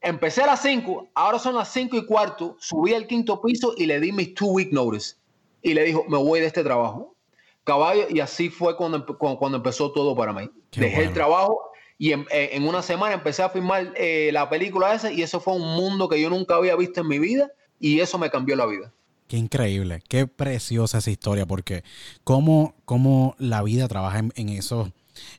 Empecé 0.00 0.42
a 0.42 0.46
las 0.46 0.62
5, 0.62 1.08
ahora 1.14 1.38
son 1.38 1.56
las 1.56 1.72
5 1.72 1.96
y 1.96 2.06
cuarto, 2.06 2.56
subí 2.60 2.94
al 2.94 3.06
quinto 3.06 3.42
piso 3.42 3.74
y 3.76 3.86
le 3.86 3.98
di 3.98 4.12
mis 4.12 4.34
two 4.34 4.46
week 4.46 4.72
notice. 4.72 5.16
Y 5.60 5.74
le 5.74 5.84
dijo, 5.84 6.04
me 6.08 6.18
voy 6.18 6.40
de 6.40 6.46
este 6.46 6.62
trabajo. 6.62 7.16
Caballo, 7.64 8.06
y 8.08 8.20
así 8.20 8.48
fue 8.48 8.76
cuando, 8.76 9.04
cuando 9.18 9.56
empezó 9.56 9.90
todo 9.90 10.14
para 10.14 10.32
mí. 10.32 10.48
Dejé 10.72 11.02
el 11.02 11.12
trabajo 11.12 11.67
y 11.98 12.12
en, 12.12 12.26
en, 12.30 12.62
una 12.66 12.80
semana 12.80 13.14
empecé 13.14 13.42
a 13.42 13.50
filmar 13.50 13.92
eh, 13.96 14.30
la 14.32 14.48
película 14.48 14.94
esa 14.94 15.10
y 15.10 15.22
eso 15.22 15.40
fue 15.40 15.54
un 15.54 15.74
mundo 15.74 16.08
que 16.08 16.20
yo 16.20 16.30
nunca 16.30 16.54
había 16.54 16.76
visto 16.76 17.00
en 17.00 17.08
mi 17.08 17.18
vida 17.18 17.50
y 17.80 17.98
eso 17.98 18.18
me 18.18 18.30
cambió 18.30 18.54
la 18.54 18.66
vida. 18.66 18.92
Qué 19.26 19.36
increíble, 19.36 20.02
qué 20.08 20.26
preciosa 20.26 20.98
esa 20.98 21.10
historia, 21.10 21.44
porque 21.44 21.82
cómo, 22.24 22.74
cómo 22.84 23.34
la 23.38 23.62
vida 23.62 23.86
trabaja 23.86 24.20
en, 24.34 24.48
esos, 24.48 24.88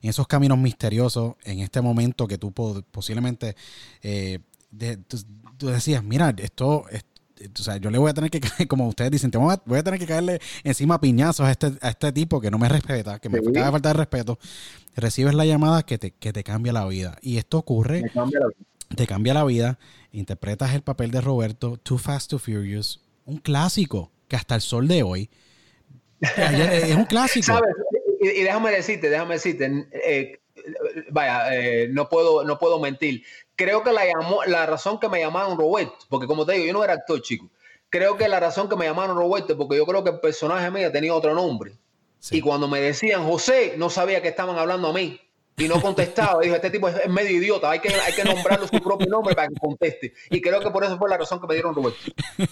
en 0.02 0.10
esos 0.10 0.28
caminos 0.28 0.60
misteriosos, 0.60 1.36
en 1.44 1.60
este 1.60 1.82
momento 1.82 2.28
que 2.28 2.38
tú 2.38 2.52
posiblemente 2.52 3.56
eh, 4.04 4.40
tú, 5.58 5.68
decías, 5.68 6.04
mira, 6.04 6.34
esto, 6.38 6.86
o 7.58 7.64
sea, 7.64 7.78
yo 7.78 7.90
le 7.90 7.98
voy 7.98 8.10
a 8.10 8.14
tener 8.14 8.30
que 8.30 8.40
caer, 8.40 8.68
como 8.68 8.88
ustedes 8.88 9.12
dicen, 9.12 9.32
voy 9.32 9.78
a, 9.78 9.84
tener 9.84 10.00
que 10.00 10.08
caerle 10.08 10.40
encima 10.64 11.00
piñazos 11.00 11.46
a 11.46 11.52
este, 11.52 11.72
a 11.82 11.90
este 11.90 12.12
tipo 12.12 12.42
que 12.42 12.52
no 12.52 12.58
me 12.58 12.70
respeta, 12.70 13.20
que 13.20 13.30
me 13.30 13.40
da 13.40 13.72
falta 13.72 13.90
de 13.90 13.94
respeto. 13.94 14.40
Recibes 14.96 15.34
la 15.34 15.46
llamada 15.46 15.84
que 15.84 15.98
te, 15.98 16.12
que 16.12 16.34
te 16.34 16.44
cambia 16.44 16.74
la 16.74 16.86
vida. 16.86 17.18
Y 17.22 17.38
esto 17.38 17.58
ocurre, 17.58 18.04
te 18.96 19.08
cambia 19.08 19.34
la 19.34 19.44
vida, 19.46 19.80
interpretas 20.12 20.74
el 20.74 20.82
papel 20.82 21.12
de 21.12 21.22
Roberto, 21.22 21.78
Too 21.78 21.98
Fast, 21.98 22.32
Too 22.32 22.40
Furious, 22.40 23.02
un 23.26 23.38
clásico 23.38 24.12
que 24.28 24.36
hasta 24.36 24.56
el 24.56 24.62
sol 24.62 24.88
de 24.88 25.04
hoy 25.04 25.30
es 26.22 26.96
un 26.96 27.06
clásico. 27.06 27.60
Y, 28.22 28.44
déjame 28.44 28.72
decirte, 28.72 29.10
déjame 29.10 29.36
decirte, 29.36 29.88
eh, 29.94 30.40
vaya, 31.10 31.56
eh, 31.56 31.88
no, 31.90 32.10
puedo, 32.10 32.44
no 32.44 32.60
puedo 32.60 32.80
mentir 32.80 33.24
creo 33.60 33.84
que 33.84 33.92
la, 33.92 34.06
llamó, 34.06 34.42
la 34.46 34.66
razón 34.66 35.02
que 35.02 35.10
me 35.10 35.20
llamaron 35.20 35.58
Roberto, 35.58 36.06
porque 36.08 36.28
como 36.28 36.46
te 36.46 36.54
digo, 36.54 36.66
yo 36.66 36.72
no 36.72 36.82
era 36.82 36.94
actor, 36.94 37.22
chico. 37.22 37.50
Creo 37.90 38.16
que 38.16 38.30
la 38.30 38.40
razón 38.40 38.70
que 38.70 38.78
me 38.78 38.86
llamaron 38.86 39.18
Roberto, 39.18 39.58
porque 39.58 39.76
yo 39.76 39.86
creo 39.86 40.02
que 40.02 40.12
el 40.12 40.20
personaje 40.22 40.72
mío 40.72 40.90
tenía 40.94 41.14
otro 41.14 41.34
nombre. 41.34 41.78
Y 42.32 42.40
cuando 42.40 42.70
me 42.70 42.80
decían 42.80 43.26
José, 43.26 43.74
no 43.76 43.90
sabía 43.90 44.22
que 44.22 44.30
estaban 44.30 44.58
hablando 44.58 44.88
a 44.88 44.94
mí 44.94 45.20
y 45.60 45.68
no 45.68 45.82
contestaba. 45.82 46.42
Dijo, 46.42 46.56
este 46.56 46.70
tipo 46.70 46.88
es 46.88 47.10
medio 47.10 47.32
idiota, 47.32 47.72
hay 47.72 47.80
que, 47.80 47.90
hay 47.90 48.14
que 48.14 48.24
nombrarlo 48.24 48.68
su 48.68 48.80
propio 48.80 49.08
nombre 49.08 49.36
para 49.36 49.48
que 49.48 49.56
conteste. 49.56 50.14
Y 50.30 50.42
creo 50.42 50.60
que 50.62 50.72
por 50.72 50.84
eso 50.84 50.98
fue 50.98 51.10
la 51.10 51.18
razón 51.18 51.40
que 51.40 51.48
me 51.48 51.54
dieron 51.54 51.76
Roberto. 51.76 52.00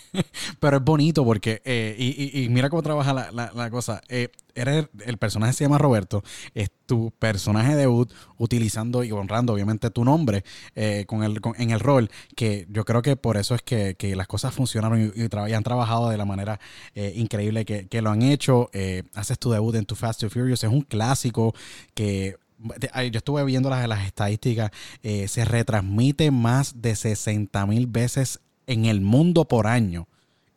Pero 0.59 0.77
es 0.77 0.83
bonito 0.83 1.23
porque, 1.23 1.61
eh, 1.63 1.95
y, 1.97 2.47
mira 2.49 2.69
cómo 2.69 2.81
trabaja 2.81 3.13
la, 3.13 3.69
cosa. 3.69 4.01
Eh, 4.09 4.29
eres, 4.55 4.87
el 5.05 5.17
personaje 5.17 5.53
se 5.53 5.63
llama 5.63 5.77
Roberto, 5.77 6.23
es 6.53 6.69
tu 6.85 7.11
personaje 7.11 7.75
debut 7.75 8.11
utilizando 8.37 9.03
y 9.03 9.11
honrando 9.11 9.53
obviamente 9.53 9.89
tu 9.89 10.03
nombre 10.03 10.43
eh, 10.75 11.05
con 11.07 11.23
el, 11.23 11.39
en 11.57 11.71
el 11.71 11.79
rol, 11.79 12.09
que 12.35 12.65
yo 12.69 12.85
creo 12.85 13.01
que 13.01 13.15
por 13.15 13.37
eso 13.37 13.55
es 13.55 13.61
que, 13.61 13.95
las 14.15 14.27
cosas 14.27 14.53
funcionaron 14.53 15.13
y, 15.15 15.53
han 15.53 15.63
trabajado 15.63 16.09
de 16.09 16.17
la 16.17 16.25
manera 16.25 16.59
increíble 16.95 17.65
que, 17.65 17.87
que, 17.87 18.01
lo 18.01 18.09
han 18.09 18.21
hecho. 18.21 18.69
haces 19.13 19.37
tu 19.39 19.51
debut 19.51 19.75
en 19.75 19.85
Tu 19.85 19.95
Fast 19.95 20.23
and 20.23 20.31
Furious, 20.31 20.63
es 20.63 20.69
un 20.69 20.81
clásico 20.81 21.53
que 21.93 22.37
yo 22.59 23.17
estuve 23.17 23.43
viendo 23.43 23.69
las, 23.69 23.87
las 23.87 24.05
estadísticas, 24.05 24.71
eh, 25.03 25.27
se 25.27 25.45
retransmite 25.45 26.31
más 26.31 26.81
de 26.81 26.95
60 26.95 27.65
mil 27.65 27.87
veces 27.87 28.39
en 28.65 28.85
el 28.85 29.01
mundo 29.01 29.45
por 29.45 29.67
año. 29.67 30.07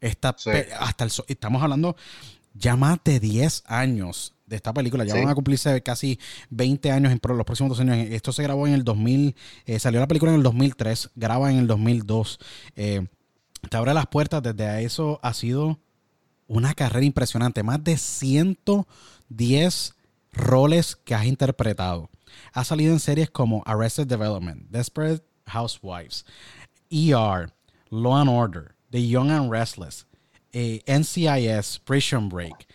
Esta, 0.01 0.35
hasta 0.79 1.05
el, 1.05 1.13
estamos 1.29 1.63
hablando 1.63 1.97
ya 2.55 2.77
más 2.77 2.99
de 3.05 3.21
10 3.21 3.65
años 3.67 4.35
de 4.47 4.57
esta 4.57 4.73
película. 4.73 5.05
Ya 5.05 5.15
van 5.15 5.29
a 5.29 5.35
cumplirse 5.35 5.83
casi 5.83 6.19
20 6.51 6.91
años 6.91 7.13
en 7.13 7.21
los 7.23 7.45
próximos 7.45 7.71
dos 7.71 7.81
años. 7.81 8.09
Esto 8.11 8.33
se 8.33 8.43
grabó 8.43 8.67
en 8.67 8.75
el 8.75 8.85
2000, 8.85 9.37
eh, 9.67 9.79
salió 9.79 10.01
la 10.01 10.09
película 10.09 10.33
en 10.33 10.39
el 10.39 10.43
2003, 10.43 11.11
graba 11.15 11.51
en 11.51 11.59
el 11.59 11.67
2002. 11.67 12.39
Eh, 12.77 13.07
te 13.69 13.77
abre 13.77 13.95
las 13.95 14.07
puertas, 14.07 14.43
desde 14.43 14.85
eso 14.85 15.21
ha 15.23 15.35
sido 15.35 15.79
una 16.49 16.75
carrera 16.75 17.07
impresionante. 17.07 17.63
Más 17.63 17.83
de 17.85 17.97
110 17.97 19.95
roles 20.33 20.97
que 20.97 21.15
has 21.15 21.27
interpretado. 21.27 22.11
Ha 22.53 22.65
salido 22.65 22.93
en 22.93 23.01
series 23.01 23.31
como 23.31 23.63
Arrested 23.67 24.07
Development, 24.07 24.69
Desperate 24.71 25.23
Housewives, 25.47 26.25
ER, 26.91 27.53
Law 27.91 28.17
and 28.17 28.31
Order, 28.31 28.75
The 28.91 29.07
Young 29.07 29.31
and 29.31 29.51
Restless, 29.51 30.07
eh, 30.53 30.83
NCIS, 30.87 31.81
Prison 31.81 32.29
Break. 32.29 32.67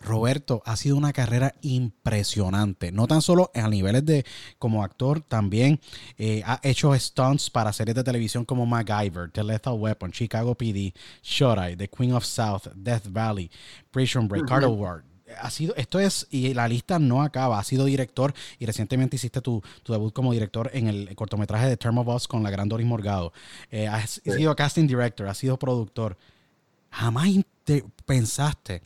Roberto, 0.00 0.62
ha 0.64 0.76
sido 0.76 0.96
una 0.96 1.12
carrera 1.12 1.54
impresionante. 1.60 2.92
No 2.92 3.06
tan 3.06 3.22
solo 3.22 3.50
a 3.54 3.68
niveles 3.68 4.04
de 4.04 4.24
como 4.58 4.82
actor, 4.82 5.20
también 5.20 5.80
eh, 6.18 6.42
ha 6.44 6.60
hecho 6.62 6.94
stunts 6.94 7.50
para 7.50 7.72
series 7.72 7.94
de 7.94 8.02
televisión 8.02 8.44
como 8.44 8.66
MacGyver, 8.66 9.30
The 9.30 9.44
Lethal 9.44 9.78
Weapon, 9.78 10.12
Chicago 10.12 10.54
PD, 10.54 10.94
Shot 11.22 11.58
Eye, 11.58 11.76
The 11.76 11.88
Queen 11.88 12.12
of 12.12 12.24
South, 12.24 12.68
Death 12.74 13.06
Valley, 13.06 13.50
Prison 13.90 14.26
Break, 14.26 14.46
Carter 14.46 14.68
Ward, 14.68 15.04
ha 15.40 15.50
sido, 15.50 15.74
esto 15.76 15.98
es, 15.98 16.26
y 16.30 16.54
la 16.54 16.68
lista 16.68 16.98
no 16.98 17.22
acaba, 17.22 17.58
ha 17.58 17.64
sido 17.64 17.84
director 17.84 18.34
y 18.58 18.66
recientemente 18.66 19.16
hiciste 19.16 19.40
tu, 19.40 19.62
debut 19.86 20.12
como 20.12 20.32
director 20.32 20.70
en 20.72 20.88
el 20.88 21.14
cortometraje 21.16 21.68
de 21.68 21.76
Term 21.76 21.98
of 21.98 22.08
Us 22.08 22.28
con 22.28 22.42
la 22.42 22.50
gran 22.50 22.68
Doris 22.68 22.86
Morgado. 22.86 23.32
Eh, 23.70 23.88
has 23.88 24.20
sido 24.24 24.54
casting 24.54 24.86
director, 24.86 25.28
has 25.28 25.38
sido 25.38 25.58
productor. 25.58 26.16
Jamás 26.90 27.28
pensaste, 28.04 28.82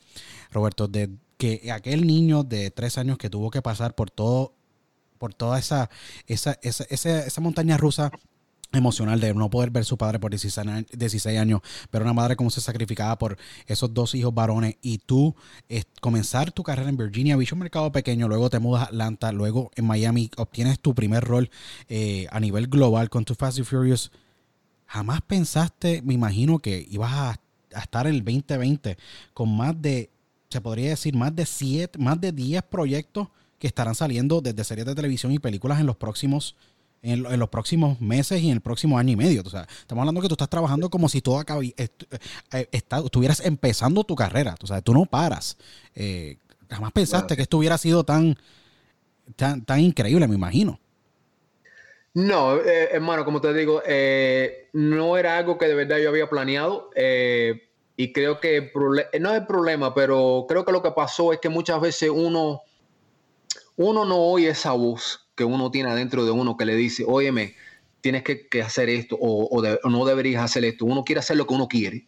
Roberto, 0.51 0.87
de 0.87 1.09
que 1.37 1.71
aquel 1.71 2.05
niño 2.05 2.43
de 2.43 2.71
tres 2.71 2.97
años 2.97 3.17
que 3.17 3.29
tuvo 3.29 3.49
que 3.49 3.61
pasar 3.61 3.95
por 3.95 4.11
todo, 4.11 4.53
por 5.17 5.33
toda 5.33 5.59
esa, 5.59 5.89
esa, 6.27 6.57
esa, 6.61 7.25
esa 7.25 7.41
montaña 7.41 7.77
rusa 7.77 8.11
emocional 8.73 9.19
de 9.19 9.33
no 9.33 9.49
poder 9.49 9.69
ver 9.69 9.85
su 9.85 9.97
padre 9.97 10.19
por 10.19 10.31
16 10.31 11.37
años, 11.37 11.61
ver 11.91 12.01
una 12.01 12.13
madre 12.13 12.35
como 12.35 12.49
se 12.49 12.61
sacrificaba 12.61 13.17
por 13.17 13.37
esos 13.67 13.93
dos 13.93 14.15
hijos 14.15 14.33
varones 14.33 14.75
y 14.81 14.99
tú 14.99 15.35
comenzar 15.99 16.51
tu 16.51 16.63
carrera 16.63 16.89
en 16.89 16.97
Virginia 16.97 17.35
Beach, 17.35 17.53
mercado 17.53 17.91
pequeño, 17.91 18.27
luego 18.27 18.49
te 18.49 18.59
mudas 18.59 18.83
a 18.83 18.85
Atlanta, 18.85 19.31
luego 19.31 19.71
en 19.75 19.85
Miami 19.85 20.31
obtienes 20.37 20.79
tu 20.79 20.95
primer 20.95 21.23
rol 21.23 21.49
eh, 21.89 22.27
a 22.31 22.39
nivel 22.39 22.67
global 22.67 23.09
con 23.09 23.25
tu 23.25 23.35
Fast 23.35 23.57
and 23.57 23.67
Furious. 23.67 24.11
Jamás 24.87 25.21
pensaste, 25.21 26.01
me 26.01 26.13
imagino 26.13 26.59
que 26.59 26.85
ibas 26.89 27.11
a, 27.13 27.39
estar 27.71 28.05
en 28.05 28.15
el 28.15 28.23
2020 28.25 28.97
con 29.33 29.55
más 29.55 29.81
de, 29.81 30.09
se 30.49 30.59
podría 30.59 30.89
decir, 30.89 31.15
más 31.15 31.33
de 31.33 31.45
7, 31.45 31.97
más 31.99 32.19
de 32.19 32.33
10 32.33 32.63
proyectos 32.63 33.29
que 33.59 33.67
estarán 33.67 33.95
saliendo 33.95 34.41
desde 34.41 34.63
series 34.65 34.85
de 34.85 34.95
televisión 34.95 35.31
y 35.31 35.39
películas 35.39 35.79
en 35.79 35.85
los 35.85 35.95
próximos 35.95 36.55
en, 37.01 37.39
los 37.39 37.49
próximos 37.49 37.99
meses 38.01 38.41
y 38.41 38.47
en 38.47 38.53
el 38.53 38.61
próximo 38.61 38.97
año 38.97 39.11
y 39.11 39.15
medio. 39.15 39.41
O 39.45 39.49
sea, 39.49 39.67
estamos 39.79 40.01
hablando 40.01 40.21
que 40.21 40.27
tú 40.27 40.35
estás 40.35 40.49
trabajando 40.49 40.89
como 40.89 41.09
si 41.09 41.21
todo 41.21 41.41
eh, 41.41 41.73
eh, 41.77 42.67
estuvieras 42.71 43.39
empezando 43.45 44.03
tu 44.03 44.15
carrera. 44.15 44.55
O 44.61 44.67
sea, 44.67 44.81
tú 44.81 44.93
no 44.93 45.05
paras. 45.05 45.57
Eh, 45.95 46.37
jamás 46.69 46.91
pensaste 46.91 47.35
que 47.35 47.41
esto 47.43 47.57
hubiera 47.57 47.77
sido 47.77 48.03
tan 48.03 48.37
tan, 49.35 49.63
tan 49.63 49.79
increíble, 49.79 50.27
me 50.27 50.35
imagino. 50.35 50.79
No, 52.13 52.57
eh, 52.57 52.89
hermano, 52.91 53.23
como 53.23 53.39
te 53.39 53.53
digo, 53.53 53.81
eh, 53.85 54.69
no 54.73 55.17
era 55.17 55.37
algo 55.37 55.57
que 55.57 55.67
de 55.67 55.75
verdad 55.75 55.97
yo 55.97 56.09
había 56.09 56.29
planeado. 56.29 56.89
Eh, 56.95 57.69
y 57.95 58.11
creo 58.11 58.39
que 58.39 58.71
no 59.19 59.33
es 59.33 59.45
problema, 59.45 59.93
pero 59.93 60.45
creo 60.47 60.65
que 60.65 60.71
lo 60.71 60.81
que 60.81 60.91
pasó 60.91 61.33
es 61.33 61.39
que 61.39 61.49
muchas 61.49 61.79
veces 61.79 62.09
uno, 62.09 62.61
uno 63.77 64.05
no 64.05 64.17
oye 64.17 64.49
esa 64.49 64.71
voz 64.71 65.29
que 65.41 65.45
uno 65.45 65.71
tiene 65.71 65.89
adentro 65.89 66.23
de 66.23 66.29
uno 66.29 66.55
que 66.55 66.65
le 66.65 66.75
dice, 66.75 67.03
óyeme, 67.07 67.55
tienes 68.01 68.21
que, 68.21 68.61
hacer 68.61 68.89
esto 68.89 69.17
o, 69.19 69.59
no 69.89 70.05
deberías 70.05 70.43
hacer 70.43 70.63
esto. 70.65 70.85
Uno 70.85 71.03
quiere 71.03 71.17
hacer 71.17 71.35
lo 71.35 71.47
que 71.47 71.53
uno 71.55 71.67
quiere. 71.67 72.07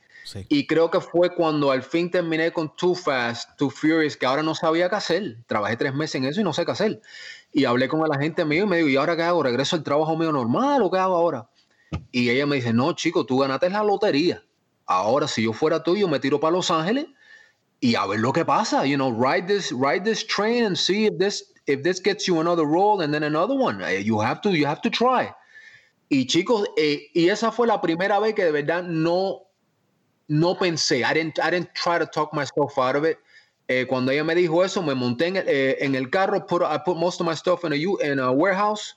Y 0.50 0.67
creo 0.67 0.91
que 0.91 1.02
fue 1.02 1.34
cuando 1.34 1.72
al 1.72 1.82
fin 1.82 2.12
terminé 2.12 2.52
con 2.52 2.76
Too 2.76 2.93
Fast, 2.93 3.58
Too 3.58 3.72
Furious, 3.72 4.15
que 4.15 4.28
ahora 4.28 4.43
no 4.43 4.54
sabía 4.54 4.88
qué 4.88 4.96
hacer. 4.96 5.38
Trabajé 5.48 5.78
tres 5.78 5.96
meses 5.96 6.15
en 6.15 6.26
eso 6.26 6.41
y 6.41 6.43
no 6.43 6.54
sé 6.54 6.63
qué 6.63 6.72
hacer. 6.74 7.02
Y 7.52 7.65
hablé 7.65 7.88
con 7.88 8.08
la 8.08 8.19
gente 8.19 8.46
mío 8.46 8.65
y 8.65 8.67
me 8.67 8.78
dijo, 8.78 8.89
¿y 8.89 8.96
ahora 8.98 9.15
qué 9.15 9.24
hago? 9.24 9.41
¿Regreso 9.41 9.76
al 9.76 9.84
trabajo 9.84 10.15
mío 10.15 10.32
normal 10.32 10.84
o 10.84 10.91
qué 10.91 11.00
hago 11.00 11.15
ahora? 11.15 11.50
Y 12.12 12.30
ella 12.30 12.46
me 12.46 12.58
dice, 12.58 12.72
no, 12.72 12.93
chico, 12.93 13.26
tú 13.26 13.39
ganaste 13.39 13.67
la 13.72 13.84
lotería. 13.84 14.43
Ahora, 14.86 15.28
si 15.28 15.41
yo 15.41 15.54
fuera 15.54 15.82
tú, 15.82 15.98
yo 15.98 16.08
me 16.08 16.19
tiro 16.19 16.39
para 16.39 16.52
Los 16.52 16.69
Ángeles 16.69 17.08
y 17.80 17.96
a 17.96 18.06
ver 18.06 18.19
lo 18.19 18.32
que 18.32 18.46
pasa. 18.46 18.86
You 18.86 18.96
know, 18.96 19.12
ride 19.12 19.48
this, 19.48 19.72
ride 19.72 20.04
this 20.04 20.26
train 20.26 20.65
and 20.65 20.78
see 20.78 21.08
if 21.08 21.17
this, 21.17 21.53
if 21.67 21.84
this 21.84 21.99
gets 21.99 22.28
you 22.28 22.39
another 22.39 22.65
role 22.65 23.02
and 23.02 23.13
then 23.13 23.23
another 23.23 23.56
one. 23.56 23.82
Eh, 23.82 23.99
you 23.99 24.19
have 24.19 24.41
to, 24.41 24.52
you 24.52 24.65
have 24.65 24.82
to 24.82 24.89
try. 24.89 25.34
Y 26.10 26.26
chicos, 26.26 26.67
eh, 26.78 27.10
y 27.13 27.30
esa 27.30 27.52
fue 27.52 27.67
la 27.67 27.82
primera 27.82 28.19
vez 28.19 28.36
que 28.36 28.45
de 28.45 28.52
verdad 28.52 28.84
no, 28.84 29.47
no 30.28 30.56
pensé. 30.56 31.04
I 31.04 31.13
didn't, 31.13 31.39
I 31.39 31.49
didn't 31.49 31.73
try 31.73 31.97
to 31.97 32.06
talk 32.06 32.34
myself 32.34 32.78
out 32.78 32.95
of 32.95 33.06
it. 33.06 33.17
Eh, 33.69 33.86
cuando 33.88 34.12
ella 34.12 34.23
me 34.23 34.36
dijo 34.36 34.63
eso, 34.63 34.84
me 34.84 34.93
monté 34.93 35.28
en 35.28 35.38
el, 35.38 35.47
eh, 35.47 35.78
en 35.80 35.95
el 35.95 36.10
carro, 36.10 36.45
put, 36.45 36.62
I 36.63 36.78
put 36.86 36.97
most 36.97 37.21
of 37.21 37.28
my 37.28 37.34
stuff 37.34 37.63
in 37.63 37.71
a, 37.71 37.76
in 37.76 38.19
a 38.19 38.32
warehouse. 38.32 38.95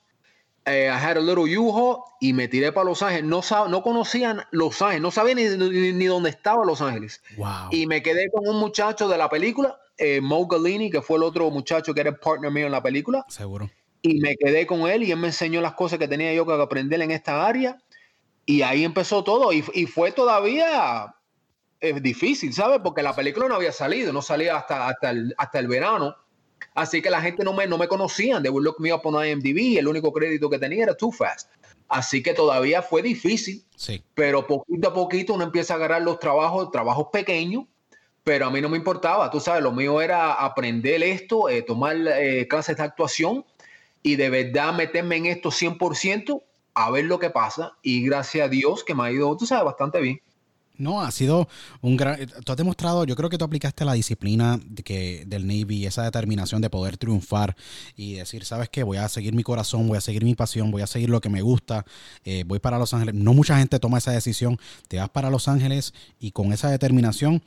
Eh, 0.67 0.91
I 0.91 0.99
had 0.99 1.17
a 1.17 1.21
little 1.21 1.47
U-Haul 1.47 2.03
y 2.21 2.33
me 2.33 2.49
tiré 2.49 2.73
para 2.73 2.87
Los 2.87 3.01
Ángeles. 3.01 3.25
No, 3.25 3.41
no 3.69 3.83
conocían 3.83 4.43
Los 4.51 4.83
Ángeles, 4.83 5.03
no 5.03 5.13
sabía 5.13 5.37
ni, 5.37 5.45
ni, 5.93 6.07
dónde 6.07 6.31
estaba 6.31 6.65
Los 6.65 6.81
Ángeles. 6.81 7.23
Y 7.71 7.87
me 7.87 8.03
quedé 8.03 8.29
con 8.33 8.49
un 8.49 8.59
muchacho 8.59 9.07
de 9.07 9.17
la 9.17 9.31
película, 9.31 9.79
eh, 9.99 10.21
Mo 10.21 10.49
que 10.49 11.03
fue 11.03 11.17
el 11.17 11.23
otro 11.23 11.51
muchacho 11.51 11.95
que 11.95 12.01
era 12.01 12.11
el 12.11 12.19
partner 12.19 12.51
mío 12.51 12.67
en 12.67 12.73
la 12.73 12.83
película. 12.83 13.25
Seguro. 13.29 13.71
Y 14.03 14.21
me 14.21 14.37
quedé 14.37 14.67
con 14.67 14.89
él 14.89 15.03
y 15.03 15.11
él 15.11 15.19
me 15.19 15.29
enseñó 15.29 15.61
las 15.61 15.75
cosas 15.75 15.99
que 15.99 16.09
tenía 16.09 16.33
yo 16.35 16.47
que 16.47 16.53
aprender 16.53 17.01
en 17.03 17.11
esta 17.11 17.47
área. 17.47 17.79
Y 18.45 18.63
ahí 18.63 18.85
empezó 18.85 19.25
todo. 19.25 19.53
Y, 19.53 19.65
y 19.75 19.87
fue 19.87 20.13
todavía 20.13 21.13
es 21.81 22.03
difícil, 22.03 22.53
¿sabes? 22.53 22.81
Porque 22.83 23.03
la 23.03 23.15
película 23.15 23.49
no 23.49 23.55
había 23.55 23.73
salido, 23.73 24.13
no 24.13 24.23
salía 24.23 24.57
hasta, 24.57 24.89
hasta, 24.89 25.11
el, 25.11 25.35
hasta 25.37 25.59
el 25.59 25.69
verano. 25.69 26.17
Así 26.75 27.03
que 27.03 27.11
la 27.11 27.21
gente 27.21 27.45
no 27.45 27.53
me, 27.53 27.67
no 27.67 27.79
me 27.79 27.89
conocían. 27.89 28.43
de 28.43 28.51
would 28.51 28.65
look 28.65 28.77
me 28.79 28.93
up 28.93 29.01
on 29.05 29.25
IMDb. 29.25 29.79
El 29.79 29.89
único 29.89 30.13
crédito 30.13 30.49
que 30.49 30.59
tenía 30.59 30.85
era 30.85 30.97
Too 30.97 31.13
Fast. 31.13 31.51
Así 31.89 32.23
que 32.23 32.35
todavía 32.35 32.83
fue 32.83 33.03
difícil. 33.03 33.65
Sí. 33.77 34.03
Pero 34.15 34.47
poquito 34.47 34.89
a 34.89 34.95
poquito 34.95 35.35
uno 35.35 35.45
empieza 35.45 35.75
a 35.75 35.77
agarrar 35.77 36.03
los 36.03 36.19
trabajos, 36.19 36.71
trabajos 36.71 37.09
pequeños. 37.13 37.65
Pero 38.27 38.47
a 38.47 38.51
mí 38.51 38.61
no 38.61 38.69
me 38.69 38.77
importaba. 38.77 39.31
Tú 39.31 39.39
sabes, 39.39 39.63
lo 39.63 39.71
mío 39.71 40.01
era 40.01 40.33
aprender 40.33 41.01
esto, 41.05 41.49
eh, 41.49 41.63
tomar 41.63 41.97
eh, 41.97 42.49
clases 42.49 42.77
de 42.77 42.83
actuación 42.83 43.45
y 44.03 44.17
de 44.17 44.31
verdad 44.31 44.75
meterme 44.75 45.15
en 45.15 45.27
esto 45.27 45.51
100% 45.53 46.43
a 46.75 46.91
ver 46.91 47.05
lo 47.05 47.21
que 47.21 47.31
pasa. 47.31 47.75
Y 47.85 48.05
gracias 48.05 48.47
a 48.47 48.49
Dios 48.49 48.83
que 48.83 48.97
me 48.97 49.05
ha 49.05 49.13
ido, 49.13 49.37
tú 49.37 49.47
sabes, 49.47 49.65
bastante 49.65 50.01
bien. 50.01 50.21
No, 50.77 51.01
ha 51.03 51.13
sido 51.13 51.49
un 51.81 51.97
gran... 51.97 52.27
Tú 52.45 52.51
has 52.51 52.59
demostrado, 52.59 53.05
yo 53.05 53.15
creo 53.15 53.31
que 53.31 53.39
tú 53.39 53.45
aplicaste 53.45 53.85
la 53.85 53.93
disciplina 53.93 54.59
que, 54.85 55.23
del 55.29 55.47
Navy, 55.47 55.87
esa 55.87 56.03
determinación 56.03 56.61
de 56.61 56.69
poder 56.69 56.97
triunfar 56.97 57.55
y 57.95 58.15
decir, 58.15 58.45
¿sabes 58.45 58.69
qué? 58.71 58.83
Voy 58.83 58.97
a 58.97 59.09
seguir 59.09 59.35
mi 59.35 59.45
corazón, 59.45 59.87
voy 59.87 59.99
a 59.99 60.01
seguir 60.01 60.25
mi 60.25 60.35
pasión, 60.35 60.73
voy 60.73 60.83
a 60.83 60.89
seguir 60.89 61.11
lo 61.11 61.21
que 61.21 61.29
me 61.29 61.43
gusta, 61.43 61.87
eh, 62.25 62.43
voy 62.45 62.59
para 62.59 62.77
Los 62.77 62.93
Ángeles. 62.93 63.15
No 63.15 63.35
mucha 63.35 63.57
gente 63.57 63.79
toma 63.79 63.99
esa 63.99 64.11
decisión, 64.11 64.59
te 64.89 64.99
vas 64.99 65.11
para 65.11 65.31
Los 65.31 65.47
Ángeles 65.47 65.95
y 66.19 66.33
con 66.33 66.53
esa 66.53 66.69
determinación 66.71 67.41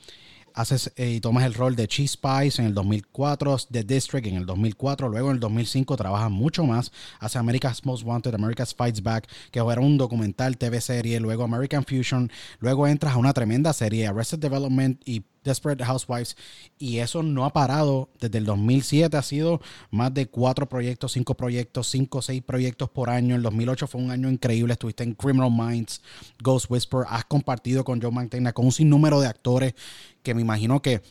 haces 0.60 0.92
eh, 0.96 1.10
y 1.10 1.20
tomas 1.20 1.44
el 1.44 1.54
rol 1.54 1.74
de 1.76 1.88
Cheese 1.88 2.12
Spice 2.12 2.60
en 2.60 2.68
el 2.68 2.74
2004, 2.74 3.56
The 3.70 3.84
District 3.84 4.26
en 4.26 4.36
el 4.36 4.46
2004, 4.46 5.08
luego 5.08 5.28
en 5.28 5.34
el 5.34 5.40
2005 5.40 5.96
trabajas 5.96 6.30
mucho 6.30 6.64
más, 6.64 6.92
hace 7.18 7.38
America's 7.38 7.84
Most 7.84 8.04
Wanted, 8.04 8.34
America's 8.34 8.74
Fights 8.74 9.02
Back, 9.02 9.28
que 9.50 9.58
era 9.58 9.80
un 9.80 9.96
documental 9.96 10.56
TV 10.56 10.80
serie, 10.80 11.20
luego 11.20 11.44
American 11.44 11.84
Fusion, 11.84 12.30
luego 12.58 12.86
entras 12.86 13.14
a 13.14 13.18
una 13.18 13.32
tremenda 13.32 13.72
serie, 13.72 14.06
Arrested 14.06 14.38
Development 14.38 15.00
y 15.04 15.22
Desperate 15.44 15.84
Housewives 15.84 16.36
y 16.78 16.98
eso 16.98 17.22
no 17.22 17.44
ha 17.44 17.52
parado. 17.52 18.10
Desde 18.20 18.38
el 18.38 18.44
2007 18.44 19.16
ha 19.16 19.22
sido 19.22 19.60
más 19.90 20.12
de 20.12 20.26
cuatro 20.26 20.68
proyectos 20.68 21.12
cinco 21.12 21.34
proyectos 21.34 21.88
cinco 21.88 22.22
seis 22.22 22.42
proyectos 22.42 22.90
por 22.90 23.10
año. 23.10 23.36
El 23.36 23.42
2008 23.42 23.86
fue 23.86 24.00
un 24.00 24.10
año 24.10 24.30
increíble. 24.30 24.72
Estuviste 24.72 25.04
en 25.04 25.14
Criminal 25.14 25.50
Minds 25.50 26.02
Ghost 26.42 26.70
Whisper 26.70 27.04
has 27.08 27.24
compartido 27.24 27.84
con 27.84 28.00
Joe 28.00 28.10
Mantegna 28.10 28.52
con 28.52 28.66
un 28.66 28.72
sinnúmero 28.72 29.20
de 29.20 29.26
actores 29.28 29.74
que 30.22 30.34
me 30.34 30.42
imagino 30.42 30.82
que 30.82 31.02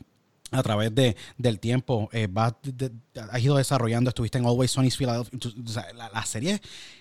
a 0.51 0.63
través 0.63 0.93
de, 0.95 1.15
del 1.37 1.59
tiempo 1.59 2.09
eh, 2.11 2.27
has 2.35 3.43
ido 3.43 3.57
desarrollando, 3.57 4.09
estuviste 4.09 4.39
en 4.39 4.45
Always 4.45 4.71
Sunny's 4.71 4.97
Philadelphia. 4.97 5.39
la, 5.95 6.09
la 6.09 6.25
serie, 6.25 6.59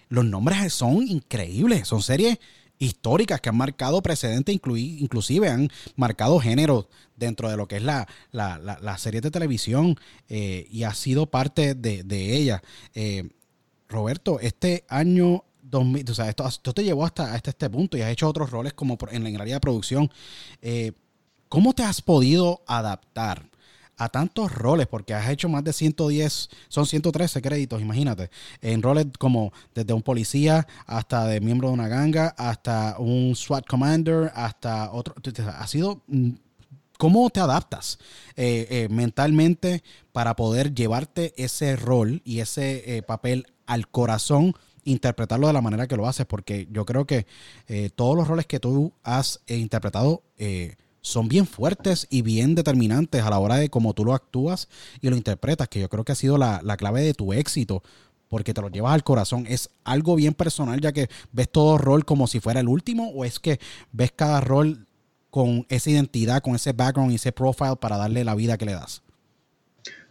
los 0.09 0.25
nombres 0.25 0.73
son 0.73 1.07
increíbles, 1.07 1.89
son 1.89 2.03
series 2.03 2.39
históricas 2.79 3.41
que 3.41 3.49
han 3.49 3.57
marcado 3.57 4.03
precedentes, 4.03 4.55
inclusive 4.55 5.49
han 5.49 5.69
marcado 5.97 6.39
género 6.39 6.89
dentro 7.17 7.51
de 7.51 7.57
lo 7.57 7.67
que 7.67 7.77
es 7.77 7.83
la, 7.83 8.07
la, 8.31 8.99
serie 8.99 9.21
de 9.21 9.31
televisión 9.31 9.97
eh, 10.29 10.67
y 10.71 10.85
ha 10.85 10.95
sido 10.95 11.27
parte 11.27 11.75
de, 11.75 12.37
ella. 12.37 12.63
Eh, 12.95 13.29
Roberto, 13.89 14.39
este 14.41 14.85
año 14.89 15.45
2000, 15.63 16.11
o 16.11 16.15
sea, 16.15 16.29
esto, 16.29 16.73
te 16.75 16.85
llevó 16.85 17.05
hasta, 17.05 17.35
hasta, 17.35 17.51
este 17.51 17.71
punto 17.71 17.97
y 17.97 18.03
has 18.03 18.11
hecho 18.11 18.29
otros 18.29 18.51
roles 18.51 18.75
como 18.75 18.97
en, 19.11 19.33
la 19.33 19.43
área 19.43 19.55
de 19.55 19.61
producción. 19.61 20.11
Eh, 20.63 20.93
¿Cómo 21.49 21.73
te 21.73 21.83
has 21.83 22.03
podido 22.03 22.63
adaptar? 22.67 23.49
A 23.99 24.09
tantos 24.09 24.53
roles, 24.53 24.87
porque 24.87 25.13
has 25.13 25.29
hecho 25.29 25.49
más 25.49 25.65
de 25.65 25.73
110, 25.73 26.49
son 26.69 26.87
113 26.87 27.43
créditos, 27.43 27.83
imagínate, 27.83 28.31
en 28.63 28.81
roles 28.81 29.07
como 29.19 29.53
desde 29.75 29.93
un 29.93 30.03
policía 30.03 30.67
hasta 30.87 31.27
de 31.27 31.41
miembro 31.41 31.69
de 31.69 31.75
una 31.75 31.89
ganga, 31.89 32.35
hasta 32.39 32.97
un 32.99 33.35
SWAT 33.35 33.67
commander, 33.67 34.33
hasta 34.35 34.93
otro. 34.93 35.15
Ha 35.59 35.67
sido. 35.67 36.03
Mm, 36.07 36.31
¿Cómo 36.97 37.31
te 37.31 37.39
adaptas 37.39 38.01
eh, 38.35 38.67
eh, 38.71 38.89
mentalmente 38.91 39.85
para 40.11 40.35
poder 40.35 40.75
llevarte 40.75 41.33
ese 41.37 41.77
rol 41.77 42.23
y 42.25 42.41
ese 42.41 42.97
eh, 42.97 43.03
papel 43.03 43.47
al 43.67 43.87
corazón 43.87 44.55
interpretarlo 44.83 45.47
de 45.47 45.53
la 45.53 45.61
manera 45.61 45.87
que 45.87 45.97
lo 45.97 46.09
haces, 46.09 46.27
porque 46.27 46.67
yo 46.73 46.85
creo 46.85 47.07
que 47.07 47.27
todos 47.95 48.17
los 48.17 48.27
roles 48.27 48.47
que 48.47 48.59
tú 48.59 48.95
has 49.05 49.41
interpretado 49.47 50.23
son 51.09 51.27
bien 51.27 51.47
fuertes 51.47 52.07
y 52.11 52.23
bien 52.23 52.55
determinantes 52.55 53.23
a 53.23 53.31
la 53.31 53.39
hora 53.39 53.57
de 53.57 53.71
cómo 53.71 53.95
tú 53.95 54.05
lo 54.05 54.15
actúas 54.15 54.69
y 55.01 55.09
lo 55.09 55.17
interpretas, 55.17 55.69
que 55.69 55.81
yo 55.81 55.89
creo 55.89 56.05
que 56.05 56.13
ha 56.13 56.15
sido 56.15 56.37
la, 56.37 56.61
clave 56.77 57.01
de 57.01 57.15
tu 57.15 57.33
éxito, 57.33 57.83
porque 58.29 58.53
te 58.53 58.61
lo 58.61 58.69
llevas 58.69 58.93
al 58.93 59.05
corazón. 59.05 59.47
¿Es 59.49 59.71
algo 59.85 60.17
bien 60.17 60.35
personal 60.35 60.81
ya 60.81 60.93
que 60.93 61.09
ves 61.33 61.49
todo 61.51 61.79
rol 61.79 62.05
como 62.05 62.27
si 62.27 62.41
fuera 62.41 62.61
el 62.61 62.69
último 62.69 63.09
o 63.11 63.25
es 63.25 63.41
que 63.41 63.59
ves 63.91 64.13
cada 64.15 64.41
rol 64.43 64.87
con 65.31 65.67
esa 65.71 65.91
identidad, 65.91 66.43
con 66.43 66.55
ese 66.55 66.73
background 66.73 67.13
y 67.13 67.15
ese 67.15 67.33
profile 67.33 67.77
para 67.81 67.97
darle 67.97 68.23
la 68.23 68.35
vida 68.35 68.59
que 68.59 68.67
le 68.67 68.73
das? 68.73 69.03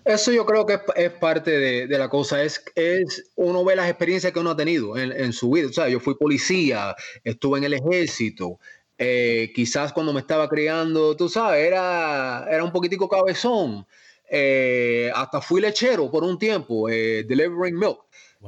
Eso 0.04 0.32
yo 0.32 0.46
creo 0.46 0.66
que 0.66 0.80
es, 0.96 1.12
parte 1.12 1.52
de, 1.52 1.98
la 1.98 2.10
cosa. 2.10 2.42
Es, 2.42 2.64
es 2.76 3.30
uno 3.36 3.64
ve 3.66 3.76
las 3.76 3.90
experiencias 3.90 4.32
que 4.32 4.40
uno 4.40 4.52
ha 4.52 4.56
tenido 4.56 4.98
en, 4.98 5.12
en 5.12 5.34
su 5.34 5.52
vida. 5.52 5.68
O 5.68 5.74
sea, 5.74 5.90
yo 5.90 6.00
fui 6.00 6.16
policía, 6.16 6.96
estuve 7.26 7.60
en 7.60 7.66
el 7.66 7.74
ejército, 7.74 8.58
eh, 8.98 9.52
quizás 9.54 9.94
cuando 9.94 10.12
me 10.12 10.22
estaba 10.22 10.50
criando, 10.50 11.16
tú 11.16 11.30
sabes, 11.30 11.66
era, 11.66 12.48
era 12.50 12.64
un 12.64 12.72
poquitico 12.72 13.08
cabezón. 13.08 13.86
Eh, 14.30 15.12
hasta 15.16 15.40
fui 15.40 15.62
lechero 15.62 16.12
por 16.12 16.24
un 16.24 16.38
tiempo, 16.38 16.90
eh, 16.90 17.24
delivering 17.28 17.78
milk. 17.78 18.00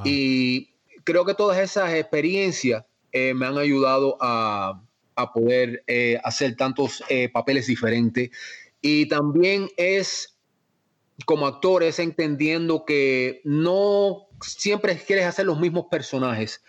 Y 0.04 0.72
creo 1.04 1.26
que 1.26 1.34
todas 1.34 1.58
esas 1.58 1.94
experiencias 1.94 2.86
me 3.12 3.46
han 3.46 3.58
ayudado 3.58 4.18
a, 4.22 4.82
a 5.16 5.34
poder 5.34 5.84
hacer 6.24 6.56
tantos 6.56 7.04
papeles 7.34 7.68
diferentes. 7.68 8.30
Y 8.82 9.08
también 9.08 9.68
es 9.78 10.38
como 11.26 11.48
actores 11.48 12.00
entendiendo 12.00 12.86
que 12.86 13.42
no 13.44 14.28
siempre 14.42 14.96
quieres 14.96 15.26
hacer 15.26 15.46
los 15.48 15.60
mismos 15.60 15.86
personajes 15.90 16.62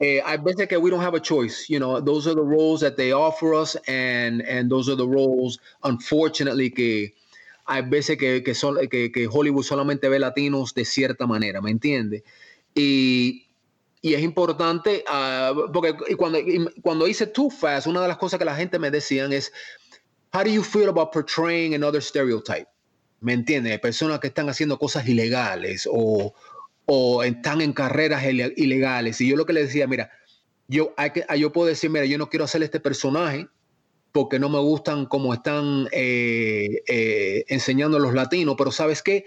eh, 0.00 0.20
hay 0.24 0.38
veces 0.38 0.68
que 0.68 0.76
we 0.76 0.90
don't 0.90 1.02
have 1.02 1.14
a 1.14 1.20
choice. 1.20 1.66
You 1.68 1.78
know, 1.78 2.00
those 2.00 2.26
are 2.26 2.34
the 2.34 2.42
roles 2.42 2.80
that 2.80 2.96
they 2.96 3.12
offer 3.12 3.54
us, 3.54 3.76
and 3.86 4.42
and 4.42 4.70
those 4.70 4.88
are 4.88 4.96
the 4.96 5.06
roles, 5.06 5.58
unfortunately, 5.82 6.70
que 6.70 7.14
hay 7.66 7.82
veces 7.82 8.18
que, 8.18 8.42
que, 8.42 8.54
son, 8.54 8.76
que, 8.88 9.10
que 9.10 9.26
Hollywood 9.26 9.64
solamente 9.64 10.08
ve 10.08 10.18
latinos 10.18 10.74
de 10.74 10.84
cierta 10.84 11.26
manera, 11.26 11.62
¿me 11.62 11.70
entiendes? 11.70 12.22
Y, 12.74 13.46
y 14.02 14.14
es 14.14 14.22
importante, 14.22 15.04
uh, 15.08 15.72
porque 15.72 15.94
cuando, 16.16 16.38
cuando 16.82 17.06
hice 17.06 17.26
Too 17.26 17.50
Fast, 17.50 17.86
una 17.86 18.02
de 18.02 18.08
las 18.08 18.18
cosas 18.18 18.38
que 18.38 18.44
la 18.44 18.54
gente 18.54 18.78
me 18.78 18.90
decían 18.90 19.32
es, 19.32 19.50
how 20.34 20.42
do 20.42 20.50
you 20.50 20.62
feel 20.62 20.88
about 20.88 21.10
portraying 21.12 21.74
another 21.74 22.02
stereotype? 22.02 22.68
¿Me 23.20 23.32
entiendes? 23.32 23.80
Personas 23.80 24.20
que 24.20 24.26
están 24.26 24.50
haciendo 24.50 24.78
cosas 24.78 25.08
ilegales 25.08 25.88
o, 25.90 26.34
o 26.86 27.22
están 27.22 27.60
en 27.60 27.72
carreras 27.72 28.24
ilegales. 28.24 29.20
Y 29.20 29.28
yo 29.28 29.36
lo 29.36 29.46
que 29.46 29.52
le 29.52 29.62
decía, 29.62 29.86
mira, 29.86 30.10
yo, 30.68 30.94
hay 30.96 31.10
que, 31.10 31.24
yo 31.38 31.52
puedo 31.52 31.68
decir, 31.68 31.90
mira, 31.90 32.04
yo 32.04 32.18
no 32.18 32.28
quiero 32.28 32.44
hacer 32.44 32.62
este 32.62 32.80
personaje 32.80 33.48
porque 34.12 34.38
no 34.38 34.48
me 34.48 34.60
gustan 34.60 35.06
como 35.06 35.34
están 35.34 35.88
eh, 35.90 36.82
eh, 36.86 37.44
enseñando 37.48 37.98
los 37.98 38.14
latinos, 38.14 38.54
pero 38.56 38.70
¿sabes 38.70 39.02
qué? 39.02 39.24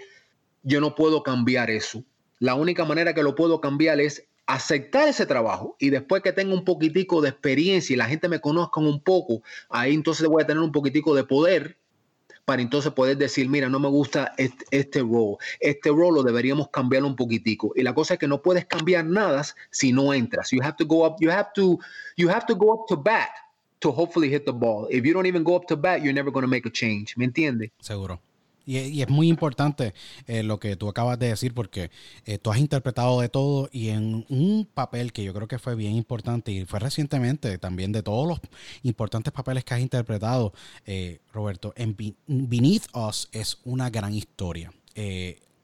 Yo 0.62 0.80
no 0.80 0.94
puedo 0.94 1.22
cambiar 1.22 1.70
eso. 1.70 2.04
La 2.38 2.54
única 2.54 2.84
manera 2.84 3.12
que 3.14 3.22
lo 3.22 3.34
puedo 3.34 3.60
cambiar 3.60 4.00
es 4.00 4.26
aceptar 4.46 5.08
ese 5.08 5.26
trabajo 5.26 5.76
y 5.78 5.90
después 5.90 6.22
que 6.22 6.32
tenga 6.32 6.54
un 6.54 6.64
poquitico 6.64 7.20
de 7.20 7.28
experiencia 7.28 7.92
y 7.92 7.96
la 7.98 8.06
gente 8.06 8.28
me 8.28 8.40
conozca 8.40 8.80
un 8.80 9.02
poco, 9.02 9.42
ahí 9.68 9.92
entonces 9.92 10.26
voy 10.26 10.42
a 10.42 10.46
tener 10.46 10.62
un 10.62 10.72
poquitico 10.72 11.14
de 11.14 11.24
poder 11.24 11.76
para 12.48 12.62
entonces 12.62 12.90
poder 12.92 13.18
decir, 13.18 13.46
mira, 13.46 13.68
no 13.68 13.78
me 13.78 13.90
gusta 13.90 14.32
este, 14.38 14.64
este 14.70 15.00
rol, 15.00 15.36
este 15.60 15.90
rol 15.90 16.14
lo 16.14 16.22
deberíamos 16.22 16.70
cambiarlo 16.70 17.06
un 17.06 17.14
poquitico. 17.14 17.74
Y 17.76 17.82
la 17.82 17.92
cosa 17.92 18.14
es 18.14 18.20
que 18.20 18.26
no 18.26 18.40
puedes 18.40 18.64
cambiar 18.64 19.04
nada 19.04 19.44
si 19.70 19.92
no 19.92 20.14
entras. 20.14 20.50
You 20.50 20.62
have 20.62 20.76
to 20.78 20.86
go 20.86 21.04
up, 21.04 21.16
you 21.20 21.30
have 21.30 21.50
to, 21.56 21.78
you 22.16 22.30
have 22.30 22.46
to 22.46 22.54
go 22.54 22.72
up 22.72 22.88
to 22.88 22.96
bat 22.96 23.28
to 23.80 23.92
hopefully 23.92 24.30
hit 24.30 24.46
the 24.46 24.52
ball. 24.52 24.86
If 24.88 25.04
you 25.04 25.12
don't 25.12 25.26
even 25.26 25.44
go 25.44 25.56
up 25.56 25.66
to 25.66 25.76
bat, 25.76 26.02
you're 26.02 26.14
never 26.14 26.30
going 26.30 26.42
to 26.42 26.48
make 26.48 26.66
a 26.66 26.70
change. 26.70 27.14
¿Me 27.18 27.26
entiendes? 27.26 27.70
Seguro. 27.80 28.18
Y, 28.68 29.00
es 29.00 29.08
muy 29.08 29.28
importante 29.28 29.94
eh, 30.26 30.42
lo 30.42 30.60
que 30.60 30.76
tú 30.76 30.88
acabas 30.88 31.18
de 31.18 31.28
decir 31.28 31.54
porque 31.54 31.90
eh, 32.26 32.36
tú 32.36 32.50
has 32.50 32.58
interpretado 32.58 33.18
de 33.22 33.30
todo 33.30 33.70
y 33.72 33.88
en 33.88 34.26
un 34.28 34.68
papel 34.72 35.14
que 35.14 35.24
yo 35.24 35.32
creo 35.32 35.48
que 35.48 35.58
fue 35.58 35.74
bien 35.74 35.94
importante 35.94 36.52
y 36.52 36.66
fue 36.66 36.78
recientemente 36.78 37.56
también 37.56 37.92
de 37.92 38.02
todos 38.02 38.28
los 38.28 38.40
importantes 38.82 39.32
papeles 39.32 39.64
que 39.64 39.72
has 39.72 39.80
interpretado, 39.80 40.52
eh, 40.84 41.20
Roberto, 41.32 41.72
en 41.76 41.96
Beneath 42.26 42.94
Us 42.94 43.30
es 43.32 43.58
una 43.64 43.88
gran 43.88 44.12
historia. 44.12 44.70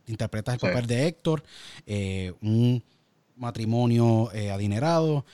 interpretas 0.06 0.54
el 0.54 0.60
papel 0.60 0.86
de 0.86 1.06
Héctor, 1.06 1.42
un 2.40 2.82
matrimonio 3.36 4.30
adinerado 4.50 5.26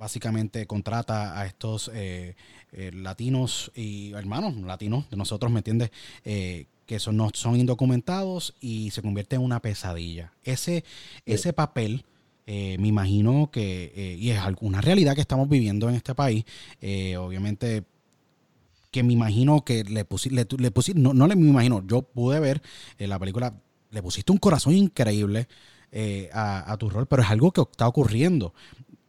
básicamente 0.00 0.66
contrata 0.66 1.38
a 1.38 1.44
estos 1.44 1.90
eh, 1.94 2.34
eh, 2.72 2.90
latinos 2.94 3.70
y 3.74 4.12
hermanos 4.14 4.56
latinos 4.56 5.08
de 5.10 5.16
nosotros, 5.18 5.52
¿me 5.52 5.58
entiendes? 5.58 5.90
Eh, 6.24 6.66
que 6.86 6.98
son, 6.98 7.18
no 7.18 7.30
son 7.34 7.56
indocumentados 7.56 8.54
y 8.60 8.90
se 8.92 9.02
convierte 9.02 9.36
en 9.36 9.42
una 9.42 9.60
pesadilla. 9.60 10.32
Ese, 10.42 10.84
ese 11.26 11.52
papel, 11.52 12.04
me 12.46 12.88
imagino 12.88 13.48
que, 13.52 14.16
y 14.18 14.30
es 14.30 14.40
alguna 14.40 14.80
realidad 14.80 15.14
que 15.14 15.20
estamos 15.20 15.48
viviendo 15.48 15.88
en 15.88 15.94
este 15.94 16.16
país, 16.16 16.44
obviamente 17.16 17.84
que 18.90 19.04
me 19.04 19.12
imagino 19.12 19.64
que 19.64 19.84
le 19.84 20.04
pusiste, 20.04 20.34
le, 20.58 20.72
no, 20.96 21.14
no 21.14 21.28
le 21.28 21.36
me 21.36 21.48
imagino, 21.48 21.86
yo 21.86 22.02
pude 22.02 22.40
ver 22.40 22.60
en 22.98 23.08
la 23.08 23.20
película, 23.20 23.54
le 23.92 24.02
pusiste 24.02 24.32
un 24.32 24.38
corazón 24.38 24.74
increíble 24.74 25.46
a, 26.32 26.72
a, 26.72 26.76
tu 26.76 26.90
rol, 26.90 27.06
pero 27.06 27.22
es 27.22 27.30
algo 27.30 27.52
que 27.52 27.60
está 27.60 27.86
ocurriendo 27.86 28.52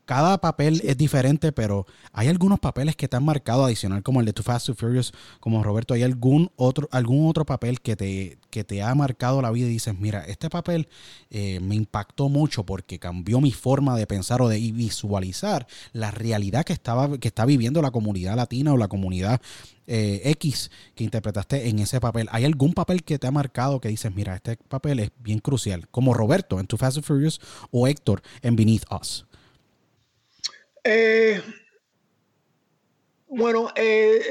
cada 0.06 0.40
papel 0.40 0.82
es 0.84 0.98
diferente, 0.98 1.52
pero 1.52 1.86
hay 2.12 2.28
algunos 2.28 2.60
papeles 2.60 2.96
que 2.96 3.08
te 3.08 3.18
han 3.18 3.24
marcado 3.24 3.66
adicional, 3.66 4.04
como 4.04 4.20
el 4.20 4.26
de 4.26 4.34
Too 4.34 4.44
Fast, 4.44 4.68
Too 4.68 4.76
Furious, 4.76 5.14
como 5.40 5.64
Roberto, 5.64 5.94
¿hay 5.94 6.04
algún 6.04 6.52
otro, 6.56 6.88
algún 6.92 7.30
otro 7.30 7.46
papel 7.46 7.82
que 7.82 7.96
te, 7.96 8.38
que 8.50 8.64
te 8.64 8.82
ha 8.82 8.94
marcado 8.96 9.42
la 9.42 9.52
vida 9.52 9.68
y 9.68 9.72
dices, 9.72 9.98
mira, 9.98 10.26
este 10.26 10.50
papel 10.50 10.88
eh, 11.30 11.60
me 11.62 11.76
impactó 11.76 12.30
mucho 12.30 12.66
porque 12.66 13.00
cambió 13.00 13.42
mi 13.42 13.52
forma 13.52 13.98
de 13.98 14.06
pensar 14.08 14.42
o 14.42 14.50
de 14.50 14.60
visualizar 14.60 15.68
la 15.94 16.12
realidad 16.12 16.66
que, 16.66 16.74
estaba, 16.74 17.18
que 17.18 17.30
está 17.30 17.46
viviendo 17.46 17.82
la 17.82 17.92
comunidad 17.92 18.36
latina 18.36 18.74
o 18.74 18.78
la 18.78 18.88
comunidad 18.88 19.42
eh, 19.88 20.22
X 20.26 20.72
que 20.96 21.04
interpretaste 21.04 21.70
en 21.70 21.80
ese 21.80 22.00
papel. 22.00 22.28
¿Hay 22.32 22.46
algún 22.46 22.74
papel 22.74 23.04
que 23.04 23.18
te 23.18 23.28
ha 23.28 23.32
marcado 23.32 23.82
que 23.82 23.90
dices, 23.90 24.14
mira, 24.14 24.36
este 24.36 24.58
papel 24.58 25.00
es 25.00 25.12
bien 25.20 25.40
crucial, 25.40 25.88
como 25.90 26.14
Roberto 26.14 26.60
en 26.60 26.68
Too 26.68 26.78
Fast, 26.78 26.98
Too 26.98 27.04
Furious 27.04 27.42
o 27.72 27.88
Héctor 27.88 28.22
en 28.42 28.56
Beneath 28.56 28.86
Us? 28.92 29.26
Eh, 30.84 31.42
bueno, 33.28 33.70
eh, 33.76 34.22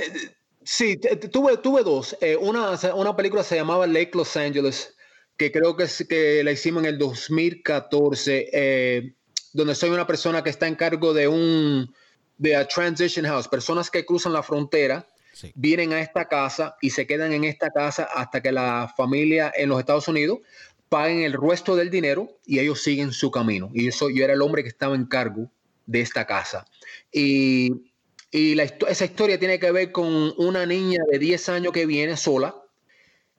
sí, 0.63 0.99
tuve, 1.33 1.57
tuve 1.57 1.83
dos. 1.83 2.17
Eh, 2.21 2.37
una, 2.37 2.79
una 2.95 3.17
película 3.17 3.43
se 3.43 3.57
llamaba 3.57 3.87
Lake 3.87 4.11
Los 4.13 4.37
Angeles, 4.37 4.95
que 5.37 5.51
creo 5.51 5.75
que, 5.75 5.85
es, 5.85 6.07
que 6.09 6.45
la 6.45 6.53
hicimos 6.53 6.83
en 6.83 6.91
el 6.91 6.99
2014, 6.99 8.51
eh, 8.53 9.15
donde 9.55 9.75
soy 9.75 9.89
una 9.89 10.07
persona 10.07 10.45
que 10.45 10.51
está 10.51 10.69
en 10.69 10.75
cargo 10.75 11.15
de 11.15 11.29
un 11.29 11.95
de 12.37 12.57
a 12.57 12.67
transition 12.67 13.27
house, 13.27 13.49
personas 13.49 13.91
que 13.91 14.05
cruzan 14.05 14.33
la 14.33 14.43
frontera, 14.43 15.07
vienen 15.55 15.93
a 15.93 16.01
esta 16.01 16.27
casa 16.27 16.77
y 16.81 16.91
se 16.91 17.07
quedan 17.07 17.33
en 17.33 17.45
esta 17.45 17.71
casa 17.71 18.05
hasta 18.05 18.43
que 18.43 18.53
la 18.53 18.93
familia 18.97 19.53
en 19.55 19.69
los 19.69 19.79
Estados 19.79 20.09
Unidos 20.09 20.41
paguen 20.89 21.23
el 21.23 21.35
resto 21.35 21.77
del 21.77 21.91
dinero 21.91 22.39
y 22.47 22.59
ellos 22.59 22.83
siguen 22.83 23.13
su 23.13 23.31
camino. 23.31 23.71
Y 23.73 23.89
eso 23.89 24.11
yo 24.11 24.25
era 24.25 24.33
el 24.33 24.43
hombre 24.43 24.63
que 24.63 24.69
estaba 24.69 24.95
en 24.95 25.07
cargo 25.07 25.51
de 25.91 26.01
esta 26.01 26.25
casa. 26.27 26.65
Y, 27.13 27.87
esa 28.33 29.05
historia 29.05 29.41
tiene 29.41 29.59
que 29.59 29.73
ver 29.73 29.91
con 29.91 30.33
una 30.37 30.65
niña 30.65 31.01
de 31.11 31.19
10 31.19 31.49
años 31.49 31.73
que 31.73 31.85
viene 31.85 32.17
sola 32.17 32.55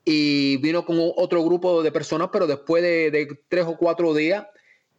y 0.04 0.58
vino 0.58 0.86
con 0.86 0.98
otro 1.16 1.42
grupo 1.46 1.82
de 1.82 1.94
personas, 1.94 2.28
pero 2.34 2.46
después 2.46 2.84
de, 2.84 3.40
tres 3.48 3.64
o 3.66 3.78
cuatro 3.78 4.14
días, 4.14 4.48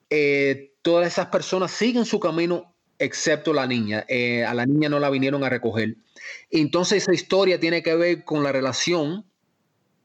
eh, 0.09 0.73
todas 0.81 1.07
esas 1.07 1.27
personas 1.27 1.73
siguen 1.73 2.07
su 2.07 2.19
camino 2.19 2.75
excepto 2.99 3.53
la 3.53 3.67
niña. 3.67 4.07
Eh, 4.09 4.47
a 4.47 4.55
la 4.55 4.65
niña 4.65 4.89
no 4.89 4.99
la 4.99 5.11
vinieron 5.11 5.45
a 5.45 5.51
recoger. 5.51 5.97
Entonces 6.51 7.03
esa 7.03 7.13
historia 7.13 7.61
tiene 7.61 7.83
que 7.83 7.95
ver 7.95 8.25
con 8.25 8.43
la 8.43 8.51
relación 8.51 9.27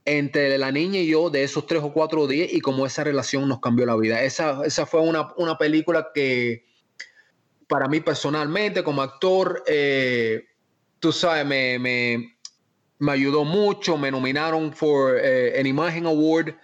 entre 0.03 0.57
la 0.57 0.73
niña 0.73 0.99
y 0.99 1.07
yo 1.07 1.29
de 1.29 1.43
esos 1.43 1.65
tres 1.65 1.81
o 1.81 1.93
cuatro 1.93 2.27
días 2.27 2.49
y 2.51 2.59
cómo 2.59 2.85
esa 2.85 3.05
relación 3.05 3.47
nos 3.47 3.61
cambió 3.61 3.85
la 3.85 3.95
vida. 3.95 4.21
Esa, 4.21 4.65
esa 4.65 4.85
fue 4.85 4.99
una, 4.99 5.33
una 5.37 5.57
película 5.57 6.09
que, 6.13 6.67
para 7.67 7.87
mí 7.87 7.99
personalmente 7.99 8.83
como 8.83 9.01
actor, 9.01 9.63
eh, 9.67 10.45
tú 10.99 11.11
sabes, 11.11 11.45
me, 11.45 11.77
me, 11.79 12.37
me, 12.99 13.11
ayudó 13.11 13.43
mucho, 13.43 13.97
me 13.97 14.11
nominaron 14.11 14.71
por 14.71 15.17
eh, 15.21 15.59
an 15.59 16.05
Award 16.05 16.55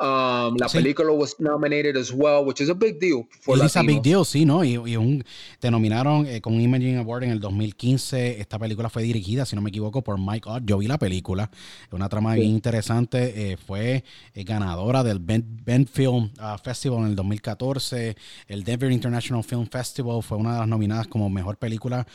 Um, 0.00 0.56
la 0.56 0.68
película 0.68 1.10
was 1.10 1.40
nominated 1.40 1.96
as 1.96 2.12
well, 2.12 2.44
which 2.44 2.60
is 2.60 2.68
a 2.68 2.74
big 2.74 3.00
deal. 3.00 3.26
For 3.40 3.56
a 3.58 3.82
big 3.82 4.00
deal, 4.00 4.24
sí, 4.24 4.44
¿no? 4.44 4.62
Y, 4.62 4.76
un, 4.76 5.24
te 5.58 5.72
nominaron 5.72 6.24
eh, 6.26 6.40
con 6.40 6.60
Imaging 6.60 6.98
Award 6.98 7.24
en 7.24 7.30
el 7.30 7.40
2015. 7.40 8.40
Esta 8.40 8.60
película 8.60 8.90
fue 8.90 9.02
dirigida, 9.02 9.44
si 9.44 9.56
no 9.56 9.62
me 9.62 9.70
equivoco, 9.70 10.02
por 10.02 10.16
Mike 10.16 10.48
Ott. 10.48 10.62
Yo 10.64 10.78
vi 10.78 10.86
la 10.86 10.98
película, 10.98 11.50
una 11.90 12.08
trama 12.08 12.34
bien 12.34 12.50
interesante. 12.50 13.52
Eh, 13.52 13.56
fue 13.56 14.04
eh, 14.34 14.44
ganadora 14.44 15.02
del 15.02 15.18
Ben, 15.18 15.86
Film 15.88 16.30
uh, 16.40 16.58
Festival 16.62 17.00
en 17.00 17.06
el 17.06 17.16
2014. 17.16 18.16
El 18.46 18.62
Denver 18.62 18.92
International 18.92 19.42
Film 19.42 19.66
Festival 19.66 20.22
fue 20.22 20.38
una 20.38 20.52
de 20.52 20.58
las 20.60 20.68
nominadas 20.68 21.08
como 21.08 21.28
mejor 21.28 21.56
película. 21.56 22.06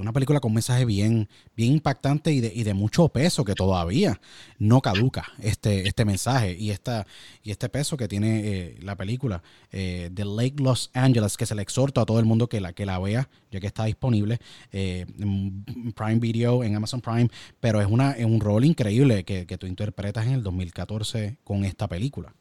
una 0.00 0.12
película 0.12 0.38
con 0.38 0.50
un 0.50 0.54
mensaje 0.54 0.84
bien, 0.84 1.28
bien 1.56 1.72
impactante 1.72 2.30
y 2.30 2.40
de, 2.40 2.52
y 2.54 2.62
de 2.62 2.74
mucho 2.74 3.08
peso 3.08 3.44
que 3.44 3.54
todavía 3.54 4.20
no 4.58 4.80
caduca 4.80 5.24
este, 5.40 5.88
este 5.88 6.04
mensaje. 6.04 6.56
Y 6.56 6.70
esta 6.70 7.04
y 7.42 7.50
este 7.50 7.68
peso 7.68 7.96
que 7.96 8.08
tiene 8.08 8.40
eh, 8.44 8.76
la 8.82 8.96
película 8.96 9.42
eh, 9.70 10.10
The 10.12 10.24
Lake 10.24 10.56
Los 10.58 10.90
Angeles, 10.94 11.36
que 11.36 11.46
se 11.46 11.54
le 11.54 11.62
exhorto 11.62 12.00
a 12.00 12.06
todo 12.06 12.18
el 12.18 12.24
mundo 12.24 12.48
que 12.48 12.60
la, 12.60 12.72
que 12.72 12.86
la 12.86 12.98
vea, 12.98 13.28
ya 13.50 13.60
que 13.60 13.66
está 13.66 13.84
disponible 13.84 14.38
eh, 14.72 15.06
en 15.18 15.92
Prime 15.94 16.18
Video, 16.18 16.64
en 16.64 16.76
Amazon 16.76 17.00
Prime, 17.00 17.28
pero 17.60 17.80
es, 17.80 17.86
una, 17.86 18.12
es 18.12 18.24
un 18.24 18.40
rol 18.40 18.64
increíble 18.64 19.24
que, 19.24 19.46
tú 19.58 19.66
interpretas 19.66 20.26
en 20.26 20.32
el 20.32 20.42
2014 20.42 21.36
con 21.44 21.64
esta 21.64 21.86
película. 21.86 22.34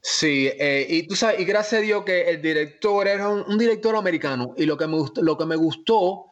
Sí, 0.00 0.50
y 0.88 1.02
tú 1.04 1.16
sabes, 1.16 1.40
y 1.40 1.44
gracias 1.44 1.80
a 1.80 1.82
Dios 1.82 2.04
que 2.04 2.30
el 2.30 2.40
director 2.40 3.06
era 3.06 3.28
un, 3.28 3.58
director 3.58 3.94
americano, 3.96 4.54
y 4.56 4.64
lo 4.64 4.76
que, 4.76 4.86
me 4.86 4.96
lo 5.16 5.36
que 5.36 5.46
me 5.46 5.56
gustó 5.56 6.26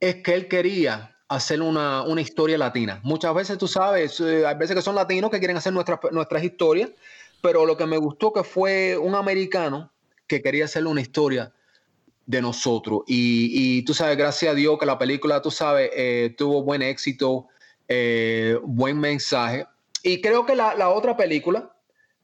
es 0.00 0.16
que 0.16 0.34
él 0.34 0.48
quería 0.48 1.15
hacer 1.28 1.60
una, 1.60 2.04
historia 2.20 2.58
latina. 2.58 3.00
Muchas 3.02 3.34
veces, 3.34 3.58
tú 3.58 3.66
sabes, 3.66 4.20
eh, 4.20 4.46
hay 4.46 4.54
veces 4.56 4.76
que 4.76 4.82
son 4.82 4.94
latinos 4.94 5.30
que 5.30 5.38
quieren 5.38 5.56
hacer 5.56 5.72
nuestras, 5.72 5.98
nuestras 6.12 6.44
historias, 6.44 6.90
pero 7.40 7.66
lo 7.66 7.76
que 7.76 7.86
me 7.86 7.96
gustó 7.96 8.32
que 8.32 8.44
fue 8.44 8.96
un 8.96 9.14
americano 9.14 9.90
que 10.26 10.42
quería 10.42 10.64
hacer 10.64 10.86
una 10.86 11.00
historia 11.00 11.52
de 12.26 12.42
nosotros. 12.42 13.02
Y, 13.06 13.82
tú 13.82 13.94
sabes, 13.94 14.16
gracias 14.16 14.52
a 14.52 14.54
Dios 14.54 14.78
que 14.78 14.86
la 14.86 14.98
película, 14.98 15.42
tú 15.42 15.50
sabes, 15.50 15.90
eh, 15.94 16.34
tuvo 16.36 16.62
buen 16.62 16.82
éxito, 16.82 17.46
eh, 17.88 18.58
buen 18.62 18.98
mensaje. 18.98 19.66
Y 20.02 20.20
creo 20.20 20.44
que 20.46 20.56
la, 20.56 20.88
otra 20.90 21.16
película, 21.16 21.76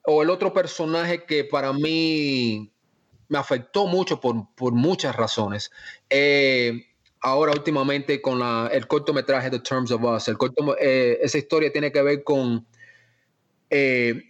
o 0.04 0.22
el 0.22 0.30
otro 0.30 0.52
personaje 0.52 1.24
que 1.24 1.44
para 1.44 1.72
mí 1.72 2.72
me 3.28 3.38
afectó 3.38 3.86
mucho 3.86 4.20
por, 4.20 4.52
por 4.54 4.72
muchas 4.72 5.14
razones, 5.14 5.70
ahora 7.22 7.52
últimamente 7.52 8.20
con 8.20 8.38
la, 8.38 8.68
el 8.72 8.86
cortometraje 8.86 9.50
The 9.50 9.60
Terms 9.60 9.90
of 9.90 10.02
Us. 10.02 10.28
El 10.28 10.36
corto, 10.36 10.76
eh, 10.78 11.18
esa 11.22 11.38
historia 11.38 11.72
tiene 11.72 11.90
que 11.90 12.02
ver 12.02 12.24
con... 12.24 12.66
Eh, 13.70 14.22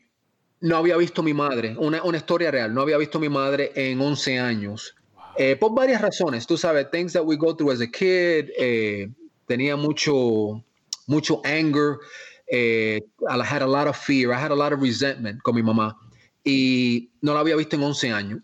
no 0.61 0.77
había 0.77 0.97
visto 0.97 1.25
mi 1.25 1.35
madre, 1.35 1.75
una, 1.77 2.05
una, 2.05 2.19
historia 2.19 2.53
real, 2.53 2.73
no 2.73 2.83
había 2.83 2.97
visto 2.97 3.19
mi 3.19 3.29
madre 3.29 3.73
en 3.75 4.01
11 4.01 4.39
años. 4.39 4.95
Eh, 5.37 5.57
por 5.57 5.75
varias 5.75 6.01
razones, 6.01 6.47
tú 6.47 6.57
sabes, 6.57 6.89
things 6.93 7.13
that 7.15 7.25
we 7.25 7.37
go 7.37 7.57
through 7.57 7.73
as 7.73 7.81
a 7.81 7.87
kid, 7.89 8.51
tenía 9.49 9.75
mucho, 9.75 10.63
mucho 11.09 11.41
anger, 11.45 11.97
I 12.53 13.01
had 13.43 13.63
a 13.63 13.67
lot 13.67 13.89
of 13.89 13.97
fear, 13.97 14.33
I 14.33 14.41
had 14.41 14.53
a 14.53 14.55
lot 14.55 14.73
of 14.73 14.81
resentment 14.81 15.43
con 15.43 15.57
mi 15.57 15.63
mamá. 15.63 15.99
y 16.45 17.13
no 17.21 17.35
la 17.35 17.41
había 17.41 17.57
visto 17.57 17.77
en 17.77 17.83
11 17.83 18.11
años. 18.11 18.41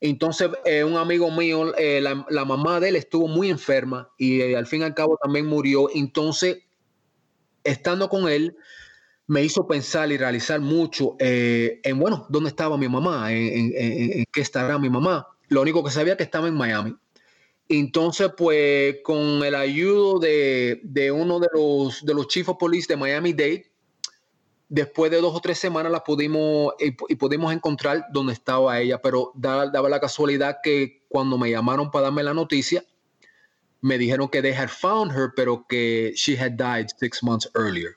Entonces, 0.00 0.48
eh, 0.64 0.82
un 0.82 0.96
amigo 0.96 1.30
mío, 1.30 1.76
eh, 1.76 2.00
la, 2.00 2.44
mamá 2.44 2.80
de 2.80 2.88
él 2.88 2.96
estuvo 2.96 3.28
muy 3.28 3.50
enferma 3.50 4.10
y 4.16 4.40
eh, 4.40 4.56
al 4.56 4.66
fin 4.66 4.80
y 4.80 4.84
al 4.84 4.94
cabo 4.94 5.18
también 5.22 5.46
murió. 5.46 5.90
Entonces, 5.94 6.58
estando 7.64 8.08
con 8.08 8.28
él, 8.28 8.56
me 9.26 9.44
hizo 9.44 9.66
pensar 9.66 10.10
y 10.10 10.16
realizar 10.16 10.58
mucho 10.58 11.16
en, 11.18 11.98
bueno, 11.98 12.26
¿dónde 12.30 12.48
estaba 12.48 12.76
mi 12.78 12.88
mamá? 12.88 13.30
¿En, 13.32 14.24
qué 14.32 14.40
estará 14.40 14.78
mi 14.78 14.88
mamá? 14.88 15.28
Lo 15.48 15.60
único 15.62 15.84
que 15.84 15.90
sabía 15.90 16.16
que 16.16 16.24
estaba 16.24 16.48
en 16.48 16.54
Miami. 16.54 16.96
Entonces, 17.68 18.32
pues, 18.36 18.96
con 19.04 19.44
el 19.44 19.54
ayudo 19.54 20.18
de, 20.18 20.80
de 20.82 21.12
uno 21.12 21.38
de 21.38 21.46
los, 21.52 22.04
de 22.04 22.14
los 22.14 22.26
chief 22.26 22.48
of 22.48 22.56
police 22.58 22.88
de 22.88 22.96
Miami-Dade, 22.96 23.69
después 24.70 25.10
de 25.10 25.20
dos 25.20 25.34
o 25.34 25.40
tres 25.40 25.58
semanas 25.58 25.92
la 25.92 26.02
pudimos 26.02 26.72
y, 26.78 26.92
pudimos 27.16 27.52
encontrar 27.52 28.06
donde 28.12 28.32
estaba 28.32 28.78
ella, 28.78 29.02
pero 29.02 29.32
daba, 29.34 29.66
la 29.66 30.00
casualidad 30.00 30.58
que 30.62 31.02
cuando 31.08 31.36
me 31.36 31.50
llamaron 31.50 31.90
para 31.90 32.04
darme 32.04 32.22
la 32.22 32.32
noticia, 32.32 32.84
me 33.82 33.98
dijeron 33.98 34.28
que 34.28 34.40
they 34.40 34.52
had 34.52 34.68
found 34.68 35.10
her, 35.12 35.32
pero 35.34 35.66
que 35.68 36.12
she 36.14 36.38
had 36.38 36.52
died 36.52 36.86
six 36.98 37.22
months 37.22 37.50
earlier. 37.56 37.96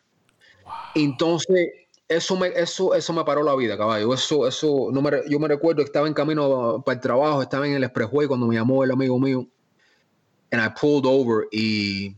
Entonces, 0.96 1.70
eso 2.08 2.36
me, 2.36 2.48
eso, 2.48 2.96
eso 2.96 3.14
me 3.14 3.24
paró 3.24 3.44
la 3.44 3.56
vida, 3.56 3.78
caballo. 3.78 4.12
Eso, 4.14 4.48
eso, 4.48 4.90
no 4.92 5.02
me, 5.02 5.12
yo 5.30 5.40
me 5.40 5.48
recuerdo 5.48 5.84
estaba 5.84 6.08
en 6.08 6.14
camino 6.14 6.82
para 6.84 6.96
el 6.96 7.02
trabajo, 7.02 7.42
estaba 7.44 7.68
en 7.68 7.74
el 7.74 7.84
expressway 7.84 8.28
cuando 8.28 8.48
me 8.48 8.56
llamó 8.56 8.84
el 8.84 8.92
amigo 8.92 9.20
mío. 9.20 9.48
And 10.52 10.62
I 10.62 10.70
pulled 10.70 11.06
over 11.06 11.48
y, 11.52 12.16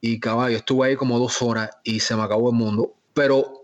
y 0.00 0.20
caballo, 0.20 0.56
estuve 0.56 0.88
ahí 0.88 0.96
como 0.96 1.18
dos 1.18 1.42
horas 1.42 1.70
y 1.82 1.98
se 1.98 2.14
me 2.14 2.22
acabó 2.22 2.50
el 2.50 2.56
mundo. 2.56 2.94
Pero 3.14 3.59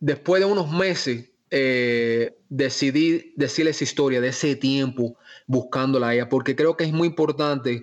después 0.00 0.40
de 0.40 0.46
unos 0.46 0.70
meses, 0.70 1.30
eh, 1.50 2.36
decidí 2.48 3.32
decirle 3.36 3.70
esa 3.70 3.84
historia 3.84 4.20
de 4.20 4.28
ese 4.28 4.56
tiempo 4.56 5.16
buscándola 5.46 6.08
a 6.08 6.14
ella, 6.14 6.28
porque 6.28 6.56
creo 6.56 6.76
que 6.76 6.84
es 6.84 6.92
muy 6.92 7.08
importante. 7.08 7.82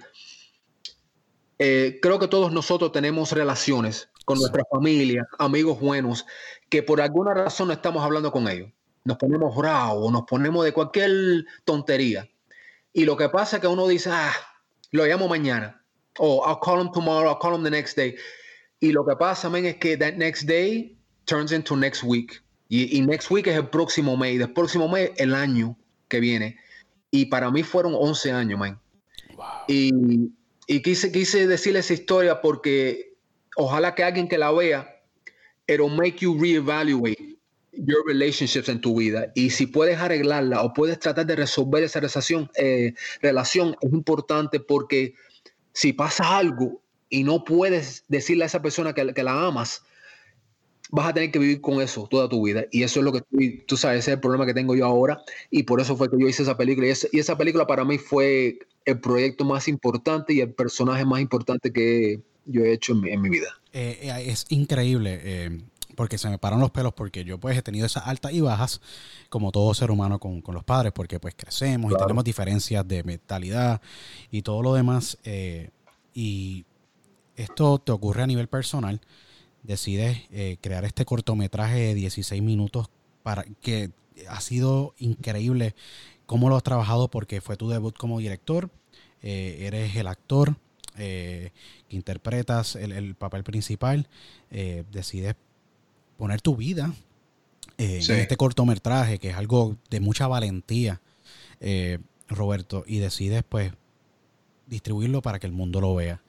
Eh, 1.60 2.00
creo 2.02 2.20
que 2.20 2.28
todos 2.28 2.52
nosotros 2.52 2.92
tenemos 2.92 3.32
relaciones 3.32 4.10
con 4.26 4.40
nuestra 4.40 4.64
familia, 4.70 5.28
amigos 5.40 5.80
buenos, 5.80 6.26
que 6.70 6.84
por 6.84 7.02
alguna 7.02 7.34
razón 7.34 7.68
no 7.68 7.74
estamos 7.74 8.04
hablando 8.04 8.32
con 8.32 8.48
ellos. 8.48 8.72
Nos 9.06 9.18
ponemos 9.18 9.56
bravos, 9.56 10.12
nos 10.12 10.24
ponemos 10.24 10.64
de 10.64 10.72
cualquier 10.72 11.46
tontería. 11.66 12.30
Y 12.94 13.06
lo 13.06 13.18
que 13.18 13.30
pasa 13.30 13.58
es 13.58 13.62
que 13.62 13.68
uno 13.68 13.88
dice, 13.88 14.10
ah, 14.12 14.34
lo 14.92 15.06
llamo 15.06 15.28
mañana. 15.28 15.84
O 16.20 16.46
I'll 16.48 16.60
call 16.60 16.80
him 16.80 16.92
tomorrow, 16.92 17.30
I'll 17.32 17.40
call 17.40 17.56
him 17.56 17.64
the 17.64 17.72
next 17.72 17.98
day. 17.98 18.16
Y 18.80 18.92
lo 18.92 19.06
que 19.06 19.16
pasa, 19.16 19.50
es 19.58 19.78
que 19.78 19.98
that 19.98 20.14
next 20.16 20.44
day 20.44 20.98
turns 21.26 21.52
into 21.52 21.76
next 21.76 22.04
week. 22.04 22.42
Y, 22.70 23.02
next 23.02 23.30
week 23.30 23.48
es 23.48 23.56
el 23.56 23.70
próximo 23.70 24.18
mes. 24.18 24.34
Y 24.34 24.42
el 24.42 24.52
próximo 24.52 24.88
mes, 24.88 25.12
el 25.18 25.36
año 25.36 25.78
que 26.08 26.20
viene. 26.20 26.58
Y 27.12 27.26
para 27.26 27.52
mí 27.52 27.62
fueron 27.62 27.94
11 27.96 28.32
años, 28.32 28.60
man. 28.60 28.80
Y, 29.68 30.32
y, 30.66 30.82
quise, 30.82 31.12
quise 31.12 31.48
decirle 31.48 31.80
esa 31.80 31.94
historia 31.94 32.42
porque 32.42 33.14
ojalá 33.56 33.94
que 33.94 34.04
alguien 34.04 34.28
que 34.28 34.40
la 34.40 34.52
vea, 34.52 35.04
it'll 35.68 35.90
make 35.90 36.18
you 36.20 36.36
reevaluate 36.40 37.34
your 37.74 38.06
relationships 38.06 38.70
en 38.70 38.82
tu 38.82 38.98
vida. 38.98 39.32
Y 39.36 39.50
si 39.50 39.68
puedes 39.68 39.98
arreglarla 39.98 40.62
o 40.62 40.74
puedes 40.74 41.00
tratar 41.00 41.26
de 41.26 41.36
resolver 41.36 41.84
esa 41.84 42.00
relación, 42.00 42.50
eh, 42.56 42.94
relación 43.22 43.76
es 43.82 43.92
importante 43.92 44.60
porque 44.60 45.16
si 45.74 45.94
pasa 45.94 46.38
algo 46.38 46.82
y 47.10 47.24
no 47.24 47.44
puedes 47.44 48.04
decirle 48.08 48.44
a 48.44 48.48
esa 48.48 48.62
persona 48.62 48.94
que, 48.94 49.14
que 49.14 49.24
la 49.24 49.48
amas, 49.48 49.84
vas 50.94 51.08
a 51.08 51.14
tener 51.14 51.32
que 51.32 51.40
vivir 51.40 51.60
con 51.60 51.82
eso 51.82 52.08
toda 52.08 52.30
tu 52.30 52.46
vida. 52.46 52.66
Y 52.72 52.84
eso 52.84 53.00
es 53.00 53.04
lo 53.04 53.12
que 53.12 53.24
tú, 53.66 53.78
sabes, 53.78 54.02
ese 54.02 54.12
es 54.12 54.16
el 54.16 54.20
problema 54.22 54.46
que 54.46 54.54
tengo 54.54 54.76
yo 54.76 54.86
ahora. 54.86 55.24
Y 55.50 55.64
por 55.64 55.82
eso 55.82 55.98
fue 55.98 56.08
que 56.08 56.18
yo 56.20 56.28
hice 56.28 56.44
esa 56.44 56.56
película. 56.56 56.86
Y, 56.86 57.20
esa 57.20 57.36
película 57.36 57.66
para 57.66 57.84
mí 57.84 57.98
fue 57.98 58.60
el 58.86 59.00
proyecto 59.00 59.44
más 59.44 59.68
importante 59.68 60.34
y 60.34 60.42
el 60.42 60.54
personaje 60.54 61.04
más 61.04 61.20
importante 61.20 61.74
que 61.74 62.22
yo 62.46 62.62
he 62.62 62.74
hecho 62.74 62.94
en 62.94 63.22
mi, 63.22 63.30
vida. 63.30 63.48
Eh, 63.74 64.02
eh, 64.04 64.26
es 64.28 64.46
increíble. 64.50 65.20
Eh, 65.24 65.62
porque 65.96 66.20
se 66.20 66.30
me 66.30 66.38
paran 66.38 66.60
los 66.60 66.70
pelos 66.70 66.94
porque 66.94 67.24
yo 67.24 67.40
pues 67.40 67.58
he 67.58 67.64
tenido 67.64 67.88
esas 67.88 68.06
altas 68.06 68.32
y 68.32 68.42
bajas 68.42 68.80
como 69.30 69.52
todo 69.52 69.74
ser 69.74 69.90
humano 69.90 70.20
con, 70.20 70.44
los 70.48 70.64
padres 70.64 70.92
porque 70.92 71.20
pues 71.20 71.36
crecemos 71.36 71.92
y 71.92 71.96
tenemos 71.96 72.24
diferencias 72.24 72.88
de 72.88 73.04
mentalidad 73.04 73.80
y 74.32 74.42
todo 74.42 74.64
lo 74.64 74.74
demás 74.74 75.20
y 76.16 76.66
esto 77.36 77.78
te 77.78 77.92
ocurre 77.92 78.24
a 78.24 78.28
nivel 78.28 78.48
personal 78.48 79.02
decides 79.64 80.22
eh, 80.32 80.58
crear 80.62 80.86
este 80.86 81.06
cortometraje 81.06 81.80
de 81.80 81.94
16 81.96 82.42
minutos 82.42 82.90
para 83.24 83.46
que 83.62 83.92
ha 84.30 84.42
sido 84.42 84.94
increíble 84.98 85.74
cómo 86.26 86.50
lo 86.50 86.56
has 86.56 86.64
trabajado 86.64 87.08
porque 87.08 87.42
fue 87.42 87.58
tu 87.58 87.70
debut 87.70 87.98
como 87.98 88.20
director, 88.20 88.70
eh, 89.22 89.60
eres 89.62 89.96
el 89.96 90.08
actor 90.08 90.58
eh, 90.98 91.52
que 91.90 91.96
interpretas 91.96 92.76
el, 92.76 93.16
papel 93.16 93.44
principal, 93.44 94.08
decides 94.92 95.36
poner 96.18 96.42
tu 96.42 96.56
vida 96.56 96.94
en 97.78 98.00
este 98.00 98.38
cortometraje 98.38 99.18
que 99.18 99.30
es 99.30 99.36
algo 99.36 99.78
de 99.90 100.00
mucha 100.00 100.28
valentía, 100.28 101.02
Roberto, 102.28 102.84
y 102.86 103.00
decides 103.00 103.44
pues 103.48 103.74
distribuirlo 104.68 105.22
para 105.22 105.40
que 105.40 105.48
el 105.48 105.54
mundo 105.54 105.82
lo 105.82 105.96
vea. 105.96 106.22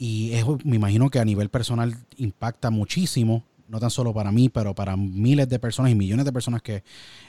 Y 0.00 0.32
eso 0.32 0.58
me 0.64 0.76
imagino 0.76 1.10
que 1.10 1.18
a 1.18 1.26
nivel 1.26 1.50
personal 1.50 1.94
impacta 2.16 2.70
muchísimo, 2.70 3.44
no 3.68 3.78
tan 3.80 3.90
solo 3.90 4.14
para 4.14 4.32
mí, 4.32 4.48
pero 4.48 4.74
para 4.74 4.96
miles 4.96 5.46
de 5.50 5.58
personas 5.58 5.92
y 5.92 5.94
millones 5.94 6.24
de 6.24 6.32
personas 6.32 6.62
que 6.62 6.82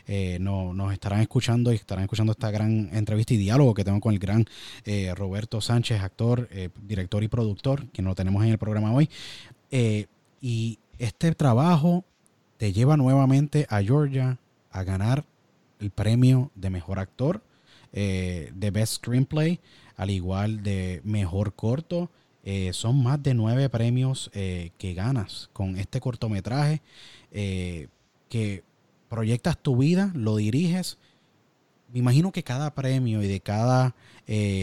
eh, 0.07 0.37
nos 0.39 0.93
estarán 0.93 1.19
escuchando 1.19 1.73
y 1.73 1.75
estarán 1.75 2.05
escuchando 2.05 2.31
esta 2.31 2.49
gran 2.49 2.89
entrevista 2.93 3.33
y 3.33 3.37
diálogo 3.37 3.73
que 3.73 3.83
tengo 3.83 3.99
con 3.99 4.13
el 4.13 4.19
gran 4.19 4.45
eh, 4.85 5.13
Roberto 5.17 5.59
Sánchez, 5.59 5.99
actor, 5.99 6.47
eh, 6.49 6.69
director 6.81 7.21
y 7.25 7.27
productor, 7.27 7.87
que 7.87 8.01
lo 8.01 8.15
tenemos 8.15 8.41
en 8.45 8.51
el 8.51 8.57
programa 8.57 8.93
hoy. 8.93 9.09
y 10.39 10.79
este 10.97 11.35
trabajo 11.35 12.05
te 12.55 12.71
lleva 12.71 12.95
nuevamente 12.95 13.67
a 13.69 13.81
Georgia 13.81 14.39
a 14.71 14.83
ganar 14.83 15.25
el 15.81 15.91
premio 15.91 16.51
de 16.55 16.69
mejor 16.69 16.99
actor, 16.99 17.43
de 17.91 18.71
Best 18.71 18.93
Screenplay, 18.93 19.59
al 19.97 20.09
igual 20.09 20.63
de 20.63 21.01
mejor 21.03 21.53
corto 21.53 22.09
eh, 22.43 22.71
son 22.73 23.01
más 23.03 23.21
de 23.21 23.33
nueve 23.33 23.69
premios 23.69 24.31
eh, 24.33 24.71
que 24.77 24.93
ganas 24.93 25.49
con 25.53 25.77
este 25.77 25.99
cortometraje 25.99 26.81
eh, 27.31 27.87
que 28.29 28.63
proyectas 29.09 29.57
tu 29.57 29.77
vida, 29.77 30.11
lo 30.15 30.37
diriges. 30.37 30.97
Me 31.93 31.99
imagino 31.99 32.31
que 32.31 32.43
cada 32.43 32.73
premio 32.73 33.21
y 33.21 33.27
de 33.27 33.41
cada 33.41 33.93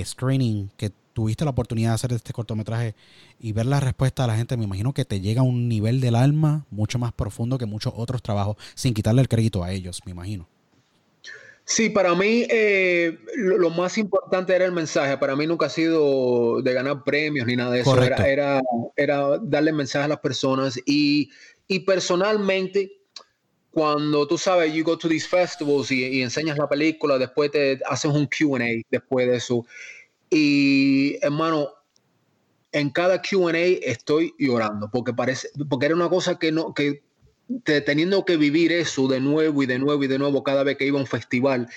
screening 0.05 0.71
que 0.79 0.91
tuviste 1.13 1.45
la 1.45 1.51
oportunidad 1.51 1.91
de 1.91 1.95
hacer 1.95 2.13
este 2.15 2.33
cortometraje 2.33 2.95
y 3.39 3.53
ver 3.53 3.67
la 3.67 3.81
respuesta 3.81 4.23
de 4.23 4.29
la 4.29 4.37
gente, 4.37 4.57
me 4.57 4.65
imagino 4.65 4.95
que 4.95 5.05
te 5.05 5.21
llega 5.21 5.43
a 5.43 5.45
un 5.45 5.69
nivel 5.69 6.01
del 6.01 6.15
alma 6.15 6.65
mucho 6.71 6.99
más 6.99 7.13
profundo 7.13 7.59
que 7.59 7.67
muchos 7.67 7.93
otros 7.97 8.23
trabajos, 8.23 8.57
sin 8.75 8.95
quitarle 8.95 9.21
el 9.21 9.29
crédito 9.29 9.63
a 9.63 9.73
ellos, 9.73 10.01
me 10.07 10.13
imagino. 10.13 10.49
Sí, 11.71 11.91
para 11.91 12.15
mí 12.15 12.47
eh, 12.49 13.19
lo, 13.37 13.69
más 13.69 13.99
importante 13.99 14.55
era 14.55 14.65
el 14.65 14.73
mensaje. 14.73 15.19
Para 15.19 15.37
mí 15.37 15.47
nunca 15.47 15.67
ha 15.67 15.69
sido 15.69 16.63
de 16.63 16.73
ganar 16.73 17.05
premios 17.05 17.47
ni 17.47 17.57
nada 17.57 17.73
de 17.73 17.81
eso. 17.81 18.03
Era, 18.03 18.63
era, 18.97 19.39
darle 19.43 19.75
mensaje 19.75 20.07
a 20.07 20.09
las 20.09 20.21
personas. 20.21 20.81
Y, 20.87 21.29
personalmente, 21.85 23.03
cuando 23.71 24.27
tú 24.27 24.39
sabes, 24.39 24.73
you 24.73 24.83
go 24.83 24.97
to 24.97 25.11
these 25.11 25.29
festivals 25.29 25.91
y, 25.91 26.23
enseñas 26.23 26.57
la 26.57 26.67
película, 26.67 27.19
después 27.19 27.51
te 27.51 27.79
haces 27.85 28.11
un 28.11 28.27
QA 28.27 28.83
después 28.89 29.29
de 29.29 29.37
eso. 29.37 29.67
Y 30.31 31.19
hermano, 31.21 31.69
en 32.73 32.89
cada 32.89 33.21
QA 33.21 33.59
estoy 33.83 34.35
llorando 34.39 34.91
porque 34.91 35.13
parece, 35.13 35.51
porque 35.69 35.85
era 35.85 35.95
una 35.95 36.09
cosa 36.09 36.39
que 36.39 36.51
no, 36.51 36.73
que 36.73 37.03
teniendo 37.65 38.25
que 38.25 38.37
vivir 38.37 38.73
eso 38.73 39.09
de 39.09 39.21
nuevo 39.21 39.63
y 39.63 39.67
de 39.67 39.79
nuevo 39.79 40.03
y 40.05 40.07
de 40.07 40.19
nuevo 40.19 40.43
cada 40.43 40.63
vez 40.63 40.77
que 40.77 40.87
iba 40.87 40.99
a 40.99 41.03
un 41.03 41.07
festival, 41.07 41.69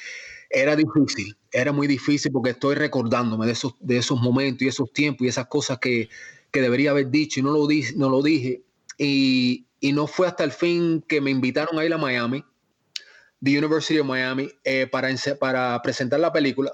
era 0.49 0.76
difícil, 0.76 1.36
era 1.51 1.72
muy 1.72 1.88
difícil 1.88 2.32
porque 2.32 2.51
estoy 2.51 2.76
recordándome 2.76 3.45
de 3.45 3.53
esos, 3.53 3.76
de 3.80 3.97
esos 3.97 4.19
momentos 4.19 4.63
y 4.63 4.67
esos 4.67 4.91
tiempos 4.91 5.26
y 5.26 5.30
esas 5.30 5.47
cosas 5.47 5.80
que, 5.80 6.09
debería 6.51 6.91
haber 6.91 7.09
dicho 7.09 7.39
y 7.39 7.43
no 7.43 7.51
lo, 7.51 7.65
di, 7.65 7.86
no 7.95 8.09
lo 8.09 8.22
dije. 8.22 8.61
Y, 8.97 9.65
no 9.93 10.05
fue 10.05 10.28
hasta 10.28 10.43
el 10.43 10.51
fin 10.51 11.03
que 11.07 11.22
me 11.22 11.32
invitaron 11.32 11.80
a 11.80 11.86
ir 11.86 11.93
a 11.93 11.97
Miami, 11.97 12.43
the 13.41 13.57
University 13.57 13.97
of 13.99 14.05
Miami, 14.05 14.49
eh, 14.63 14.86
para, 14.86 15.09
para 15.39 15.82
presentar 15.82 16.19
la 16.19 16.32
película. 16.32 16.74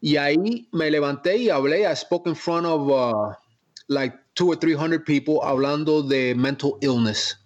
Y 0.00 0.16
ahí 0.16 0.68
me 0.72 0.90
levanté 0.90 1.38
y 1.38 1.50
hablé, 1.50 1.90
I 1.90 1.96
spoke 1.96 2.28
in 2.28 2.36
front 2.36 2.66
of 2.66 2.90
uh, 2.90 3.34
like 3.86 4.14
two 4.34 4.48
or 4.48 4.56
three 4.56 4.74
hundred 4.74 5.04
people 5.04 5.40
hablando 5.42 6.02
de 6.02 6.34
mental 6.34 6.76
illness 6.82 7.38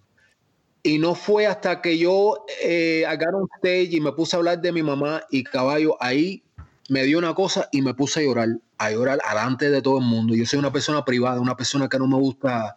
y 0.82 0.98
no 0.98 1.14
fue 1.14 1.46
hasta 1.46 1.80
que 1.80 1.96
yo 1.96 2.44
eh, 2.62 3.04
agarré 3.06 3.36
un 3.36 3.48
stage 3.56 3.88
y 3.92 4.00
me 4.00 4.12
puse 4.12 4.34
a 4.34 4.38
hablar 4.38 4.60
de 4.60 4.72
mi 4.72 4.82
mamá 4.82 5.22
y 5.30 5.44
caballo, 5.44 5.96
ahí 6.00 6.42
me 6.88 7.04
dio 7.04 7.18
una 7.18 7.34
cosa 7.34 7.68
y 7.70 7.82
me 7.82 7.94
puse 7.94 8.20
a 8.20 8.22
llorar, 8.24 8.48
a 8.78 8.90
llorar 8.90 9.18
delante 9.28 9.70
de 9.70 9.80
todo 9.80 9.98
el 9.98 10.04
mundo. 10.04 10.34
Yo 10.34 10.44
soy 10.44 10.58
una 10.58 10.72
persona 10.72 11.04
privada, 11.04 11.40
una 11.40 11.56
persona 11.56 11.88
que 11.88 11.98
no 11.98 12.08
me 12.08 12.16
gusta 12.16 12.76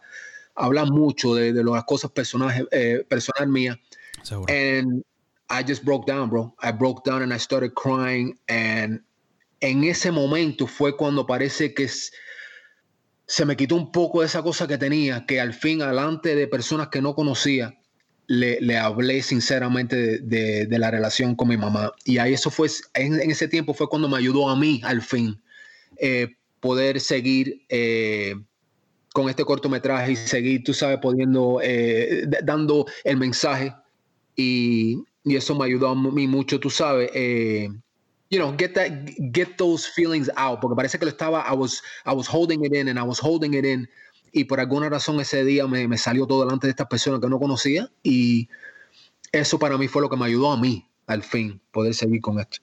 hablar 0.54 0.90
mucho 0.90 1.34
de, 1.34 1.52
las 1.52 1.84
cosas 1.84 2.10
personales, 2.10 2.64
eh, 2.70 3.04
personal 3.08 3.48
mías. 3.48 3.76
I 5.48 5.62
just 5.62 5.84
broke 5.84 6.06
down, 6.06 6.28
bro. 6.28 6.54
I 6.60 6.72
broke 6.72 7.04
down 7.04 7.22
and 7.22 7.32
I 7.32 7.38
started 7.38 7.74
crying. 7.74 8.38
And 8.48 9.04
en 9.60 9.84
ese 9.84 10.10
momento 10.10 10.66
fue 10.66 10.96
cuando 10.96 11.26
parece 11.26 11.72
que 11.72 11.88
se 13.26 13.44
me 13.44 13.56
quitó 13.56 13.76
un 13.76 13.92
poco 13.92 14.22
esa 14.22 14.42
cosa 14.42 14.66
que 14.66 14.78
tenía, 14.78 15.24
que 15.26 15.40
al 15.40 15.54
fin, 15.54 15.82
adelante 15.82 16.34
de 16.34 16.48
personas 16.48 16.88
que 16.88 17.00
no 17.00 17.14
conocía, 17.14 17.78
le, 18.28 18.76
hablé 18.76 19.22
sinceramente 19.22 20.18
de, 20.18 20.78
la 20.78 20.90
relación 20.90 21.34
con 21.34 21.48
mi 21.48 21.56
mamá. 21.56 21.92
Y 22.04 22.18
ahí 22.18 22.34
eso 22.34 22.50
fue, 22.50 22.68
en, 22.94 23.30
ese 23.30 23.48
tiempo 23.48 23.74
fue 23.74 23.88
cuando 23.88 24.08
me 24.08 24.18
ayudó 24.18 24.48
a 24.48 24.56
mí, 24.56 24.80
al 24.84 25.02
fin, 25.02 25.40
eh, 25.98 26.28
poder 26.60 27.00
seguir 27.00 27.62
eh, 27.68 28.34
con 29.12 29.28
este 29.28 29.44
cortometraje 29.44 30.12
y 30.12 30.16
seguir, 30.16 30.64
tú 30.64 30.74
sabes, 30.74 30.98
pudiendo, 31.00 31.60
eh, 31.62 32.26
dando 32.42 32.86
el 33.04 33.16
mensaje. 33.16 33.72
Y, 34.34 35.02
y, 35.24 35.36
eso 35.36 35.54
me 35.54 35.64
ayudó 35.64 35.88
a 35.88 35.94
mí 35.94 36.26
mucho, 36.26 36.60
tú 36.60 36.70
sabes. 36.70 37.10
you 38.28 38.40
know, 38.40 38.52
get 38.56 38.74
that, 38.74 38.90
get 39.32 39.56
those 39.56 39.86
feelings 39.86 40.28
out, 40.36 40.60
porque 40.60 40.74
parece 40.74 40.98
que 40.98 41.04
lo 41.04 41.12
estaba, 41.12 41.44
I 41.48 41.54
was, 41.54 41.80
I 42.04 42.12
was 42.12 42.26
holding 42.26 42.64
it 42.64 42.74
in 42.74 42.88
and 42.88 42.98
I 42.98 43.04
was 43.04 43.20
holding 43.20 43.54
it 43.54 43.64
in 43.64 43.88
y 44.32 44.44
por 44.44 44.60
alguna 44.60 44.88
razón 44.88 45.20
ese 45.20 45.44
día 45.44 45.66
me, 45.66 45.88
me, 45.88 45.98
salió 45.98 46.26
todo 46.26 46.44
delante 46.44 46.66
de 46.66 46.72
estas 46.72 46.86
personas 46.86 47.20
que 47.20 47.28
no 47.28 47.38
conocía 47.38 47.90
y 48.02 48.48
eso 49.32 49.58
para 49.58 49.78
mí 49.78 49.88
fue 49.88 50.02
lo 50.02 50.08
que 50.08 50.16
me 50.16 50.26
ayudó 50.26 50.52
a 50.52 50.56
mí 50.56 50.88
al 51.06 51.22
fin 51.22 51.60
poder 51.70 51.94
seguir 51.94 52.20
con 52.20 52.38
esto. 52.40 52.58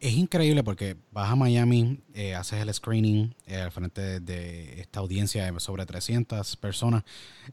Es 0.00 0.14
increíble 0.14 0.64
porque 0.64 0.96
vas 1.12 1.30
a 1.30 1.36
Miami, 1.36 2.00
eh, 2.14 2.34
haces 2.34 2.60
el 2.60 2.72
screening 2.72 3.34
eh, 3.46 3.60
al 3.60 3.70
frente 3.70 4.20
de, 4.20 4.80
esta 4.80 5.00
audiencia 5.00 5.50
de 5.50 5.60
sobre 5.60 5.84
300 5.84 6.56
personas 6.56 7.04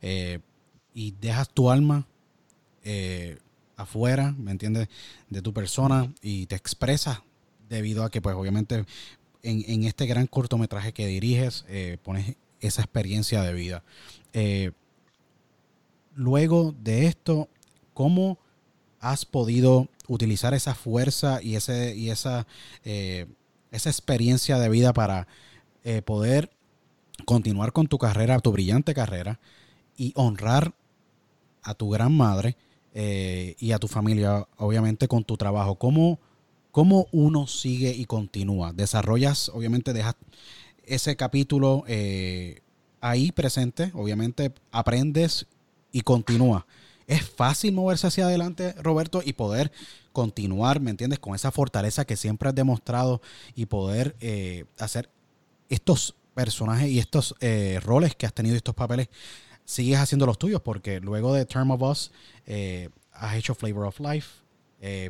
eh, 0.01 0.39
y 0.93 1.11
dejas 1.11 1.49
tu 1.49 1.69
alma 1.69 2.07
afuera, 3.75 4.33
¿me 4.37 4.51
entiendes? 4.51 4.87
De 5.29 5.41
tu 5.41 5.53
persona 5.53 6.13
y 6.21 6.45
te 6.45 6.55
expresas 6.55 7.19
debido 7.67 8.05
a 8.05 8.09
que 8.09 8.21
pues 8.21 8.33
obviamente 8.33 8.85
en, 9.43 9.63
en 9.67 9.83
este 9.83 10.05
gran 10.05 10.25
cortometraje 10.25 10.93
que 10.93 11.05
diriges 11.05 11.65
pones 12.01 12.37
esa 12.61 12.81
experiencia 12.81 13.41
de 13.41 13.53
vida. 13.53 13.83
Eh, 14.33 14.71
luego 16.15 16.73
de 16.79 17.05
esto, 17.05 17.49
¿cómo 17.93 18.39
has 18.99 19.25
podido 19.25 19.89
utilizar 20.07 20.53
esa 20.53 20.73
fuerza 20.73 21.41
y, 21.41 21.55
ese, 21.55 21.95
y 21.95 22.09
esa, 22.09 22.47
eh, 22.83 23.27
esa 23.71 23.89
experiencia 23.89 24.57
de 24.59 24.69
vida 24.69 24.93
para 24.93 25.27
eh, 25.83 26.01
poder 26.01 26.51
continuar 27.25 27.73
con 27.73 27.87
tu 27.87 27.97
carrera, 27.97 28.39
tu 28.39 28.51
brillante 28.51 28.93
carrera, 28.93 29.39
y 29.95 30.13
honrar 30.15 30.73
a 31.63 31.73
tu 31.73 31.89
gran 31.89 32.15
madre 32.15 32.55
y 32.99 33.73
a 33.73 33.77
tu 33.77 33.87
familia, 33.87 34.47
obviamente, 34.57 35.07
con 35.07 35.23
tu 35.23 35.37
trabajo? 35.37 35.75
¿Cómo, 35.75 36.19
¿Cómo 36.71 37.07
uno 37.11 37.47
sigue 37.47 37.91
y 37.91 38.05
continúa? 38.05 38.73
Desarrollas, 38.73 39.49
obviamente, 39.49 39.93
dejas 39.93 40.15
ese 40.87 41.15
capítulo 41.15 41.83
eh, 41.87 42.61
ahí 43.01 43.31
presente, 43.31 43.91
obviamente 43.93 44.53
aprendes 44.71 45.45
y 45.91 46.01
continúa. 46.01 46.65
Es 47.05 47.29
fácil 47.29 47.73
moverse 47.73 48.07
hacia 48.07 48.25
adelante, 48.25 48.73
Roberto, 48.73 49.21
y 49.23 49.33
poder 49.33 49.71
continuar, 50.11 50.79
¿me 50.79 50.91
entiendes? 50.91 51.19
Con 51.19 51.35
esa 51.35 51.51
fortaleza 51.51 52.05
que 52.05 52.17
siempre 52.17 52.49
has 52.49 52.55
demostrado 52.55 53.21
y 53.55 53.67
poder 53.67 54.15
eh, 54.19 54.65
hacer 54.79 55.09
estos 55.69 56.15
personajes 56.33 56.89
y 56.89 56.99
estos 56.99 57.35
eh, 57.39 57.79
roles 57.83 58.15
que 58.15 58.25
has 58.25 58.33
tenido, 58.33 58.55
estos 58.55 58.75
papeles, 58.75 59.09
sigues 59.63 59.99
haciendo 59.99 60.25
los 60.25 60.37
tuyos, 60.37 60.61
porque 60.61 60.99
luego 60.99 61.33
de 61.33 61.45
Term 61.45 61.71
of 61.71 61.81
Us 61.81 62.11
has 63.11 63.35
hecho 63.35 63.55
Flavor 63.55 63.85
of 63.87 63.99
Life, 63.99 64.29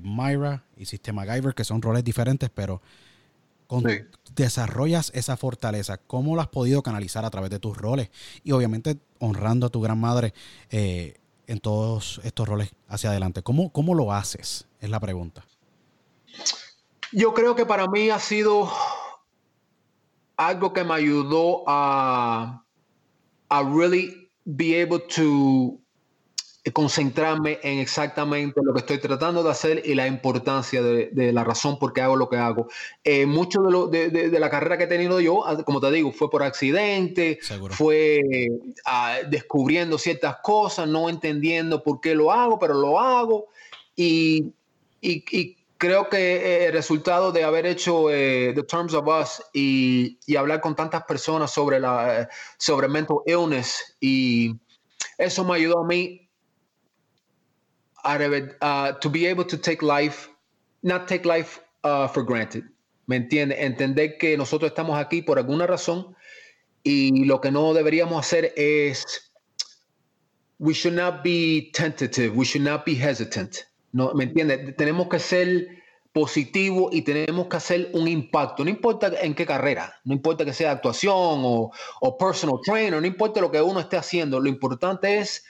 Myra, 0.01 0.63
y 0.75 0.85
Sistema 0.85 1.25
MacGyver, 1.25 1.53
que 1.53 1.63
son 1.63 1.81
roles 1.81 2.03
diferentes, 2.03 2.49
pero 2.49 2.81
desarrollas 4.35 5.11
esa 5.13 5.37
fortaleza? 5.37 5.97
¿Cómo 5.97 6.35
lo 6.35 6.41
has 6.41 6.47
podido 6.47 6.81
canalizar 6.83 7.25
a 7.25 7.29
través 7.29 7.49
de 7.49 7.59
tus 7.59 7.77
roles? 7.77 8.09
Y 8.43 8.51
obviamente 8.51 8.97
honrando 9.19 9.67
a 9.67 9.69
tu 9.69 9.81
gran 9.81 9.99
madre 9.99 10.33
eh, 10.69 11.19
en 11.47 11.59
todos 11.59 12.21
estos 12.23 12.47
roles 12.47 12.71
hacia 12.87 13.09
adelante. 13.09 13.41
¿Cómo, 13.41 13.71
¿Cómo 13.71 13.95
lo 13.95 14.13
haces? 14.13 14.67
Es 14.79 14.89
la 14.89 14.99
pregunta. 14.99 15.45
Yo 17.11 17.33
creo 17.33 17.55
que 17.55 17.65
para 17.65 17.87
mí 17.87 18.09
ha 18.09 18.19
sido 18.19 18.69
algo 20.35 20.73
que 20.73 20.83
me 20.83 20.93
ayudó 20.93 21.63
a, 21.67 22.63
a 23.49 23.63
really 23.63 24.29
be 24.45 24.81
able 24.81 24.99
to 24.99 25.79
concentrarme 26.73 27.59
en 27.63 27.79
exactamente 27.79 28.59
lo 28.63 28.73
que 28.73 28.79
estoy 28.79 28.97
tratando 28.97 29.43
de 29.43 29.51
hacer 29.51 29.81
y 29.85 29.93
la 29.93 30.07
importancia 30.07 30.81
de, 30.81 31.31
la 31.31 31.43
razón 31.43 31.77
por 31.79 31.93
qué 31.93 32.01
hago 32.01 32.15
lo 32.15 32.29
que 32.29 32.37
hago. 32.37 32.67
Eh, 33.03 33.25
mucho 33.25 33.61
de, 33.61 33.71
lo, 33.71 33.87
de, 33.87 34.39
la 34.39 34.49
carrera 34.49 34.77
que 34.77 34.85
he 34.85 34.87
tenido 34.87 35.19
yo, 35.19 35.45
ah, 35.45 35.63
como 35.63 35.79
te 35.79 35.91
digo, 35.91 36.11
fue 36.11 36.29
por 36.29 36.43
accidente, 36.43 37.39
fue 37.69 38.21
ah, 38.85 39.17
descubriendo 39.29 39.97
ciertas 39.97 40.37
cosas, 40.43 40.87
no 40.87 41.09
entendiendo 41.09 41.83
por 41.83 42.01
qué 42.01 42.15
lo 42.15 42.31
hago, 42.31 42.57
pero 42.59 42.73
lo 42.73 42.99
hago. 42.99 43.47
Y, 43.95 44.53
y, 45.01 45.55
creo 45.77 46.09
que 46.09 46.17
eh, 46.17 46.65
el 46.65 46.73
resultado 46.73 47.31
de 47.31 47.43
haber 47.43 47.67
hecho 47.67 48.07
The 48.07 48.63
Terms 48.67 48.95
of 48.95 49.07
Us 49.07 49.43
y, 49.53 50.17
y, 50.25 50.35
hablar 50.35 50.59
con 50.59 50.75
tantas 50.75 51.03
personas 51.03 51.51
sobre, 51.51 51.79
la, 51.79 52.27
sobre 52.57 52.87
mental 52.87 53.17
illness 53.27 53.95
y 53.99 54.55
eso 55.17 55.43
me 55.43 55.55
ayudó 55.55 55.79
a 55.79 55.85
mí 55.85 56.26
uh, 58.07 58.93
to 58.99 59.09
be 59.09 59.27
able 59.27 59.45
to 59.45 59.57
take 59.57 59.81
life, 59.81 60.29
not 60.83 61.07
take 61.07 61.25
life 61.25 61.59
uh, 61.83 62.07
for 62.07 62.23
granted. 62.23 62.63
¿Me 63.07 63.15
entiende? 63.15 63.55
Entender 63.59 64.17
que 64.17 64.37
nosotros 64.37 64.71
estamos 64.71 64.97
aquí 64.99 65.21
por 65.21 65.37
alguna 65.37 65.65
razón 65.65 66.15
y 66.83 67.25
lo 67.25 67.39
que 67.39 67.51
no 67.51 67.73
deberíamos 67.73 68.19
hacer 68.19 68.53
es, 68.57 69.31
we 70.59 70.73
should 70.73 70.95
not 70.95 71.23
be 71.23 71.71
tentative, 71.73 72.35
we 72.35 72.45
should 72.45 72.65
not 72.65 72.85
be 72.85 72.93
hesitant. 72.93 73.55
¿No? 73.93 74.13
¿Me 74.13 74.25
entiende? 74.25 74.73
Tenemos 74.73 75.07
que 75.07 75.19
ser 75.19 75.67
positivo 76.11 76.89
y 76.91 77.03
tenemos 77.03 77.47
que 77.47 77.57
hacer 77.57 77.89
un 77.93 78.07
impacto. 78.07 78.63
No 78.63 78.69
importa 78.69 79.11
en 79.21 79.33
qué 79.33 79.45
carrera, 79.45 79.93
no 80.03 80.13
importa 80.13 80.43
que 80.43 80.53
sea 80.53 80.71
actuación 80.71 81.13
o, 81.13 81.71
o 82.01 82.17
personal 82.17 82.57
trainer, 82.65 82.99
no 82.99 83.07
importa 83.07 83.39
lo 83.39 83.51
que 83.51 83.61
uno 83.61 83.79
esté 83.79 83.97
haciendo, 83.97 84.39
lo 84.39 84.49
importante 84.49 85.19
es 85.19 85.45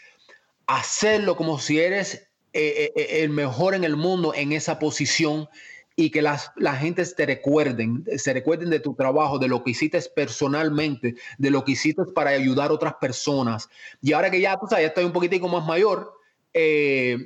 hacerlo 0.68 1.36
como 1.36 1.58
si 1.58 1.80
eres 1.80 2.27
eh, 2.60 2.86
eh, 2.86 2.94
eh, 2.96 3.24
el 3.24 3.30
mejor 3.30 3.76
en 3.76 3.84
el 3.84 3.96
mundo 3.96 4.34
en 4.34 4.52
esa 4.52 4.80
posición 4.80 5.48
y 5.96 6.10
que 6.10 6.24
las, 6.24 6.52
la 6.56 6.76
gente 6.76 7.06
te 7.06 7.28
recuerden, 7.28 8.04
se 8.18 8.34
recuerden 8.34 8.72
de 8.72 8.80
tu 8.80 8.96
trabajo, 8.96 9.38
de 9.38 9.48
lo 9.48 9.64
que 9.64 9.72
hiciste 9.72 10.02
personalmente, 10.16 11.14
de 11.38 11.52
lo 11.52 11.64
que 11.64 11.74
hiciste 11.74 12.02
para 12.16 12.32
ayudar 12.32 12.72
a 12.72 12.74
otras 12.74 12.96
personas. 12.96 13.70
Y 14.02 14.14
ahora 14.14 14.32
que 14.32 14.42
ya, 14.42 14.58
tú 14.58 14.66
sabes, 14.68 14.86
ya 14.86 14.88
estoy 14.88 15.06
un 15.06 15.12
poquitico 15.12 15.48
más 15.48 15.68
mayor, 15.68 16.12
eso 16.52 17.20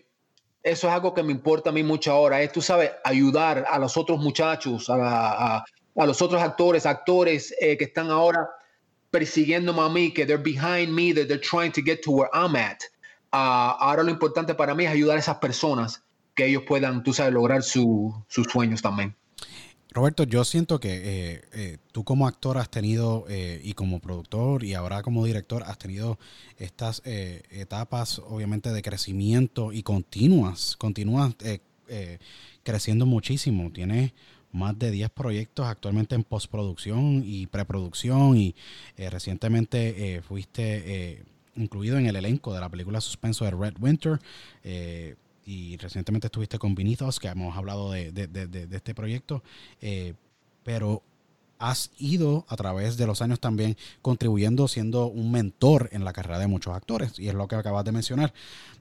es 0.64 0.84
algo 0.84 1.14
que 1.14 1.24
me 1.24 1.32
importa 1.32 1.70
a 1.70 1.74
mí 1.74 1.82
mucho 1.82 2.12
ahora, 2.12 2.42
es, 2.42 2.52
tú 2.52 2.62
sabes, 2.62 2.92
ayudar 3.06 3.66
a 3.70 3.80
los 3.80 3.96
otros 3.96 4.20
muchachos, 4.20 4.90
a, 4.90 5.60
a, 5.60 6.06
los 6.06 6.22
otros 6.22 6.42
actores, 6.42 6.86
actores 6.86 7.56
que 7.58 7.86
están 7.86 8.10
ahora 8.10 8.50
persiguiendo 9.12 9.72
a 9.82 9.90
mí, 9.90 10.14
que 10.14 10.26
they're 10.26 10.44
behind 10.44 10.94
me, 10.94 11.14
that 11.14 11.28
they're 11.28 11.40
trying 11.40 11.72
to 11.72 11.82
get 11.82 12.02
to 12.02 12.12
where 12.12 12.30
I'm 12.34 12.58
at 12.58 12.91
ahora 13.32 14.04
lo 14.04 14.12
importante 14.12 14.54
para 14.56 14.76
mí 14.76 14.86
es 14.86 14.92
ayudar 14.92 15.18
a 15.18 15.20
esas 15.20 15.38
personas 15.38 16.04
que 16.36 16.46
ellos 16.46 16.64
puedan, 16.68 17.04
tú 17.04 17.14
sabes, 17.14 17.34
lograr 17.34 17.64
sus 17.64 18.14
sueños 18.52 18.82
también. 18.82 19.16
Roberto, 19.94 20.24
yo 20.24 20.46
siento 20.46 20.80
que 20.80 20.94
eh, 20.94 21.42
eh, 21.52 21.78
tú 21.92 22.06
como 22.06 22.26
actor 22.26 22.58
has 22.58 22.70
tenido, 22.70 23.26
eh, 23.28 23.60
y 23.62 23.74
como 23.74 24.00
productor, 24.00 24.64
y 24.64 24.74
ahora 24.74 25.04
como 25.04 25.26
director, 25.26 25.64
has 25.64 25.78
tenido 25.78 26.18
estas 26.58 27.02
etapas, 27.06 28.20
obviamente, 28.20 28.72
de 28.72 28.82
crecimiento 28.82 29.74
y 29.74 29.84
continuas, 29.84 30.78
continúas 30.78 31.36
creciendo 32.64 33.06
muchísimo. 33.06 33.70
Tienes 33.74 34.14
más 34.54 34.80
de 34.80 34.92
10 34.92 35.10
proyectos 35.10 35.68
actualmente 35.68 36.16
en 36.16 36.24
postproducción 36.24 37.24
y 37.26 37.48
preproducción, 37.48 38.38
y 38.38 38.56
recientemente 38.98 40.22
fuiste 40.26 41.26
incluido 41.56 41.98
en 41.98 42.06
el 42.06 42.16
elenco 42.16 42.54
de 42.54 42.60
la 42.60 42.70
película 42.70 43.02
suspenso 43.02 43.46
de 43.46 43.52
Red 43.52 43.76
Winter. 43.80 44.20
Eh, 44.64 45.16
y 45.46 45.78
recientemente 45.78 46.28
estuviste 46.28 46.60
con 46.60 46.76
Vinitos, 46.76 47.20
que 47.20 47.28
hemos 47.28 47.58
hablado 47.58 47.92
de, 47.92 48.68
este 48.72 48.94
proyecto. 48.94 49.44
Eh, 49.82 50.14
pero 50.64 51.02
has 51.58 51.92
ido 51.98 52.46
a 52.48 52.56
través 52.56 52.98
de 52.98 53.08
los 53.08 53.22
años 53.22 53.40
también 53.40 53.78
contribuyendo, 54.02 54.68
siendo 54.68 55.08
un 55.08 55.32
mentor 55.32 55.90
en 55.92 56.06
la 56.06 56.14
carrera 56.14 56.40
de 56.40 56.48
muchos 56.48 56.76
actores. 56.76 57.18
Y 57.20 57.28
es 57.28 57.34
lo 57.34 57.48
que 57.48 57.56
acabas 57.56 57.86
de 57.86 57.92
mencionar. 57.92 58.34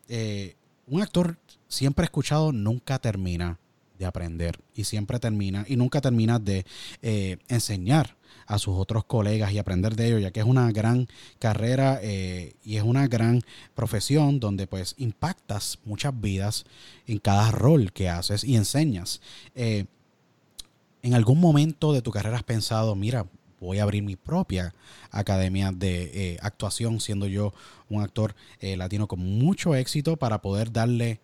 Eh, 0.08 0.56
un 0.86 1.02
actor 1.02 1.38
siempre 1.68 2.04
escuchado 2.04 2.52
nunca 2.52 2.98
termina 2.98 3.58
de 4.00 4.06
aprender 4.06 4.58
y 4.74 4.84
siempre 4.84 5.20
termina 5.20 5.64
y 5.68 5.76
nunca 5.76 6.00
terminas 6.00 6.42
de 6.42 6.64
eh, 7.02 7.36
enseñar 7.48 8.16
a 8.46 8.58
sus 8.58 8.74
otros 8.76 9.04
colegas 9.04 9.52
y 9.52 9.58
aprender 9.58 9.94
de 9.94 10.08
ellos, 10.08 10.22
ya 10.22 10.30
que 10.30 10.40
es 10.40 10.46
una 10.46 10.72
gran 10.72 11.06
carrera 11.38 12.00
eh, 12.02 12.54
y 12.64 12.76
es 12.76 12.82
una 12.82 13.06
gran 13.06 13.42
profesión 13.74 14.40
donde 14.40 14.66
pues 14.66 14.94
impactas 14.96 15.78
muchas 15.84 16.18
vidas 16.18 16.64
en 17.06 17.18
cada 17.18 17.50
rol 17.52 17.92
que 17.92 18.08
haces 18.08 18.42
y 18.42 18.56
enseñas. 18.56 19.20
Eh, 19.54 19.84
¿En 21.02 21.14
algún 21.14 21.38
momento 21.38 21.92
de 21.92 22.02
tu 22.02 22.10
carrera 22.10 22.36
has 22.36 22.42
pensado, 22.42 22.94
mira, 22.94 23.26
voy 23.60 23.78
a 23.78 23.82
abrir 23.82 24.02
mi 24.02 24.16
propia 24.16 24.74
academia 25.10 25.72
de 25.72 26.38
actuación, 26.42 27.00
siendo 27.00 27.26
yo 27.26 27.52
un 27.90 28.02
actor 28.02 28.34
latino 28.60 29.06
con 29.06 29.20
mucho 29.20 29.74
éxito 29.74 30.16
para 30.16 30.40
poder 30.40 30.72
darle 30.72 31.20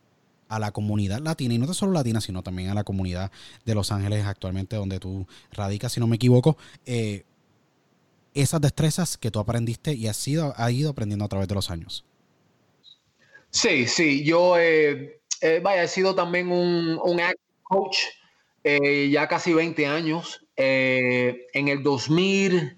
a 0.48 0.58
la 0.58 0.72
comunidad 0.72 1.20
latina, 1.20 1.54
y 1.54 1.58
no 1.58 1.72
solo 1.74 1.92
latina, 1.92 2.20
sino 2.20 2.42
también 2.42 2.70
a 2.70 2.74
la 2.74 2.84
comunidad 2.84 3.30
de 3.64 3.74
Los 3.74 3.92
Ángeles 3.92 4.24
actualmente 4.24 4.76
donde 4.76 5.00
tú 5.00 5.26
radicas, 5.52 5.92
si 5.92 6.00
no 6.00 6.06
me 6.06 6.16
equivoco, 6.16 6.56
eh, 6.84 7.24
esas 8.34 8.60
destrezas 8.60 9.16
que 9.16 9.30
tú 9.30 9.38
aprendiste 9.38 9.94
y 9.94 10.08
has 10.08 10.26
ido, 10.28 10.54
ido 10.70 10.90
aprendiendo 10.90 11.24
a 11.24 11.28
través 11.28 11.48
de 11.48 11.54
los 11.54 11.70
años. 11.70 12.04
Sí, 13.50 13.86
sí, 13.86 14.24
yo 14.24 14.58
eh, 14.58 15.20
eh, 15.40 15.60
vaya, 15.62 15.84
he 15.84 15.88
sido 15.88 16.14
también 16.14 16.50
un, 16.50 17.00
un 17.02 17.20
coach 17.62 17.98
ya 18.64 19.28
casi 19.28 19.54
20 19.54 19.86
años. 19.86 20.44
en 20.56 21.68
el 21.68 21.82
2000, 21.84 22.76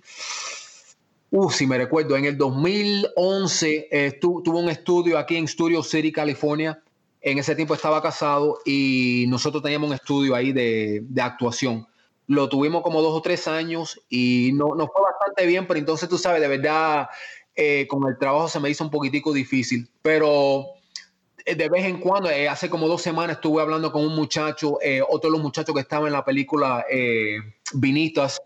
uh, 1.30 1.50
si 1.50 1.66
me 1.66 1.78
recuerdo, 1.78 2.14
en 2.14 2.26
el 2.26 2.36
2011 2.36 4.18
tuve 4.20 4.58
un 4.58 4.68
estudio 4.68 5.18
aquí 5.18 5.36
en 5.36 5.48
Studio 5.48 5.82
City, 5.82 6.12
California, 6.12 6.82
en 7.20 7.38
ese 7.38 7.54
tiempo 7.54 7.74
estaba 7.74 8.02
casado 8.02 8.58
y 8.64 9.26
nosotros 9.28 9.62
teníamos 9.62 9.88
un 9.88 9.94
estudio 9.94 10.34
ahí 10.34 10.52
de, 10.52 11.04
actuación. 11.20 11.86
Lo 12.26 12.48
tuvimos 12.48 12.82
como 12.82 13.00
dos 13.02 13.14
o 13.14 13.22
tres 13.22 13.48
años 13.48 14.00
y 14.08 14.50
no, 14.54 14.74
nos 14.74 14.88
fue 14.92 15.02
bastante 15.02 15.46
bien, 15.46 15.66
pero 15.66 15.80
entonces 15.80 16.08
tú 16.08 16.18
sabes, 16.18 16.40
de 16.40 16.48
verdad, 16.48 17.08
eh, 17.56 17.86
con 17.88 18.06
el 18.06 18.18
trabajo 18.18 18.48
se 18.48 18.60
me 18.60 18.70
hizo 18.70 18.84
un 18.84 18.90
poquitico 18.90 19.32
difícil. 19.32 19.88
Pero 20.02 20.66
eh, 21.44 21.54
de 21.54 21.68
vez 21.68 21.84
en 21.84 21.98
cuando, 21.98 22.30
eh, 22.30 22.48
hace 22.48 22.68
como 22.68 22.86
dos 22.86 23.02
semanas 23.02 23.36
estuve 23.36 23.62
hablando 23.62 23.90
con 23.90 24.04
un 24.04 24.14
muchacho, 24.14 24.78
otro 25.08 25.30
de 25.30 25.36
los 25.36 25.42
muchachos 25.42 25.74
que 25.74 25.80
estaba 25.80 26.06
en 26.06 26.12
la 26.12 26.24
película 26.24 26.84
Vinitas, 27.72 28.40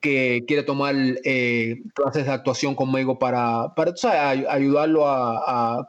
que 0.00 0.44
quiere 0.46 0.62
tomar 0.62 0.94
clases 1.94 2.26
de 2.26 2.30
actuación 2.30 2.76
conmigo 2.76 3.18
para, 3.18 3.74
para 3.74 3.92
ayudarlo 4.48 5.04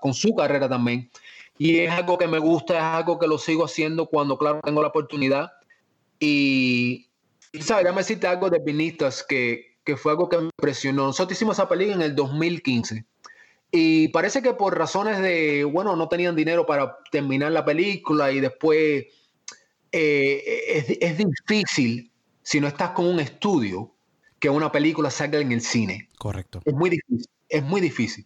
con 0.01 0.13
su 0.15 0.36
carrera 0.36 0.67
también. 0.67 1.09
Y 1.58 1.80
es 1.80 1.91
algo 1.91 2.18
que 2.18 2.28
me 2.28 2.39
gusta, 2.39 2.78
es 2.78 2.84
algo 2.84 3.18
que 3.20 3.28
lo 3.28 3.38
sigo 3.38 3.66
haciendo 3.66 4.08
cuando, 4.08 4.38
claro, 4.38 4.60
tengo 4.64 4.82
la 4.82 4.89
oportunidad. 4.89 5.51
Y, 6.20 7.10
¿sabes? 7.60 7.84
Déjame 7.84 8.01
decirte 8.01 8.28
algo 8.28 8.49
de 8.49 8.60
Vinitas 8.60 9.24
que, 9.24 9.78
que 9.84 9.97
fue 9.97 10.12
algo 10.12 10.30
que 10.30 10.38
me 10.38 10.43
impresionó. 10.45 11.05
Nosotros 11.05 11.38
hicimos 11.38 11.58
esa 11.58 11.68
película 11.68 11.95
en 11.95 12.01
el 12.03 12.16
2015. 12.16 13.05
Y 13.72 14.08
parece 14.10 14.41
que 14.41 14.53
por 14.53 14.78
razones 14.78 15.20
de, 15.20 15.64
bueno, 15.64 15.95
no 15.95 16.08
tenían 16.08 16.36
dinero 16.36 16.66
para 16.66 16.97
terminar 17.12 17.51
la 17.51 17.66
película 17.66 18.32
y 18.32 18.39
después 18.39 19.05
eh, 19.91 20.64
es, 20.68 20.97
es, 21.01 21.18
difícil 21.18 22.12
si 22.43 22.62
no 22.62 22.68
estás 22.68 22.91
con 22.91 23.05
un 23.08 23.20
estudio 23.20 23.93
que 24.39 24.49
una 24.49 24.72
película 24.72 25.10
salga 25.10 25.39
en 25.39 25.51
el 25.51 25.62
cine. 25.62 26.08
Correcto. 26.18 26.62
Es 26.64 26.74
muy 26.74 26.89
difícil, 26.89 27.30
es 27.49 27.64
muy 27.64 27.82
difícil. 27.82 28.26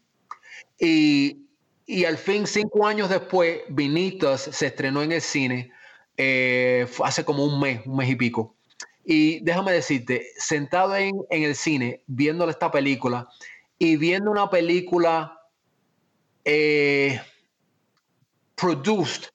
Y 0.80 1.48
y 1.92 2.06
al 2.06 2.18
fin, 2.18 2.48
cinco 2.48 2.88
años 2.88 3.10
después, 3.10 3.64
Vinitas 3.68 4.44
se 4.44 4.68
estrenó 4.68 5.04
en 5.04 5.12
el 5.12 5.22
cine 5.22 5.74
eh, 6.16 6.88
hace 7.04 7.26
como 7.26 7.44
un 7.44 7.60
mes, 7.60 7.82
un 7.86 7.98
mes 7.98 8.10
y 8.10 8.16
pico. 8.16 8.56
Y 9.04 9.42
déjame 9.42 9.74
decirte, 9.74 10.28
sentado 10.38 10.96
en, 10.96 11.14
el 11.30 11.54
cine, 11.54 12.02
viendo 12.08 12.50
esta 12.50 12.72
película 12.72 13.28
y 13.78 13.98
viendo 13.98 14.32
una 14.32 14.50
película 14.50 15.38
eh, 16.46 17.20
produced 18.56 19.26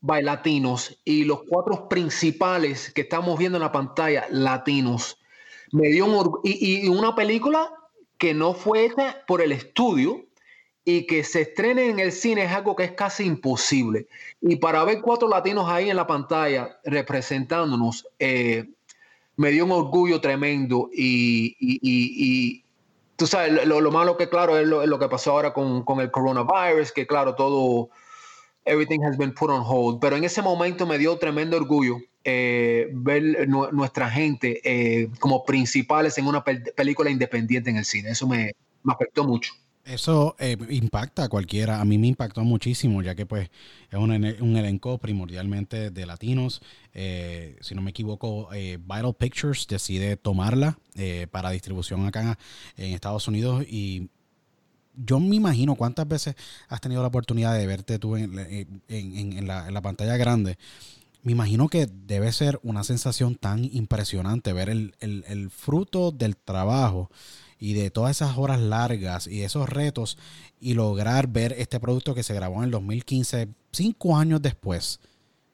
by 0.00 0.20
latinos 0.24 0.98
y 1.04 1.22
los 1.22 1.44
cuatro 1.44 1.88
principales 1.88 2.92
que 2.92 3.02
estamos 3.02 3.38
viendo 3.38 3.58
en 3.58 3.62
la 3.62 3.70
pantalla, 3.70 4.26
latinos, 4.30 5.16
me 5.70 5.90
dio 5.90 6.40
y, 6.42 6.86
y 6.86 6.88
una 6.88 7.14
película 7.14 7.72
que 8.18 8.34
no 8.34 8.52
fue 8.52 8.86
hecha 8.86 9.22
por 9.28 9.42
el 9.42 9.52
estudio, 9.52 10.26
y 10.84 11.06
que 11.06 11.24
se 11.24 11.42
estrene 11.42 11.90
en 11.90 11.98
el 12.00 12.12
cine 12.12 12.44
es 12.44 12.52
algo 12.52 12.74
que 12.74 12.84
es 12.84 12.92
casi 12.92 13.24
imposible. 13.24 14.06
Y 14.40 14.56
para 14.56 14.82
ver 14.84 15.00
cuatro 15.00 15.28
latinos 15.28 15.68
ahí 15.68 15.90
en 15.90 15.96
la 15.96 16.06
pantalla 16.06 16.78
representándonos, 16.84 18.06
eh, 18.18 18.70
me 19.36 19.50
dio 19.50 19.64
un 19.64 19.72
orgullo 19.72 20.20
tremendo 20.20 20.90
y, 20.92 22.64
tú 23.16 23.26
sabes, 23.26 23.66
lo, 23.66 23.90
malo 23.90 24.16
que 24.16 24.28
claro 24.28 24.58
es 24.58 24.66
lo, 24.66 24.98
que 24.98 25.08
pasó 25.08 25.32
ahora 25.32 25.52
con, 25.52 26.00
el 26.00 26.10
coronavirus, 26.10 26.92
que 26.92 27.06
claro, 27.06 27.34
todo, 27.34 27.90
everything 28.64 29.00
has 29.04 29.16
been 29.16 29.32
put 29.34 29.50
on 29.50 29.62
hold, 29.64 30.00
pero 30.00 30.16
en 30.16 30.24
ese 30.24 30.42
momento 30.42 30.86
me 30.86 30.98
dio 30.98 31.16
tremendo 31.18 31.56
orgullo 31.56 31.98
eh, 32.24 32.88
ver 32.92 33.48
nuestra 33.48 34.10
gente 34.10 34.60
eh, 34.62 35.08
como 35.20 35.44
principales 35.44 36.18
en 36.18 36.26
una 36.26 36.44
película 36.44 37.10
independiente 37.10 37.70
en 37.70 37.76
el 37.76 37.84
cine. 37.84 38.10
Eso 38.10 38.26
me 38.26 38.52
afectó 38.84 39.24
mucho. 39.24 39.54
Eso 39.90 40.36
eh, 40.38 40.56
impacta 40.70 41.24
a 41.24 41.28
cualquiera. 41.28 41.80
A 41.80 41.84
mí 41.84 41.98
me 41.98 42.06
impactó 42.06 42.44
muchísimo, 42.44 43.02
ya 43.02 43.16
que 43.16 43.26
pues 43.26 43.50
es 43.90 43.98
un, 43.98 44.10
un 44.12 44.56
elenco 44.56 44.98
primordialmente 44.98 45.90
de 45.90 46.06
latinos. 46.06 46.62
Eh, 46.94 47.56
si 47.60 47.74
no 47.74 47.82
me 47.82 47.90
equivoco, 47.90 48.52
eh, 48.52 48.78
Vital 48.80 49.14
Pictures 49.14 49.66
decide 49.66 50.16
tomarla 50.16 50.78
para 51.30 51.50
distribución 51.50 52.06
acá 52.06 52.38
en 52.76 52.92
Estados 52.92 53.26
Unidos 53.26 53.64
y 53.66 54.10
yo 54.94 55.18
me 55.18 55.36
imagino 55.36 55.76
cuántas 55.76 56.06
veces 56.06 56.34
has 56.68 56.80
tenido 56.82 57.00
la 57.00 57.08
oportunidad 57.08 57.54
de 57.54 57.66
verte 57.66 57.98
tú 57.98 58.16
en, 58.16 59.46
la, 59.46 59.80
pantalla 59.80 60.18
grande. 60.18 60.58
Me 61.22 61.32
imagino 61.32 61.68
que 61.68 61.86
debe 61.86 62.30
ser 62.32 62.60
una 62.62 62.84
sensación 62.84 63.34
tan 63.34 63.64
impresionante 63.64 64.52
ver 64.52 64.68
el, 64.68 64.94
el 65.00 65.50
fruto 65.50 66.10
del 66.10 66.36
trabajo 66.36 67.10
y 67.60 67.74
de 67.74 67.90
todas 67.90 68.16
esas 68.16 68.38
horas 68.38 68.58
largas 68.58 69.26
y 69.26 69.42
esos 69.42 69.68
retos 69.68 70.18
y 70.58 70.74
lograr 70.74 71.28
ver 71.28 71.52
este 71.58 71.78
producto 71.78 72.14
que 72.14 72.22
se 72.22 72.34
grabó 72.34 72.56
en 72.56 72.64
el 72.64 72.70
2015, 72.70 73.48
cinco 73.70 74.16
años 74.16 74.40
después, 74.40 74.98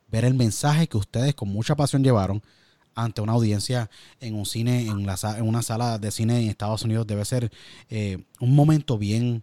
ver 0.09 0.25
el 0.25 0.35
mensaje 0.35 0.87
que 0.87 0.97
ustedes 0.97 1.35
con 1.35 1.49
mucha 1.49 1.75
pasión 1.75 2.05
llevaron 2.05 2.43
ante 2.95 3.21
una 3.21 3.33
audiencia 3.33 3.91
en 4.21 4.37
un 4.37 4.47
cine, 4.47 4.87
en, 4.87 5.05
la, 5.05 5.19
en 5.37 5.47
una 5.47 5.63
sala 5.63 5.99
de 5.99 6.11
cine 6.11 6.41
en 6.41 6.49
Estados 6.49 6.83
Unidos, 6.83 7.07
debe 7.07 7.25
ser 7.25 7.51
eh, 7.91 8.25
un 8.41 8.55
momento 8.55 8.97
bien 8.97 9.43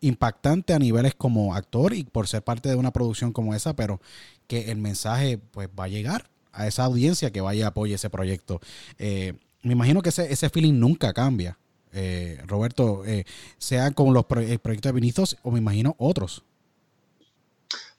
impactante 0.00 0.72
a 0.72 0.78
niveles 0.78 1.14
como 1.14 1.54
actor 1.54 1.94
y 1.94 2.04
por 2.04 2.26
ser 2.26 2.42
parte 2.42 2.68
de 2.68 2.74
una 2.74 2.92
producción 2.92 3.32
como 3.32 3.54
esa, 3.54 3.76
pero 3.76 4.00
que 4.46 4.70
el 4.70 4.78
mensaje 4.78 5.38
pues 5.38 5.68
va 5.68 5.84
a 5.84 5.88
llegar 5.88 6.30
a 6.52 6.66
esa 6.66 6.84
audiencia 6.84 7.30
que 7.30 7.40
vaya 7.40 7.66
a 7.66 7.68
apoyar 7.68 7.94
ese 7.94 8.10
proyecto. 8.10 8.60
Eh, 8.98 9.34
me 9.62 9.72
imagino 9.72 10.02
que 10.02 10.08
ese, 10.08 10.32
ese 10.32 10.50
feeling 10.50 10.74
nunca 10.74 11.12
cambia. 11.12 11.58
Eh, 11.96 12.40
Roberto, 12.46 13.04
eh, 13.06 13.24
sean 13.56 13.92
como 13.92 14.12
los 14.12 14.24
eh, 14.24 14.58
proyectos 14.58 14.90
de 14.90 14.92
Vinicius 14.92 15.36
o 15.44 15.52
me 15.52 15.60
imagino 15.60 15.94
otros. 15.98 16.42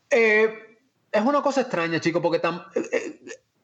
es 0.09 1.21
una 1.23 1.41
cosa 1.41 1.61
extraña, 1.61 2.01
chico, 2.01 2.21
porque 2.21 2.41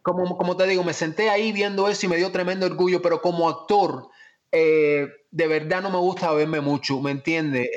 como, 0.02 0.38
como 0.38 0.56
te 0.56 0.66
digo, 0.68 0.86
me 0.86 0.94
senté 0.94 1.30
ahí 1.30 1.52
viendo 1.52 1.90
eso 1.90 2.06
y 2.06 2.10
me 2.10 2.16
dio 2.16 2.32
tremendo 2.32 2.66
orgullo, 2.66 3.02
pero 3.02 3.22
como 3.22 3.50
actor, 3.50 4.08
de 4.52 5.48
verdad 5.48 5.82
no 5.82 5.90
me 5.90 5.98
gusta 5.98 6.32
verme 6.32 6.62
mucho, 6.62 7.00
¿me 7.02 7.12
entiendes? 7.12 7.70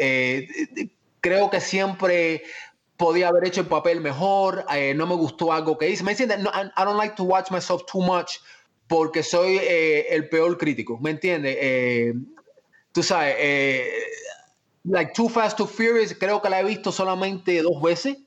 creo 1.20 1.50
que 1.50 1.60
siempre 1.60 2.44
podía 2.96 3.28
haber 3.28 3.48
hecho 3.48 3.62
el 3.62 3.66
papel 3.66 4.00
mejor, 4.00 4.64
no 4.94 5.06
me 5.06 5.14
gustó 5.16 5.52
algo 5.52 5.76
que 5.76 5.90
hice, 5.90 6.04
¿me 6.04 6.12
entiendes? 6.12 6.38
I, 6.40 6.84
don't 6.84 6.96
like 6.96 7.16
to 7.16 7.24
watch 7.24 7.50
myself 7.50 7.82
too 7.90 8.00
much 8.00 8.38
porque 8.86 9.22
soy 9.22 9.60
el 9.60 10.28
peor 10.28 10.56
crítico, 10.56 10.98
¿me 11.00 11.10
entiendes? 11.10 11.56
Tú 12.94 13.02
sabes, 13.02 13.34
eh, 13.38 13.90
like 14.84 15.12
Too 15.14 15.28
Fast, 15.28 15.58
Too 15.58 15.66
Furious, 15.66 16.14
creo 16.18 16.40
que 16.40 16.48
la 16.48 16.60
he 16.60 16.64
visto 16.64 16.92
solamente 16.92 17.60
dos 17.60 17.82
veces. 17.82 18.18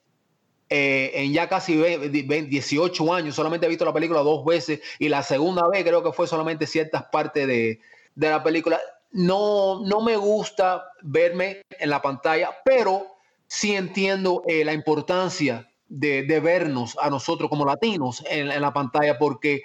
Eh, 0.70 1.12
en 1.14 1.32
ya 1.32 1.48
casi 1.48 1.78
18 1.78 3.14
años, 3.14 3.36
solamente 3.36 3.66
he 3.66 3.70
visto 3.70 3.86
la 3.86 3.94
película 3.94 4.20
dos 4.20 4.44
veces 4.44 4.82
y 5.00 5.08
la 5.08 5.24
segunda 5.24 5.66
vez 5.70 5.86
creo 5.86 6.04
que 6.04 6.12
fue 6.12 6.28
solamente 6.28 6.68
ciertas 6.68 7.06
partes 7.06 7.48
de, 7.48 7.80
la 8.16 8.44
película. 8.44 8.78
No, 9.14 9.86
no 9.86 10.02
me 10.02 10.18
gusta 10.18 10.84
verme 11.02 11.62
en 11.70 11.90
la 11.90 12.02
pantalla, 12.02 12.50
pero 12.66 13.08
sí 13.48 13.76
entiendo 13.76 14.44
eh, 14.46 14.66
la 14.66 14.74
importancia 14.74 15.72
de, 15.88 16.24
vernos 16.42 16.98
a 17.02 17.10
nosotros 17.10 17.50
como 17.50 17.66
latinos 17.66 18.22
en, 18.30 18.52
en 18.52 18.62
la 18.62 18.74
pantalla 18.74 19.18
porque 19.18 19.62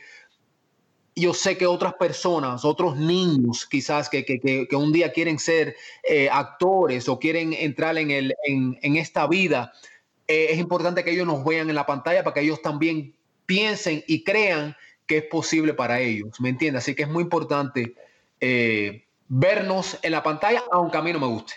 yo 1.15 1.35
sé 1.35 1.59
que 1.59 1.67
otras 1.67 1.95
personas, 1.95 2.65
otros 2.65 2.97
niños 2.97 3.67
quizás 3.67 4.09
que, 4.09 4.69
un 4.73 4.93
día 4.93 5.13
quieren 5.13 5.39
ser 5.39 5.77
eh, 6.03 6.29
actores 6.31 7.09
o 7.09 7.19
quieren 7.19 7.53
entrar 7.53 7.99
en, 7.99 8.11
el, 8.11 8.35
en, 8.45 8.97
esta 8.97 9.27
vida, 9.27 9.73
eh, 10.27 10.49
es 10.51 10.59
importante 10.59 11.05
que 11.05 11.11
ellos 11.11 11.27
nos 11.27 11.45
vean 11.45 11.69
en 11.69 11.75
la 11.75 11.87
pantalla 11.87 12.25
para 12.25 12.35
que 12.35 12.41
ellos 12.41 12.63
también 12.63 13.15
piensen 13.45 14.03
y 14.07 14.25
crean 14.25 14.75
que 15.07 15.19
es 15.19 15.25
posible 15.25 15.75
para 15.75 16.01
ellos, 16.01 16.41
¿me 16.41 16.49
entiendes? 16.49 16.85
Así 16.85 16.95
que 16.95 17.03
es 17.03 17.09
muy 17.09 17.25
importante 17.25 17.95
eh, 18.41 19.05
vernos 19.29 19.99
en 20.03 20.13
la 20.13 20.23
pantalla, 20.23 20.63
aunque 20.73 20.97
a 20.97 21.03
mí 21.03 21.13
no 21.13 21.21
me 21.21 21.27
guste. 21.27 21.55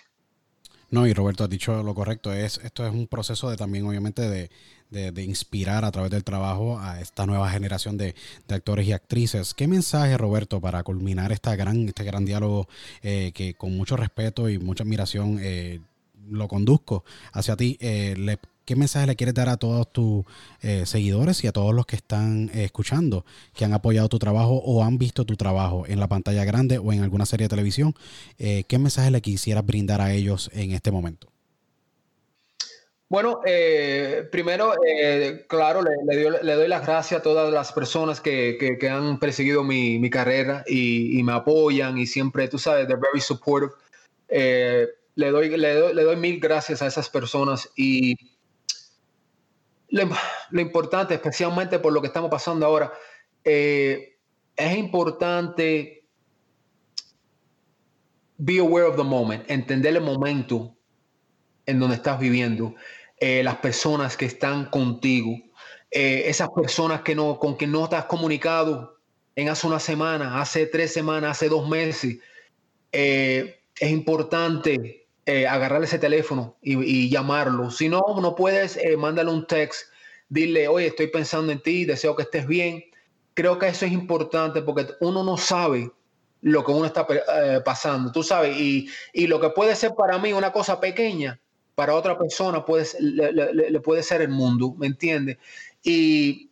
No, 0.91 1.07
y 1.07 1.13
Roberto, 1.13 1.43
has 1.43 1.49
dicho 1.49 1.83
lo 1.83 1.93
correcto. 1.93 2.31
Es, 2.33 2.59
esto 2.63 2.86
es 2.86 2.93
un 2.93 3.07
proceso 3.07 3.49
de 3.49 3.57
también, 3.57 3.86
obviamente, 3.86 4.21
de, 4.21 4.49
inspirar 5.23 5.83
a 5.83 5.91
través 5.91 6.11
del 6.11 6.23
trabajo 6.23 6.79
a 6.79 7.01
esta 7.01 7.25
nueva 7.25 7.49
generación 7.49 7.97
de, 7.97 8.15
actores 8.49 8.88
y 8.88 8.93
actrices. 8.93 9.53
¿Qué 9.53 9.67
mensaje, 9.67 10.17
Roberto, 10.17 10.61
para 10.61 10.83
culminar 10.83 11.31
esta 11.31 11.55
gran, 11.55 11.88
este 11.88 12.03
gran 12.03 12.23
diálogo 12.25 12.67
eh, 13.01 13.31
que 13.33 13.55
con 13.55 13.75
mucho 13.75 13.97
respeto 13.97 14.47
y 14.49 14.57
mucha 14.57 14.83
admiración 14.83 15.39
eh, 15.41 15.81
lo 16.29 16.47
conduzco 16.47 17.03
hacia 17.33 17.55
ti, 17.55 17.77
eh, 17.79 18.15
le 18.17 18.39
¿Qué 18.66 18.76
mensaje 18.76 19.05
le 19.05 19.16
quieres 19.16 19.36
dar 19.36 19.47
a 19.47 19.57
todos 19.57 19.93
tus 19.93 20.26
eh, 20.63 20.88
seguidores 20.88 21.43
y 21.43 21.47
a 21.47 21.51
todos 21.51 21.72
los 21.72 21.86
que 21.86 21.95
están 21.95 22.49
eh, 22.49 22.63
escuchando, 22.63 23.24
que 23.53 23.63
han 23.63 23.74
apoyado 23.74 24.09
tu 24.09 24.18
trabajo 24.18 24.55
o 24.55 24.84
han 24.84 24.97
visto 24.97 25.24
tu 25.24 25.36
trabajo 25.36 25.86
en 25.88 25.99
la 25.99 26.07
pantalla 26.07 26.43
grande 26.45 26.80
o 26.80 26.91
en 26.91 27.03
alguna 27.03 27.28
serie 27.28 27.45
de 27.45 27.49
televisión? 27.49 27.93
Eh, 28.39 28.63
¿Qué 28.68 28.80
mensaje 28.80 29.11
le 29.11 29.22
quisieras 29.22 29.63
brindar 29.63 30.01
a 30.01 30.11
ellos 30.13 30.49
en 30.51 30.72
este 30.72 30.89
momento? 30.89 31.28
Bueno, 33.07 33.39
primero, 34.32 34.74
claro, 35.47 35.84
le, 35.84 36.55
doy, 36.55 36.68
las 36.68 36.88
gracias 36.88 37.20
a 37.20 37.24
todas 37.24 37.53
las 37.53 37.72
personas 37.72 38.20
que, 38.20 38.80
han 38.89 39.20
perseguido 39.20 39.63
mi, 39.63 40.09
carrera 40.09 40.63
y, 40.68 41.22
me 41.22 41.34
apoyan 41.34 41.99
y 41.99 42.07
siempre, 42.07 42.47
tú 42.47 42.57
sabes, 42.57 42.88
they're 42.88 42.99
very 42.99 43.22
supportive. 43.22 43.74
le, 44.28 45.30
doy, 45.30 45.55
le, 45.55 45.76
doy, 45.76 45.93
le 45.93 46.03
doy 46.03 46.16
mil 46.16 46.39
gracias 46.39 46.82
a 46.82 46.88
esas 46.88 47.07
personas 47.07 47.70
y 47.76 48.34
lo, 50.51 50.61
importante, 50.61 51.13
especialmente 51.13 51.79
por 51.79 51.93
lo 51.93 52.01
que 52.01 52.07
estamos 52.07 52.29
pasando 52.29 52.65
ahora, 52.65 52.91
eh, 53.43 54.17
es 54.55 54.77
importante 54.77 56.03
be 58.37 58.59
aware 58.59 58.85
of 58.85 58.97
the 58.97 59.03
moment, 59.03 59.49
entender 59.49 59.95
el 59.95 60.03
momento 60.03 60.75
en 61.65 61.79
donde 61.79 61.95
estás 61.95 62.19
viviendo, 62.19 62.75
eh, 63.19 63.41
las 63.43 63.57
personas 63.57 64.17
que 64.17 64.25
están 64.25 64.65
contigo, 64.65 65.37
eh, 65.89 66.23
esas 66.25 66.49
personas 66.49 67.01
que 67.01 67.15
no, 67.15 67.39
con 67.39 67.57
que 67.57 67.65
no 67.65 67.85
estás 67.85 68.05
comunicado 68.05 68.99
en 69.37 69.47
hace 69.49 69.67
una 69.67 69.79
semana, 69.79 70.41
hace 70.41 70.65
tres 70.65 70.91
semanas, 70.91 71.31
hace 71.31 71.49
dos 71.49 71.67
meses. 71.67 72.17
es 72.91 73.91
importante 73.91 75.04
eh, 75.28 75.47
agarrar 75.47 75.84
ese 75.84 75.97
teléfono 75.97 76.55
y, 76.61 77.09
llamarlo. 77.09 77.71
Si 77.71 77.89
no, 77.89 78.03
no 78.21 78.36
puedes, 78.36 78.78
eh, 78.78 78.95
mándale 78.95 79.32
un 79.32 79.47
text, 79.47 79.89
dile, 80.30 80.67
oye, 80.67 80.88
estoy 80.88 81.07
pensando 81.07 81.51
en 81.51 81.61
ti, 81.61 81.84
deseo 81.84 82.15
que 82.15 82.21
estés 82.23 82.45
bien. 82.45 82.84
Creo 83.34 83.57
que 83.57 83.67
eso 83.67 83.88
es 83.88 83.91
importante 83.91 84.61
porque 84.61 84.88
uno 84.99 85.23
no 85.23 85.36
sabe 85.38 85.91
lo 86.41 86.63
que 86.63 86.71
uno 86.71 86.86
está 86.86 87.07
eh, 87.09 87.59
pasando, 87.65 88.11
tú 88.11 88.21
sabes, 88.21 88.55
y, 88.55 88.88
lo 89.26 89.39
que 89.39 89.49
puede 89.49 89.76
ser 89.76 89.95
para 89.95 90.19
mí 90.19 90.32
una 90.32 90.51
cosa 90.51 90.80
pequeña, 90.80 91.39
para 91.73 91.95
otra 91.95 92.19
persona 92.19 92.63
puede, 92.63 92.86
le, 92.99 93.80
puede 93.80 94.03
ser 94.03 94.21
el 94.21 94.30
mundo, 94.30 94.76
¿me 94.78 94.86
entiendes? 94.86 95.39
Y 95.82 96.51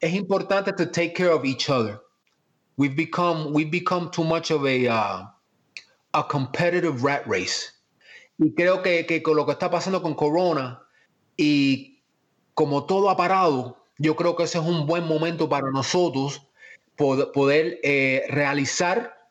es 0.00 0.14
importante 0.14 0.72
to 0.72 0.90
take 0.90 1.12
care 1.12 1.30
of 1.30 1.44
each 1.44 1.70
other. 1.70 2.00
We've 2.76 2.96
become, 2.96 3.52
we've 3.52 3.70
become 3.70 4.10
too 4.10 4.24
much 4.24 4.50
of 4.50 4.66
a, 4.66 4.88
uh, 4.88 5.26
a 6.16 6.26
competitive 6.26 6.98
rat 7.02 7.26
race. 7.26 7.76
Y 8.38 8.54
creo 8.54 8.82
que, 8.82 9.22
con 9.22 9.36
lo 9.36 9.44
que 9.44 9.52
está 9.52 9.70
pasando 9.70 10.02
con 10.02 10.14
Corona 10.14 10.82
y 11.36 12.02
como 12.54 12.86
todo 12.86 13.10
ha 13.10 13.16
parado, 13.16 13.84
yo 13.98 14.16
creo 14.16 14.34
que 14.34 14.44
ese 14.44 14.58
es 14.58 14.64
un 14.64 14.86
buen 14.86 15.04
momento 15.04 15.48
para 15.48 15.70
nosotros 15.70 16.42
poder, 16.96 17.78
eh, 17.82 18.24
realizar 18.28 19.28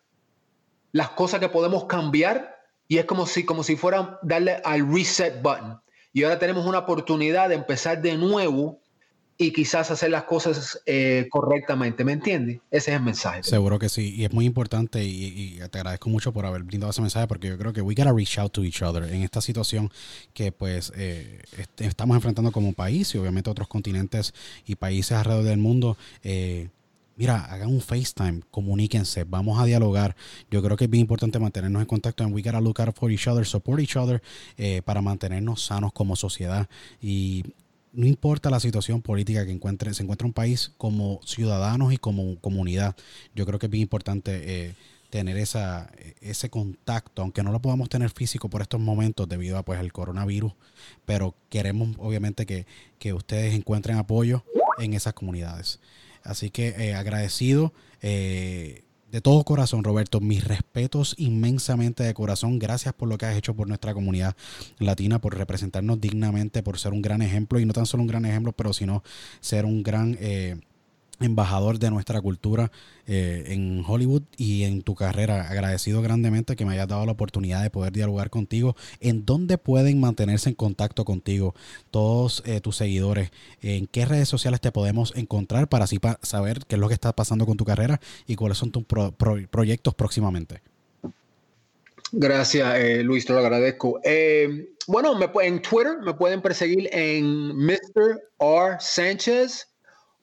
las 0.91 1.09
cosas 1.09 1.39
que 1.39 1.49
podemos 1.49 1.85
cambiar 1.85 2.55
y 2.87 2.99
es 2.99 3.05
como 3.05 3.25
si, 3.25 3.43
como 3.45 3.63
si 3.63 3.75
fuera 3.75 4.19
darle 4.21 4.61
al 4.63 4.91
reset 4.91 5.41
button. 5.41 5.81
Y 6.13 6.23
ahora 6.23 6.39
tenemos 6.39 6.65
una 6.65 6.79
oportunidad 6.79 7.49
de 7.49 7.55
empezar 7.55 8.01
de 8.01 8.15
nuevo 8.15 8.79
y 9.37 9.51
quizás 9.51 9.91
hacer 9.91 10.11
las 10.11 10.23
cosas 10.23 10.81
eh, 10.85 11.27
correctamente, 11.29 12.05
¿me 12.05 12.13
entiendes? 12.13 12.59
Ese 12.71 12.91
es 12.91 12.97
el 12.97 13.03
mensaje. 13.03 13.43
Seguro 13.43 13.77
que 13.77 13.89
sí, 13.89 14.15
y 14.15 14.23
es 14.23 14.31
muy 14.31 14.45
importante 14.45 15.03
y, 15.03 15.59
te 15.71 15.79
agradezco 15.79 16.09
mucho 16.09 16.31
por 16.31 16.45
haber 16.45 16.63
brindado 16.63 16.91
ese 16.91 17.01
mensaje 17.01 17.27
porque 17.27 17.49
yo 17.49 17.57
creo 17.57 17.73
que 17.73 17.81
we 17.81 17.95
gotta 17.95 18.13
reach 18.13 18.37
out 18.37 18.51
to 18.53 18.63
each 18.63 18.81
other 18.81 19.03
en 19.03 19.23
esta 19.23 19.41
situación 19.41 19.91
que 20.33 20.51
pues 20.51 20.93
eh, 20.95 21.41
estamos 21.77 22.15
enfrentando 22.15 22.51
como 22.51 22.71
país 22.73 23.13
y 23.13 23.17
obviamente 23.17 23.49
otros 23.49 23.67
continentes 23.67 24.33
y 24.65 24.75
países 24.75 25.17
alrededor 25.17 25.43
del 25.43 25.57
mundo. 25.57 25.97
Eh, 26.23 26.69
mira, 27.17 27.43
hagan 27.45 27.69
un 27.69 27.81
FaceTime, 27.81 28.41
comuníquense, 28.51 29.25
vamos 29.25 29.59
a 29.59 29.65
dialogar. 29.65 30.15
Yo 30.49 30.61
creo 30.61 30.77
que 30.77 30.85
es 30.85 30.89
bien 30.89 31.01
importante 31.01 31.39
mantenernos 31.39 31.81
en 31.81 31.87
contacto 31.87 32.23
and 32.23 32.33
we 32.33 32.41
gotta 32.41 32.61
look 32.61 32.79
out 32.79 32.95
for 32.95 33.11
each 33.11 33.27
other, 33.27 33.45
support 33.45 33.81
each 33.81 33.97
other 33.97 34.21
para 34.85 35.01
mantenernos 35.01 35.65
sanos 35.65 35.91
como 35.91 36.15
sociedad. 36.15 36.69
Y 37.01 37.43
no 37.95 38.05
importa 38.05 38.49
la 38.49 38.59
situación 38.59 39.01
política 39.01 39.45
que 39.45 39.51
encuentre, 39.51 39.93
se 39.93 40.03
encuentra 40.03 40.27
un 40.27 40.33
país 40.33 40.71
como 40.77 41.19
ciudadanos 41.25 41.93
y 41.93 41.97
como 41.97 42.39
comunidad. 42.39 42.95
Yo 43.33 43.45
creo 43.45 43.59
que 43.59 43.67
es 43.67 43.71
bien 43.71 43.83
importante 43.83 44.41
eh, 44.67 44.75
tener 45.09 45.37
esa, 45.37 45.91
ese 46.21 46.49
contacto, 46.49 47.21
aunque 47.21 47.43
no 47.43 47.51
lo 47.51 47.61
podamos 47.61 47.89
tener 47.89 48.09
físico 48.09 48.49
por 48.49 48.61
estos 48.61 48.79
momentos 48.79 49.29
debido 49.29 49.57
a 49.57 49.63
pues 49.63 49.79
el 49.79 49.93
coronavirus, 49.93 50.53
pero 51.05 51.35
queremos 51.49 51.95
obviamente 51.97 52.45
que, 52.45 52.65
ustedes 53.13 53.53
encuentren 53.53 53.97
apoyo 53.97 54.43
en 54.79 54.95
esas 54.95 55.13
comunidades. 55.13 55.79
Así 56.23 56.49
que 56.49 56.69
eh, 56.69 56.95
agradecido. 56.95 57.71
Eh, 58.01 58.84
de 59.15 59.21
todo 59.21 59.45
corazón, 59.45 59.85
Roberto, 59.85 60.19
mis 60.19 60.43
respetos 60.43 61.15
inmensamente 61.17 62.03
de 62.03 62.13
corazón. 62.13 62.59
Gracias 62.59 62.93
por 62.93 63.07
lo 63.07 63.17
que 63.17 63.25
has 63.25 63.37
hecho 63.37 63.55
por 63.55 63.65
nuestra 63.65 63.93
comunidad 63.93 64.35
latina, 64.77 65.21
por 65.21 65.37
representarnos 65.37 66.01
dignamente, 66.01 66.61
por 66.61 66.77
ser 66.77 66.91
un 66.91 67.01
gran 67.01 67.21
ejemplo 67.21 67.57
y 67.61 67.65
no 67.65 67.71
tan 67.71 67.85
solo 67.85 68.03
un 68.03 68.07
gran 68.07 68.25
ejemplo, 68.25 68.51
pero 68.51 68.73
sino 68.73 69.03
ser 69.39 69.63
un 69.63 69.83
gran... 69.83 70.17
Eh, 70.19 70.59
embajador 71.19 71.79
de 71.79 71.91
nuestra 71.91 72.21
cultura 72.21 72.71
eh, 73.07 73.43
en 73.47 73.83
Hollywood 73.85 74.23
y 74.37 74.63
en 74.63 74.81
tu 74.81 74.95
carrera. 74.95 75.47
Agradecido 75.49 76.01
grandemente 76.01 76.55
que 76.55 76.65
me 76.65 76.73
hayas 76.73 76.87
dado 76.87 77.05
la 77.05 77.11
oportunidad 77.11 77.61
de 77.61 77.69
poder 77.69 77.93
dialogar 77.93 78.29
contigo. 78.29 78.75
¿En 78.99 79.25
dónde 79.25 79.57
pueden 79.57 79.99
mantenerse 79.99 80.49
en 80.49 80.55
contacto 80.55 81.05
contigo 81.05 81.53
todos 81.91 82.43
eh, 82.45 82.61
tus 82.61 82.77
seguidores? 82.77 83.31
¿En 83.61 83.87
qué 83.87 84.05
redes 84.05 84.27
sociales 84.27 84.61
te 84.61 84.71
podemos 84.71 85.13
encontrar 85.15 85.67
para 85.67 85.85
así 85.85 85.99
saber 86.21 86.59
qué 86.67 86.75
es 86.75 86.81
lo 86.81 86.87
que 86.87 86.93
está 86.93 87.13
pasando 87.13 87.45
con 87.45 87.57
tu 87.57 87.65
carrera 87.65 87.99
y 88.27 88.35
cuáles 88.35 88.57
son 88.57 88.71
tus 88.71 88.83
proyectos 89.51 89.93
próximamente? 89.93 90.61
Gracias, 92.11 92.75
eh, 92.75 93.03
Luis, 93.03 93.25
te 93.25 93.33
lo 93.33 93.39
agradezco. 93.39 93.99
bueno, 94.87 95.15
me, 95.15 95.29
en 95.45 95.61
Twitter 95.61 95.97
me 96.03 96.13
pueden 96.13 96.41
perseguir 96.41 96.89
en 96.91 97.55
Mr. 97.55 98.21
R. 98.39 98.77
Sánchez 98.79 99.67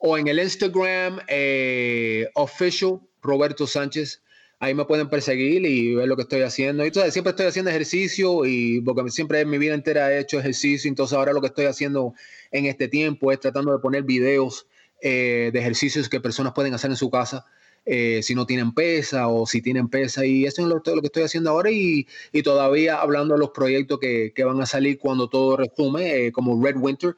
o 0.05 0.17
en 0.17 0.27
el 0.27 0.37
Instagram 0.37 1.19
eh, 1.29 2.27
official 2.35 2.99
Roberto 3.21 3.65
Sánchez. 3.65 4.21
Ahí 4.59 4.73
me 4.73 4.83
pueden 4.83 5.09
perseguir 5.09 5.65
y 5.65 5.95
ver 5.95 6.09
lo 6.09 6.17
que 6.17 6.23
estoy 6.23 6.41
haciendo. 6.41 6.83
Y 6.83 6.87
entonces, 6.87 7.13
siempre 7.13 7.31
estoy 7.31 7.45
haciendo 7.45 7.71
ejercicio 7.71 8.45
y 8.45 8.81
porque 8.81 9.09
siempre 9.11 9.39
en 9.39 9.49
mi 9.49 9.57
vida 9.57 9.73
entera 9.73 10.13
he 10.13 10.19
hecho 10.19 10.37
ejercicio. 10.39 10.89
Entonces 10.89 11.17
ahora 11.17 11.31
lo 11.31 11.39
que 11.39 11.47
estoy 11.47 11.65
haciendo 11.65 12.13
en 12.51 12.65
este 12.65 12.89
tiempo 12.89 13.31
es 13.31 13.39
tratando 13.39 13.71
de 13.71 13.79
poner 13.79 14.03
videos 14.03 14.67
eh, 15.01 15.51
de 15.53 15.59
ejercicios 15.59 16.09
que 16.09 16.19
personas 16.19 16.51
pueden 16.51 16.73
hacer 16.73 16.91
en 16.91 16.97
su 16.97 17.09
casa. 17.09 17.45
Eh, 17.85 18.21
si 18.23 18.35
no 18.35 18.45
tienen 18.45 18.73
pesa 18.73 19.29
o 19.29 19.45
si 19.47 19.61
tienen 19.61 19.87
pesa. 19.87 20.25
Y 20.25 20.43
eso 20.43 20.63
es 20.63 20.67
lo, 20.67 20.81
lo 20.85 21.01
que 21.01 21.07
estoy 21.07 21.23
haciendo 21.23 21.49
ahora 21.49 21.71
y, 21.71 22.07
y, 22.33 22.43
todavía 22.43 22.99
hablando 22.99 23.35
de 23.35 23.39
los 23.39 23.51
proyectos 23.51 23.99
que, 23.99 24.33
que 24.35 24.43
van 24.43 24.61
a 24.61 24.65
salir 24.65 24.99
cuando 24.99 25.29
todo 25.29 25.55
resume, 25.55 26.29
como 26.33 26.61
Red 26.61 26.75
Winter 26.77 27.15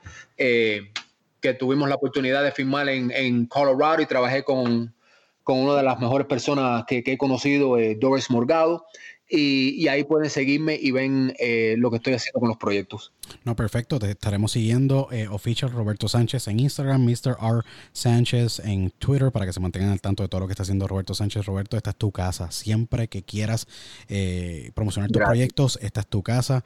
que 1.46 1.54
tuvimos 1.54 1.88
la 1.88 1.96
oportunidad 1.96 2.44
de 2.44 2.52
filmar 2.52 2.90
en, 2.90 3.46
Colorado 3.46 4.02
y 4.02 4.08
trabajé 4.08 4.44
con, 4.44 4.96
con 5.44 5.60
una 5.60 5.76
de 5.76 5.84
las 5.84 6.00
mejores 6.00 6.26
personas 6.26 6.86
que, 6.88 7.04
que 7.04 7.14
he 7.14 7.18
conocido, 7.20 7.78
eh, 7.78 7.96
Doris 7.96 8.32
Morgado. 8.32 8.86
Y, 9.30 9.88
ahí 9.88 10.04
pueden 10.04 10.30
seguirme 10.30 10.78
y 10.80 10.92
ven 10.92 11.36
eh, 11.40 11.76
lo 11.78 11.92
que 11.92 11.98
estoy 11.98 12.14
haciendo 12.14 12.40
con 12.40 12.50
los 12.50 12.58
proyectos. 12.58 13.14
No, 13.44 13.56
perfecto. 13.56 14.00
Te 14.00 14.12
estaremos 14.12 14.52
siguiendo. 14.52 15.08
Eh, 15.12 15.28
Oficial 15.28 15.72
Roberto 15.72 16.08
Sánchez 16.08 16.48
en 16.48 16.60
Instagram, 16.60 17.04
Mr. 17.04 17.38
R. 17.42 17.62
Sánchez 17.94 18.60
en 18.60 18.92
Twitter 18.92 19.32
para 19.32 19.46
que 19.46 19.54
se 19.54 19.60
mantengan 19.60 19.92
al 19.92 20.02
tanto 20.02 20.24
de 20.24 20.30
todo 20.30 20.42
lo 20.42 20.48
que 20.48 20.54
está 20.54 20.64
haciendo 20.64 20.88
Roberto 20.88 21.14
Sánchez. 21.14 21.46
Roberto, 21.46 21.78
esta 21.78 21.92
es 21.92 21.96
tu 21.96 22.12
casa. 22.12 22.52
Siempre 22.52 23.08
que 23.08 23.24
quieras 23.24 23.68
eh, 24.08 24.72
promocionar 24.74 25.12
tus 25.12 25.22
proyectos, 25.22 25.80
esta 25.82 26.02
es 26.02 26.08
tu 26.08 26.24
casa. 26.24 26.64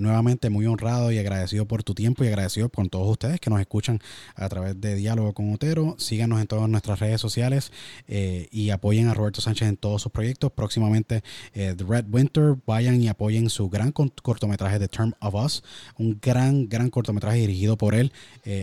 nuevamente, 0.00 0.50
muy 0.50 0.66
honrado 0.66 1.12
y 1.12 1.18
agradecido 1.18 1.66
por 1.66 1.82
tu 1.82 1.94
tiempo 1.94 2.24
y 2.24 2.28
agradecido 2.28 2.68
con 2.68 2.88
todos 2.88 3.08
ustedes 3.08 3.40
que 3.40 3.50
nos 3.50 3.60
escuchan 3.60 4.00
a 4.34 4.48
través 4.48 4.80
de 4.80 4.94
Diálogo 4.94 5.32
con 5.32 5.52
Otero. 5.52 5.96
Síganos 5.98 6.40
en 6.40 6.46
todas 6.46 6.68
nuestras 6.68 7.00
redes 7.00 7.20
sociales 7.20 7.72
y 8.06 8.70
apoyen 8.70 9.08
a 9.08 9.14
Roberto 9.14 9.40
Sánchez 9.40 9.68
en 9.68 9.76
todos 9.76 10.02
sus 10.02 10.12
proyectos. 10.12 10.52
Próximamente, 10.52 11.22
Red 11.54 12.06
Winter, 12.10 12.56
vayan 12.66 13.02
y 13.02 13.08
apoyen 13.08 13.50
su 13.50 13.68
gran 13.68 13.92
cortometraje 13.92 14.78
The 14.78 14.88
Term 14.88 15.14
of 15.20 15.34
Us, 15.34 15.62
un 15.98 16.18
gran, 16.20 16.68
gran 16.68 16.90
cortometraje 16.90 17.38
dirigido 17.38 17.76
por 17.76 17.94
él. 17.94 18.12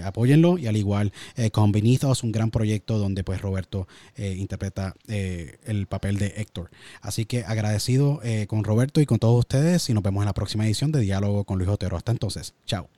apóyenlo 0.03 0.57
y 0.57 0.67
al 0.67 0.77
igual 0.77 1.13
con 1.51 1.71
Beneath 1.71 2.03
un 2.23 2.31
gran 2.31 2.51
proyecto 2.51 2.97
donde 2.97 3.23
pues 3.23 3.41
Roberto 3.41 3.87
interpreta 4.17 4.95
el 5.07 5.87
papel 5.87 6.17
de 6.17 6.33
Héctor. 6.37 6.69
Así 7.01 7.25
que 7.25 7.43
agradecido 7.43 8.21
con 8.47 8.63
Roberto 8.63 9.01
y 9.01 9.05
con 9.05 9.19
todos 9.19 9.39
ustedes 9.39 9.89
y 9.89 9.93
nos 9.93 10.03
vemos 10.03 10.21
en 10.21 10.25
la 10.25 10.33
próxima 10.33 10.65
edición 10.65 10.91
de 10.91 11.01
Diálogo 11.01 11.43
con 11.43 11.57
Luis 11.57 11.69
Otero. 11.69 11.97
Hasta 11.97 12.11
entonces, 12.11 12.53
chao. 12.65 12.89